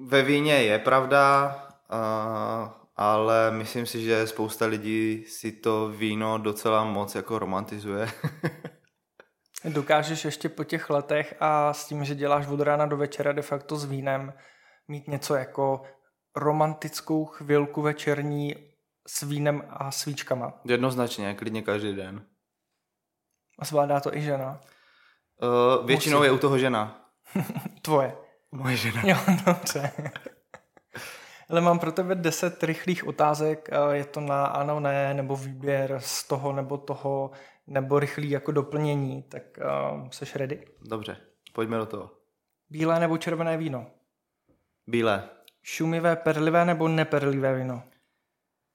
ve 0.00 0.22
víně 0.22 0.54
je 0.54 0.78
pravda, 0.78 1.54
uh, 1.92 2.68
ale 2.96 3.50
myslím 3.50 3.86
si, 3.86 4.04
že 4.04 4.26
spousta 4.26 4.66
lidí 4.66 5.24
si 5.28 5.52
to 5.52 5.88
víno 5.88 6.38
docela 6.38 6.84
moc 6.84 7.14
jako 7.14 7.38
romantizuje. 7.38 8.08
Dokážeš 9.64 10.24
ještě 10.24 10.48
po 10.48 10.64
těch 10.64 10.90
letech 10.90 11.34
a 11.40 11.72
s 11.72 11.86
tím, 11.86 12.04
že 12.04 12.14
děláš 12.14 12.46
od 12.46 12.60
rána 12.60 12.86
do 12.86 12.96
večera 12.96 13.32
de 13.32 13.42
facto 13.42 13.76
s 13.76 13.84
vínem, 13.84 14.32
mít 14.88 15.08
něco 15.08 15.34
jako 15.34 15.82
romantickou 16.36 17.24
chvilku 17.24 17.82
večerní 17.82 18.54
s 19.08 19.22
vínem 19.22 19.62
a 19.68 19.90
svíčkama. 19.90 20.52
Jednoznačně, 20.64 21.34
klidně 21.34 21.62
každý 21.62 21.94
den. 21.94 22.26
A 23.58 23.64
zvládá 23.64 24.00
to 24.00 24.16
i 24.16 24.22
žena. 24.22 24.60
Uh, 25.42 25.86
většinou 25.86 26.18
Musí. 26.18 26.26
je 26.26 26.32
u 26.32 26.38
toho 26.38 26.58
žena. 26.58 27.06
Tvoje. 27.82 28.16
Moje 28.52 28.76
žena. 28.76 29.02
Jo, 29.04 29.16
dobře. 29.46 29.90
Ale 31.50 31.60
mám 31.60 31.78
pro 31.78 31.92
tebe 31.92 32.14
deset 32.14 32.62
rychlých 32.64 33.06
otázek. 33.06 33.68
eh, 33.72 33.96
Je 33.96 34.04
to 34.04 34.20
na 34.20 34.46
ano, 34.46 34.80
ne, 34.80 35.14
nebo 35.14 35.36
výběr 35.36 35.96
z 35.98 36.24
toho 36.28 36.52
nebo 36.52 36.78
toho, 36.78 37.30
nebo 37.70 37.98
rychlý 37.98 38.30
jako 38.30 38.52
doplnění. 38.52 39.22
Tak 39.22 39.42
uh, 39.92 40.08
seš 40.10 40.34
ready? 40.36 40.66
Dobře, 40.80 41.16
pojďme 41.52 41.76
do 41.78 41.86
toho. 41.86 42.10
Bílé 42.70 43.00
nebo 43.00 43.18
červené 43.18 43.56
víno? 43.56 43.86
Bílé, 44.86 45.28
Šumivé, 45.62 46.16
perlivé 46.16 46.64
nebo 46.64 46.88
neperlivé 46.88 47.54
víno? 47.58 47.82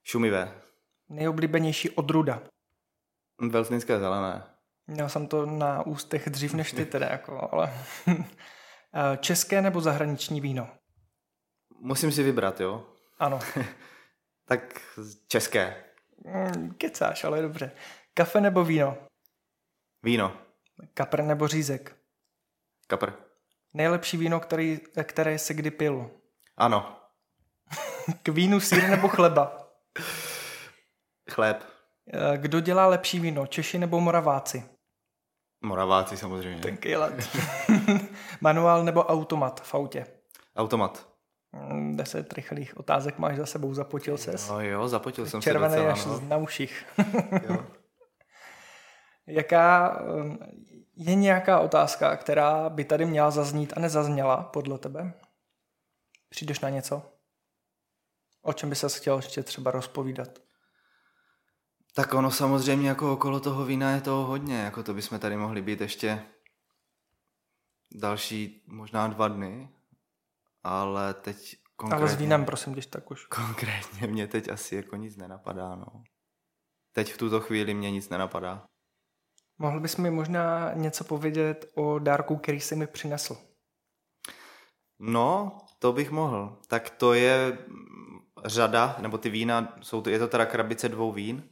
šumivé, 0.04 0.62
Nejoblíbenější 1.10 1.90
odruda. 1.90 2.42
veltlinské 3.50 4.00
zelené, 4.00 4.44
Měl 4.88 5.10
jsem 5.10 5.28
to 5.28 5.46
na 5.46 5.86
ústech 5.86 6.30
dřív 6.30 6.54
než 6.54 6.72
ty 6.72 6.86
teda, 6.86 7.08
jako, 7.08 7.50
ale... 7.52 7.74
Eh, 8.98 9.18
České 9.18 9.62
nebo 9.62 9.82
zahraniční 9.82 10.42
víno? 10.42 10.70
Musím 11.80 12.12
si 12.12 12.24
vybrat, 12.24 12.62
jo? 12.62 12.88
Ano. 13.20 13.40
Tak 14.48 14.82
české. 15.28 15.84
Mm, 16.26 16.74
Kecáš, 16.74 17.24
ale 17.24 17.42
dobře. 17.42 17.72
Kafe 18.18 18.42
nebo 18.42 18.66
víno? 18.66 18.98
Víno. 20.04 20.38
Kapr 20.94 21.24
nebo 21.24 21.48
řízek? 21.48 21.96
Kapr. 22.88 23.12
Nejlepší 23.74 24.18
víno, 24.18 24.40
který, 24.40 24.80
které 25.04 25.40
se 25.40 25.54
kdy 25.54 25.72
pil? 25.72 26.12
Ano. 26.58 27.00
K 28.24 28.28
vínu 28.28 28.60
sír 28.60 28.90
nebo 28.90 29.08
chleba? 29.08 29.68
Chléb. 31.32 31.64
Eh, 32.14 32.38
Kdo 32.38 32.60
dělá 32.60 32.88
lepší 32.88 33.20
víno? 33.20 33.48
Češi 33.48 33.78
nebo 33.80 34.00
Moraváci? 34.00 34.70
Moraváci 35.64 36.18
samozřejmě. 36.18 36.62
Tenký 36.62 36.96
let. 36.96 37.30
Manuál 38.42 38.84
nebo 38.84 39.04
automat 39.04 39.62
v 39.62 39.74
autě? 39.76 40.06
Automat. 40.56 41.08
Mm, 41.54 41.98
Deset 41.98 42.34
rychlých 42.34 42.78
otázek 42.78 43.18
máš 43.18 43.38
za 43.38 43.46
sebou, 43.46 43.74
zapotil 43.74 44.18
ses. 44.18 44.50
No 44.50 44.62
jo, 44.62 44.88
zapotil 44.88 45.26
jsem 45.26 45.42
se 45.42 45.54
docela, 45.54 45.92
až 45.92 46.06
no. 46.06 46.20
na 46.20 46.38
uších. 46.38 46.86
jo. 47.50 47.66
Jaká 49.28 50.00
um, 50.02 50.40
je 50.96 51.16
nějaká 51.16 51.60
otázka, 51.60 52.18
která 52.18 52.70
by 52.70 52.86
tady 52.86 53.06
měla 53.06 53.32
zaznít 53.32 53.74
a 53.78 53.80
nezazněla 53.80 54.44
podle 54.44 54.78
tebe? 54.78 55.14
Přijdeš 56.30 56.60
na 56.60 56.70
něco? 56.70 57.12
O 58.42 58.54
čem 58.54 58.70
by 58.70 58.76
se 58.76 58.90
chtěl 58.90 59.16
ještě 59.16 59.44
třeba 59.44 59.72
rozpovídat? 59.72 60.40
Tak 61.94 62.14
ono 62.14 62.32
samozřejmě 62.32 62.90
jako 62.90 63.14
okolo 63.14 63.40
toho 63.40 63.66
vína 63.66 63.92
je 63.92 64.02
toho 64.02 64.26
hodně, 64.26 64.58
jako 64.58 64.84
to 64.84 64.94
bychom 64.94 65.20
tady 65.20 65.38
mohli 65.38 65.62
být 65.62 65.82
ještě 65.82 66.26
další 67.96 68.64
možná 68.68 69.08
dva 69.08 69.28
dny, 69.28 69.70
ale 70.64 71.14
teď 71.14 71.56
konkrétně... 71.76 72.02
Ale 72.08 72.16
s 72.16 72.20
vínem, 72.20 72.46
prosím, 72.46 72.74
když 72.74 72.86
tak 72.86 73.12
už. 73.12 73.26
Konkrétně 73.26 74.08
mě 74.08 74.28
teď 74.28 74.50
asi 74.50 74.76
jako 74.76 74.96
nic 74.96 75.18
nenapadá, 75.18 75.76
no. 75.76 76.04
Teď 76.92 77.14
v 77.14 77.18
tuto 77.18 77.40
chvíli 77.40 77.74
mě 77.74 77.92
nic 77.92 78.10
nenapadá. 78.10 78.68
Mohl 79.60 79.80
bys 79.80 79.98
mi 79.98 80.12
možná 80.12 80.72
něco 80.74 81.04
povědět 81.04 81.72
o 81.76 82.00
dárku, 82.00 82.36
který 82.36 82.60
jsi 82.60 82.76
mi 82.76 82.88
přinesl? 82.88 83.38
No, 85.00 85.58
to 85.80 85.94
bych 85.94 86.12
mohl. 86.12 86.58
Tak 86.68 86.90
to 86.90 87.14
je 87.14 87.58
řada, 88.46 88.96
nebo 89.00 89.18
ty 89.18 89.30
vína, 89.30 89.74
jsou 89.82 90.02
to, 90.02 90.10
je 90.10 90.20
to 90.20 90.28
teda 90.28 90.46
krabice 90.46 90.90
dvou 90.90 91.12
vín. 91.12 91.44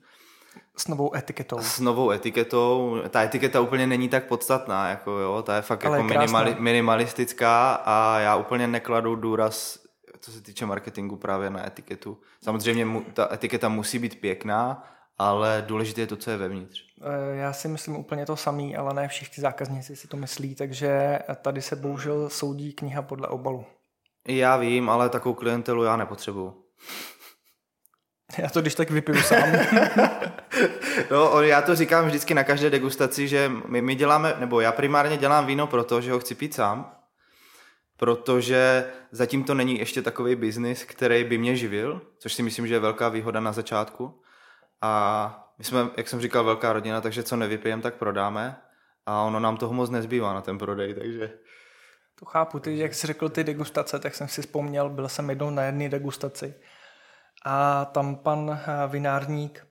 S 0.78 0.88
novou 0.88 1.16
etiketou. 1.16 1.58
S 1.60 1.80
novou 1.80 2.12
etiketou. 2.12 2.98
Ta 3.10 3.24
etiketa 3.24 3.62
úplně 3.62 3.88
není 3.88 4.10
tak 4.10 4.28
podstatná, 4.28 4.90
jako 4.90 5.12
jo, 5.12 5.42
ta 5.42 5.56
je 5.56 5.62
fakt 5.62 5.86
Ale 5.86 5.98
jako 5.98 6.14
je 6.14 6.20
minimali, 6.20 6.56
minimalistická 6.60 7.74
a 7.74 8.20
já 8.20 8.36
úplně 8.36 8.68
nekladu 8.68 9.16
důraz, 9.16 9.80
co 10.20 10.32
se 10.32 10.42
týče 10.42 10.66
marketingu 10.66 11.16
právě 11.16 11.50
na 11.50 11.68
etiketu. 11.68 12.22
Samozřejmě 12.44 12.86
mu, 12.86 13.02
ta 13.02 13.34
etiketa 13.34 13.70
musí 13.70 14.00
být 14.00 14.22
pěkná, 14.22 14.84
ale 15.18 15.64
důležité 15.68 16.02
je 16.02 16.08
to, 16.08 16.16
co 16.16 16.32
je 16.32 16.38
vevnitř. 16.38 16.84
Eh, 17.02 17.36
já 17.36 17.54
si 17.54 17.68
myslím 17.68 17.96
úplně 17.96 18.26
to 18.26 18.36
samý, 18.36 18.76
ale 18.76 18.94
ne 18.94 19.08
všichni 19.08 19.42
zákazníci 19.42 19.96
si 19.96 20.08
to 20.08 20.18
myslí, 20.18 20.56
takže 20.56 21.20
tady 21.42 21.62
se 21.62 21.76
bohužel 21.76 22.30
soudí 22.30 22.74
kniha 22.74 23.02
podle 23.02 23.28
obalu. 23.28 23.66
Já 24.28 24.58
vím, 24.58 24.90
ale 24.90 25.10
takovou 25.10 25.36
klientelu 25.36 25.84
já 25.84 25.96
nepotřebuju. 25.96 26.64
Já 28.38 28.50
to 28.50 28.62
když 28.62 28.76
tak 28.76 28.92
vypiju 28.92 29.22
sám. 29.22 29.50
no, 31.12 31.42
já 31.42 31.62
to 31.62 31.76
říkám 31.76 32.06
vždycky 32.06 32.34
na 32.34 32.44
každé 32.44 32.70
degustaci, 32.70 33.28
že 33.28 33.52
my, 33.68 33.82
my 33.82 33.96
děláme, 33.96 34.36
nebo 34.40 34.62
já 34.62 34.72
primárně 34.72 35.18
dělám 35.18 35.46
víno 35.46 35.68
proto, 35.68 36.02
že 36.02 36.12
ho 36.12 36.20
chci 36.20 36.36
pít 36.36 36.54
sám, 36.54 36.96
protože 37.98 38.86
zatím 39.12 39.44
to 39.44 39.54
není 39.54 39.80
ještě 39.80 40.02
takový 40.02 40.36
biznis, 40.36 40.84
který 40.84 41.24
by 41.24 41.38
mě 41.38 41.56
živil, 41.56 42.02
což 42.20 42.34
si 42.34 42.44
myslím, 42.44 42.68
že 42.68 42.74
je 42.74 42.80
velká 42.80 43.10
výhoda 43.10 43.40
na 43.40 43.52
začátku. 43.52 44.23
A 44.84 45.54
my 45.58 45.64
jsme, 45.64 45.88
jak 45.98 46.08
jsem 46.08 46.22
říkal, 46.22 46.44
velká 46.44 46.74
rodina, 46.74 47.02
takže 47.02 47.24
co 47.24 47.36
nevypijem, 47.36 47.82
tak 47.82 47.94
prodáme. 47.96 48.62
A 49.06 49.22
ono 49.22 49.40
nám 49.40 49.58
toho 49.58 49.74
moc 49.74 49.90
nezbývá 49.90 50.34
na 50.34 50.42
ten 50.42 50.58
prodej, 50.58 50.94
takže... 50.94 51.34
To 52.20 52.26
chápu. 52.26 52.60
Ty, 52.60 52.78
jak 52.78 52.94
jsi 52.94 53.08
řekl 53.08 53.30
ty 53.30 53.44
degustace, 53.44 54.00
tak 54.00 54.16
jsem 54.16 54.28
si 54.28 54.42
vzpomněl, 54.42 54.90
byl 54.90 55.10
jsem 55.10 55.30
jednou 55.30 55.50
na 55.50 55.64
jedné 55.64 55.90
degustaci 55.90 56.56
a 57.46 57.86
tam 57.86 58.16
pan 58.16 58.60
eh, 58.66 58.88
vinárník 58.88 59.68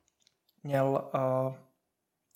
měl 0.63 1.11
uh, 1.15 1.55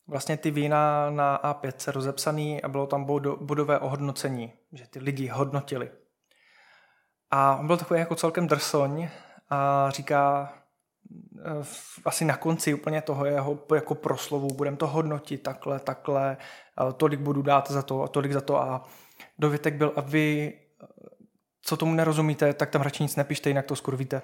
vlastně 0.08 0.36
ty 0.36 0.50
vína 0.50 1.10
na 1.10 1.40
A5 1.42 1.72
se 1.76 1.92
rozepsaný 1.92 2.62
a 2.62 2.68
bylo 2.68 2.86
tam 2.86 3.04
bodové 3.40 3.78
ohodnocení, 3.78 4.52
že 4.72 4.86
ty 4.86 4.98
lidi 4.98 5.26
hodnotili. 5.26 5.90
A 7.30 7.56
on 7.56 7.66
byl 7.66 7.76
takový 7.76 8.00
jako 8.00 8.14
celkem 8.14 8.46
drsoň 8.46 9.08
a 9.50 9.90
říká, 9.90 10.52
asi 12.04 12.24
na 12.24 12.36
konci 12.36 12.74
úplně 12.74 13.02
toho 13.02 13.26
jeho 13.26 13.58
jako 13.74 13.94
proslovu, 13.94 14.48
budeme 14.48 14.76
to 14.76 14.86
hodnotit 14.86 15.42
takhle, 15.42 15.80
takhle, 15.80 16.36
tolik 16.96 17.20
budu 17.20 17.42
dát 17.42 17.70
za 17.70 17.82
to 17.82 18.02
a 18.02 18.08
tolik 18.08 18.32
za 18.32 18.40
to 18.40 18.60
a 18.62 18.84
dovětek 19.38 19.74
byl 19.74 19.92
a 19.96 20.00
vy, 20.00 20.52
co 21.62 21.76
tomu 21.76 21.94
nerozumíte, 21.94 22.54
tak 22.54 22.70
tam 22.70 22.82
radši 22.82 23.02
nic 23.02 23.16
nepište, 23.16 23.50
jinak 23.50 23.66
to 23.66 23.76
skurvíte. 23.76 24.22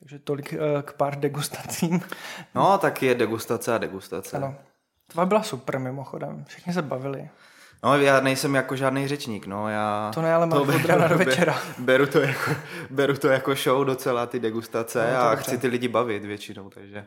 Takže 0.00 0.18
tolik 0.18 0.52
eh, 0.52 0.82
k 0.82 0.92
pár 0.92 1.20
degustacím. 1.20 2.00
No, 2.54 2.78
tak 2.78 3.02
je 3.02 3.14
degustace 3.14 3.74
a 3.74 3.78
degustace. 3.78 4.36
Ano. 4.36 4.54
To 5.14 5.26
byla 5.26 5.42
super 5.42 5.78
mimochodem. 5.78 6.44
Všichni 6.44 6.72
se 6.72 6.82
bavili. 6.82 7.28
No, 7.84 8.00
já 8.00 8.20
nejsem 8.20 8.54
jako 8.54 8.76
žádný 8.76 9.08
řečník, 9.08 9.46
no, 9.46 9.68
já... 9.68 10.10
To 10.14 10.22
ne, 10.22 10.34
ale 10.34 10.46
mám 10.46 10.68
od 10.68 10.84
rána 10.84 11.08
do 11.08 11.18
večera. 11.24 11.58
Beru 11.78 12.06
to, 12.06 12.20
jako, 12.20 12.50
beru 12.90 13.16
to 13.16 13.28
jako 13.28 13.54
show 13.54 13.84
docela, 13.84 14.26
ty 14.26 14.40
degustace 14.40 15.12
no, 15.12 15.20
a 15.20 15.30
dobře. 15.30 15.42
chci 15.42 15.58
ty 15.58 15.66
lidi 15.66 15.88
bavit 15.88 16.24
většinou, 16.24 16.70
takže... 16.70 17.06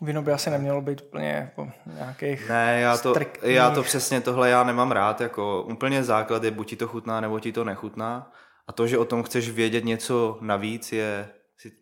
Víno 0.00 0.22
by 0.22 0.32
asi 0.32 0.50
nemělo 0.50 0.82
být 0.82 1.00
úplně 1.00 1.28
jako 1.28 1.72
nějakých 1.94 2.48
Ne, 2.48 2.80
já 2.80 2.98
to, 2.98 3.14
já 3.42 3.70
to 3.70 3.82
přesně 3.82 4.20
tohle 4.20 4.50
já 4.50 4.64
nemám 4.64 4.92
rád, 4.92 5.20
jako 5.20 5.62
úplně 5.62 6.04
základ 6.04 6.44
je 6.44 6.50
buď 6.50 6.68
ti 6.68 6.76
to 6.76 6.88
chutná, 6.88 7.20
nebo 7.20 7.40
ti 7.40 7.52
to 7.52 7.64
nechutná. 7.64 8.32
A 8.68 8.72
to, 8.72 8.86
že 8.86 8.98
o 8.98 9.04
tom 9.04 9.22
chceš 9.22 9.50
vědět 9.50 9.84
něco 9.84 10.38
navíc, 10.40 10.92
je, 10.92 11.28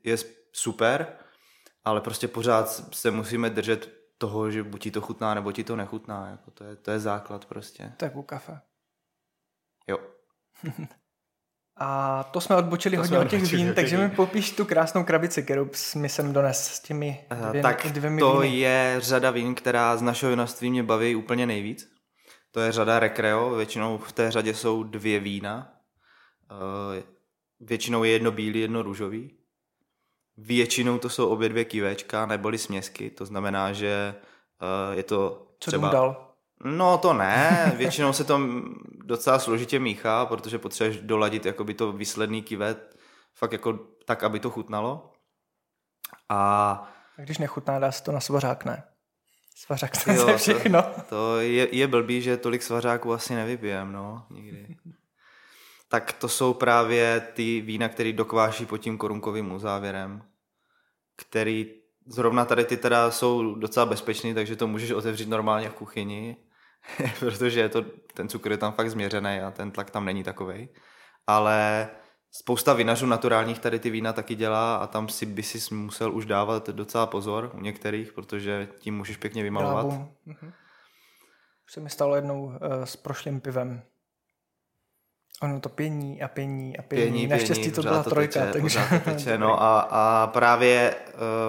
je 0.05 0.17
super, 0.53 1.07
ale 1.85 2.01
prostě 2.01 2.29
pořád 2.29 2.69
se 2.95 3.11
musíme 3.11 3.51
držet 3.51 4.04
toho, 4.19 4.51
že 4.51 4.63
buď 4.63 4.83
ti 4.83 4.91
to 4.91 5.01
chutná, 5.01 5.35
nebo 5.35 5.53
ti 5.53 5.65
to 5.65 5.77
nechutná. 5.77 6.29
Jako 6.29 6.51
to, 6.51 6.65
je, 6.65 6.77
to 6.77 6.91
je 6.91 7.01
základ 7.01 7.45
prostě. 7.45 7.93
To 7.97 8.05
je 8.05 8.11
u 8.11 8.23
kafe. 8.23 8.61
Jo. 9.87 9.99
A 11.77 12.23
to 12.23 12.41
jsme 12.41 12.57
odbočili 12.57 12.97
to 12.97 13.03
hodně 13.03 13.19
od 13.19 13.29
těch 13.29 13.53
vín, 13.53 13.75
takže 13.75 13.99
mi 13.99 14.11
popíš 14.11 14.51
tu 14.51 14.65
krásnou 14.65 15.05
krabici, 15.05 15.43
kterou 15.43 15.71
mi 15.97 16.09
sem 16.09 16.33
dones 16.33 16.67
s 16.67 16.81
těmi 16.81 17.27
eh, 17.31 17.49
dvě, 17.49 17.63
Tak 17.63 17.87
dvěmi 17.87 18.21
to 18.21 18.39
víny. 18.41 18.57
je 18.57 18.97
řada 18.99 19.31
vín, 19.31 19.55
která 19.55 19.97
z 19.97 20.03
našeho 20.03 20.31
vinařství 20.31 20.71
mě 20.71 20.83
baví 20.83 21.15
úplně 21.17 21.47
nejvíc. 21.47 21.91
To 22.51 22.61
je 22.61 22.73
řada 22.73 22.99
Recreo, 22.99 23.51
většinou 23.51 23.99
v 23.99 24.13
té 24.13 24.31
řadě 24.31 24.55
jsou 24.55 24.83
dvě 24.83 25.21
vína. 25.21 25.73
Eh, 26.51 27.03
většinou 27.61 28.05
je 28.05 28.11
jedno 28.11 28.33
bílý, 28.33 28.61
jedno 28.61 28.83
růžový. 28.83 29.39
Většinou 30.37 30.99
to 30.99 31.09
jsou 31.09 31.29
obě 31.29 31.49
dvě 31.49 31.65
kivečka 31.65 32.27
neboli 32.27 32.59
směsky, 32.59 33.11
to 33.11 33.27
znamená, 33.27 33.73
že 33.73 34.15
uh, 34.63 34.97
je 34.97 35.03
to 35.03 35.47
Co 35.59 35.71
třeba... 35.71 35.89
dal? 35.89 36.35
No 36.65 36.99
to 36.99 37.13
ne, 37.13 37.73
většinou 37.77 38.13
se 38.13 38.25
to 38.25 38.41
docela 39.05 39.39
složitě 39.39 39.79
míchá, 39.79 40.27
protože 40.27 40.59
potřebuješ 40.59 41.01
doladit 41.01 41.47
jakoby 41.47 41.75
to 41.75 41.93
výsledný 41.93 42.43
kivet 42.43 42.97
fakt 43.35 43.53
jako 43.53 43.79
tak, 44.05 44.23
aby 44.23 44.41
to 44.41 44.51
chutnalo. 44.51 45.13
A... 46.29 46.73
A 47.19 47.23
když 47.23 47.39
nechutná, 47.39 47.79
dá 47.79 47.93
se 47.93 48.03
to 48.03 48.13
na 48.13 48.21
svařák, 48.21 48.65
ne? 48.65 48.83
Svařák 49.57 49.97
se 49.97 50.37
všechno. 50.37 50.83
To, 50.83 51.03
to 51.09 51.41
je, 51.41 51.77
je 51.77 51.87
blbý, 51.87 52.23
že 52.23 52.37
tolik 52.37 52.63
svařáků 52.63 53.13
asi 53.13 53.35
nevypijem, 53.35 53.93
no, 53.93 54.27
nikdy. 54.31 54.77
Tak 55.95 56.13
to 56.13 56.29
jsou 56.29 56.55
právě 56.55 57.21
ty 57.21 57.61
vína, 57.61 57.89
které 57.89 58.13
dokváší 58.13 58.67
pod 58.67 58.79
tím 58.79 58.99
korunkovým 58.99 59.53
uzávěrem, 59.53 60.23
který 61.17 61.75
zrovna 62.07 62.45
tady 62.45 62.65
ty 62.65 62.77
teda 62.77 63.11
jsou 63.11 63.55
docela 63.55 63.87
bezpečný, 63.87 64.35
takže 64.35 64.57
to 64.57 64.67
můžeš 64.67 64.91
otevřít 64.91 65.29
normálně 65.29 65.69
v 65.69 65.75
kuchyni, 65.75 66.37
protože 67.19 67.61
je 67.61 67.69
to, 67.69 67.83
ten 68.15 68.29
cukr 68.29 68.51
je 68.51 68.57
tam 68.57 68.73
fakt 68.73 68.91
změřený 68.91 69.41
a 69.41 69.51
ten 69.51 69.71
tlak 69.71 69.91
tam 69.91 70.05
není 70.05 70.25
takový. 70.25 70.69
Ale 71.27 71.89
spousta 72.31 72.73
vinařů 72.73 73.07
naturálních 73.07 73.59
tady 73.59 73.79
ty 73.79 73.91
vína 73.91 74.13
taky 74.13 74.35
dělá 74.35 74.77
a 74.77 74.87
tam 74.87 75.09
si 75.09 75.27
by 75.27 75.43
si 75.43 75.75
musel 75.75 76.15
už 76.15 76.27
dávat 76.27 76.69
docela 76.69 77.07
pozor 77.07 77.51
u 77.55 77.61
některých, 77.61 78.13
protože 78.13 78.69
tím 78.79 78.97
můžeš 78.97 79.17
pěkně 79.17 79.43
vymalovat. 79.43 79.87
Mhm. 80.27 80.53
Už 81.67 81.73
se 81.73 81.81
mi 81.81 81.91
stalo 81.91 82.17
jednou 82.17 82.45
uh, 82.45 82.57
s 82.85 82.97
prošlým 82.97 83.41
pivem. 83.41 83.83
Ono 85.45 85.61
to 85.61 85.69
pění 85.69 86.23
a 86.23 86.29
pění 86.29 86.77
a 86.79 86.83
pění. 86.83 87.03
pění 87.03 87.27
Naštěstí 87.27 87.63
pění, 87.63 87.75
to 87.75 87.83
byla 87.83 88.03
to 88.03 88.11
trojka. 88.11 88.41
Teče, 88.41 88.53
takže... 88.53 88.87
To 88.91 89.11
teče, 89.11 89.39
no 89.45 89.63
a, 89.63 89.81
a 89.81 90.27
právě 90.27 90.97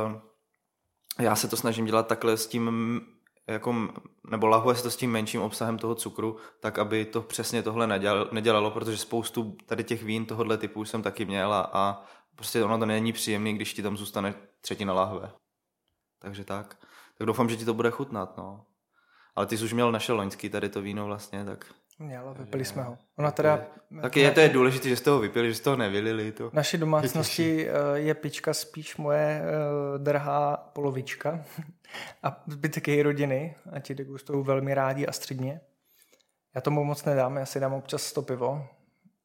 uh, 0.06 0.22
já 1.20 1.36
se 1.36 1.48
to 1.48 1.58
snažím 1.58 1.86
dělat 1.86 2.08
takhle 2.08 2.38
s 2.38 2.48
tím 2.48 3.02
jako, 3.48 3.76
nebo 4.30 4.48
lahuje 4.48 4.76
se 4.76 4.84
to 4.84 4.92
s 4.92 4.96
tím 4.96 5.12
menším 5.12 5.42
obsahem 5.42 5.78
toho 5.78 5.96
cukru, 5.96 6.38
tak 6.60 6.80
aby 6.80 7.06
to 7.06 7.22
přesně 7.22 7.64
tohle 7.64 7.88
nedělalo, 7.88 8.28
nedělalo 8.32 8.72
protože 8.72 8.98
spoustu 8.98 9.58
tady 9.66 9.84
těch 9.84 10.04
vín 10.04 10.26
tohohle 10.26 10.58
typu 10.58 10.86
jsem 10.86 11.02
taky 11.02 11.26
měl 11.26 11.54
a, 11.54 11.70
a 11.74 12.04
prostě 12.36 12.64
ono 12.64 12.80
to 12.80 12.86
není 12.86 13.14
příjemný, 13.14 13.54
když 13.54 13.74
ti 13.74 13.84
tam 13.84 13.98
zůstane 13.98 14.34
třetina 14.62 14.94
lahve. 14.94 15.32
Takže 16.20 16.44
tak. 16.44 16.78
Tak 17.18 17.28
doufám, 17.28 17.50
že 17.50 17.58
ti 17.58 17.66
to 17.66 17.74
bude 17.74 17.92
chutnat, 17.92 18.38
no. 18.38 18.66
Ale 19.36 19.46
ty 19.46 19.58
jsi 19.58 19.66
už 19.66 19.74
měl 19.74 19.92
naše 19.92 20.14
loňský 20.14 20.50
tady 20.50 20.70
to 20.70 20.82
víno 20.82 21.06
vlastně, 21.06 21.46
tak 21.46 21.74
Měla, 22.00 22.34
vypili 22.34 22.66
jsme 22.66 22.84
ho. 22.84 22.98
Ona 23.16 23.32
teda... 23.32 23.66
Taky 24.02 24.20
je 24.20 24.32
to 24.32 24.40
je 24.40 24.50
důležité, 24.50 24.90
že 24.90 24.96
jste 24.96 25.10
ho 25.10 25.20
vypili, 25.20 25.50
že 25.50 25.56
jste 25.56 25.70
ho 25.70 25.76
nevylili. 25.76 26.32
To. 26.32 26.50
Naší 26.54 26.78
domácnosti 26.78 27.70
eh, 27.70 27.74
je 27.94 28.14
pička 28.14 28.54
spíš 28.54 28.98
moje 28.98 29.42
eh, 29.42 30.00
drhá 30.00 30.58
polovička 30.58 31.46
a 32.24 32.44
zbytek 32.48 32.88
její 32.88 33.02
rodiny 33.02 33.56
a 33.72 33.80
ti 33.80 33.96
degustují 33.96 34.46
velmi 34.46 34.74
rádi 34.74 35.08
a 35.08 35.12
středně. 35.12 35.62
Já 36.56 36.62
tomu 36.62 36.84
moc 36.84 37.06
nedám, 37.06 37.38
já 37.38 37.46
si 37.46 37.60
dám 37.60 37.74
občas 37.74 38.14
to 38.14 38.22
pivo, 38.22 38.68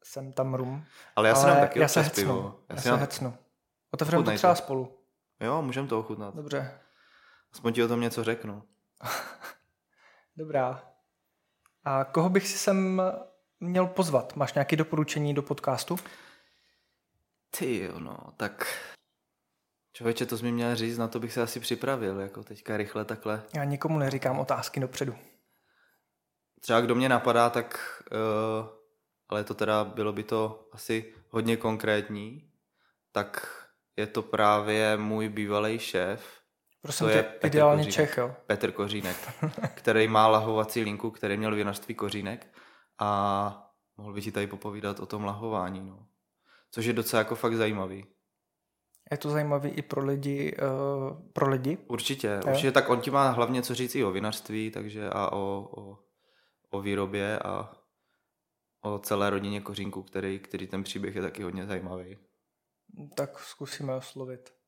jsem 0.03 0.33
tam 0.33 0.55
rum. 0.55 0.85
Ale 1.16 1.29
já 1.29 1.35
si 1.35 1.47
dám 1.47 1.61
taky 1.61 1.81
já 1.81 1.89
se 1.89 2.01
hecnu, 2.01 2.23
pivo. 2.23 2.61
Já, 2.68 2.77
já 2.77 2.83
se 2.83 2.89
dám... 2.89 2.99
hecnu. 2.99 3.35
Otevřeme 3.91 4.25
to 4.25 4.31
třeba 4.31 4.55
spolu. 4.55 4.99
Jo, 5.41 5.62
můžeme 5.62 5.89
to 5.89 5.99
ochutnat. 5.99 6.35
Dobře. 6.35 6.81
Aspoň 7.53 7.73
ti 7.73 7.85
o 7.85 7.89
tom 7.89 8.01
něco 8.01 8.25
řeknu. 8.25 8.62
Dobrá. 10.37 10.89
A 11.85 12.05
koho 12.05 12.28
bych 12.28 12.49
si 12.49 12.59
sem 12.59 13.03
měl 13.61 13.87
pozvat? 13.87 14.37
Máš 14.37 14.55
nějaké 14.55 14.76
doporučení 14.76 15.35
do 15.35 15.43
podcastu? 15.43 15.97
Ty 17.59 17.78
jo, 17.78 18.01
no, 18.01 18.18
tak 18.37 18.66
člověče, 19.93 20.26
to 20.26 20.39
jsi 20.39 20.45
mi 20.45 20.53
měl 20.53 20.76
říct, 20.76 20.99
na 20.99 21.09
to 21.09 21.20
bych 21.20 21.33
se 21.33 21.43
asi 21.43 21.61
připravil, 21.61 22.20
jako 22.20 22.43
teďka 22.43 22.76
rychle 22.76 23.05
takhle. 23.05 23.43
Já 23.55 23.64
nikomu 23.64 23.99
neříkám 23.99 24.39
otázky 24.39 24.81
dopředu. 24.81 25.16
Třeba 26.61 26.81
kdo 26.81 26.95
mě 26.95 27.09
napadá, 27.09 27.51
tak, 27.51 28.03
uh, 28.12 28.66
ale 29.28 29.45
to 29.45 29.55
teda 29.55 29.85
bylo 29.85 30.12
by 30.12 30.22
to 30.22 30.68
asi 30.72 31.14
hodně 31.28 31.57
konkrétní, 31.57 32.51
tak 33.12 33.57
je 33.97 34.07
to 34.07 34.22
právě 34.22 34.97
můj 34.97 35.28
bývalý 35.28 35.78
šéf, 35.78 36.39
Prosím 36.83 37.07
To 37.07 37.12
tě, 37.12 37.18
je 37.18 37.22
Petr 37.22 37.47
ideální 37.47 37.85
Kořínek. 37.85 37.95
Čech, 37.95 38.18
jo. 38.18 38.37
Petr 38.47 38.72
Kořínek, 38.72 39.16
který 39.74 40.09
má 40.09 40.28
lahovací 40.28 40.83
linku, 40.83 41.11
který 41.11 41.37
měl 41.37 41.55
vinařství 41.55 41.95
Kořínek 41.95 42.47
a 42.99 43.72
mohl 43.97 44.12
by 44.12 44.22
ti 44.22 44.33
tady 44.33 44.47
popovídat 44.47 45.01
o 45.01 45.07
tom 45.07 45.24
lahování, 45.24 45.81
no. 45.81 46.07
Což 46.70 46.85
je 46.85 46.93
docela 46.93 47.18
jako 47.18 47.35
fakt 47.35 47.55
zajímavý. 47.55 48.07
Je 49.11 49.18
to 49.18 49.31
zajímavý 49.31 49.70
i 49.70 49.83
pro 49.83 50.05
lidi, 50.05 50.57
uh, 50.57 51.33
pro 51.33 51.49
lidi. 51.49 51.78
Určitě, 51.89 52.41
určitě, 52.47 52.72
tak 52.72 52.89
on 52.89 53.01
ti 53.01 53.11
má 53.11 53.31
hlavně 53.31 53.62
co 53.62 53.74
říct 53.74 53.95
i 53.95 54.05
o 54.05 54.11
vinařství, 54.11 54.70
takže 54.70 55.11
a 55.11 55.33
o, 55.33 55.68
o, 55.76 55.99
o 56.70 56.81
výrobě 56.81 57.39
a 57.39 57.72
o 58.81 58.99
celé 58.99 59.31
rodině 59.31 59.61
Kořínku, 59.61 60.03
který, 60.03 60.39
který 60.39 60.66
ten 60.66 60.83
příběh 60.83 61.16
je 61.16 61.22
taky 61.22 61.43
hodně 61.43 61.66
zajímavý. 61.66 62.18
Tak 63.14 63.39
zkusíme 63.39 63.95
oslovit. 63.95 64.59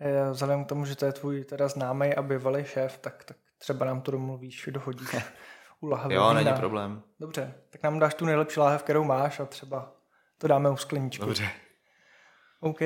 Eh, 0.00 0.30
Vzhledem 0.30 0.64
k 0.64 0.68
tomu, 0.68 0.84
že 0.84 0.96
to 0.96 1.04
je 1.06 1.12
tvůj 1.12 1.44
teda 1.44 1.68
známý 1.68 2.14
a 2.14 2.22
bývalý 2.22 2.64
šéf, 2.64 2.98
tak, 2.98 3.24
tak 3.24 3.36
třeba 3.58 3.86
nám 3.86 4.00
to 4.00 4.10
domluvíš, 4.10 4.68
dohodíš 4.72 5.16
u 5.80 5.86
lahve 5.86 6.14
Jo, 6.14 6.32
není 6.32 6.52
problém. 6.52 7.02
Dobře, 7.20 7.54
tak 7.70 7.82
nám 7.82 7.98
dáš 7.98 8.14
tu 8.14 8.24
nejlepší 8.24 8.60
láhev, 8.60 8.82
kterou 8.82 9.04
máš 9.04 9.40
a 9.40 9.44
třeba 9.46 9.92
to 10.38 10.48
dáme 10.48 10.70
u 10.70 10.76
skleničky. 10.76 11.24
Dobře. 11.24 11.48
OK. 12.60 12.78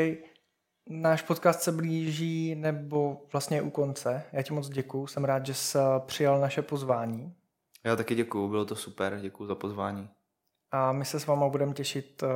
Náš 0.88 1.22
podcast 1.22 1.60
se 1.62 1.72
blíží 1.72 2.54
nebo 2.54 3.22
vlastně 3.32 3.62
u 3.62 3.70
konce. 3.70 4.22
Já 4.32 4.42
ti 4.42 4.52
moc 4.52 4.68
děkuju, 4.68 5.06
jsem 5.06 5.24
rád, 5.24 5.46
že 5.46 5.54
jsi 5.54 5.78
přijal 6.06 6.40
naše 6.40 6.62
pozvání 6.62 7.34
Já 7.84 7.96
taky 7.96 8.14
děkuju, 8.14 8.48
bylo 8.48 8.64
to 8.64 8.76
super, 8.76 9.18
děkuju 9.20 9.46
za 9.46 9.54
pozvání. 9.54 10.08
a 10.70 10.92
my 10.92 11.04
se 11.04 11.20
s 11.20 11.26
váma 11.26 11.48
budeme 11.48 11.72
těšit 11.72 12.22
uh, 12.22 12.28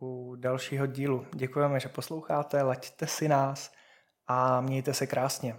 u 0.00 0.36
dalšího 0.36 0.86
dílu. 0.86 1.26
Děkujeme, 1.34 1.80
že 1.80 1.88
posloucháte, 1.88 2.62
laďte 2.62 3.06
si 3.06 3.28
nás 3.28 3.72
a 4.32 4.60
mějte 4.60 4.94
se 4.94 5.06
krásně. 5.06 5.56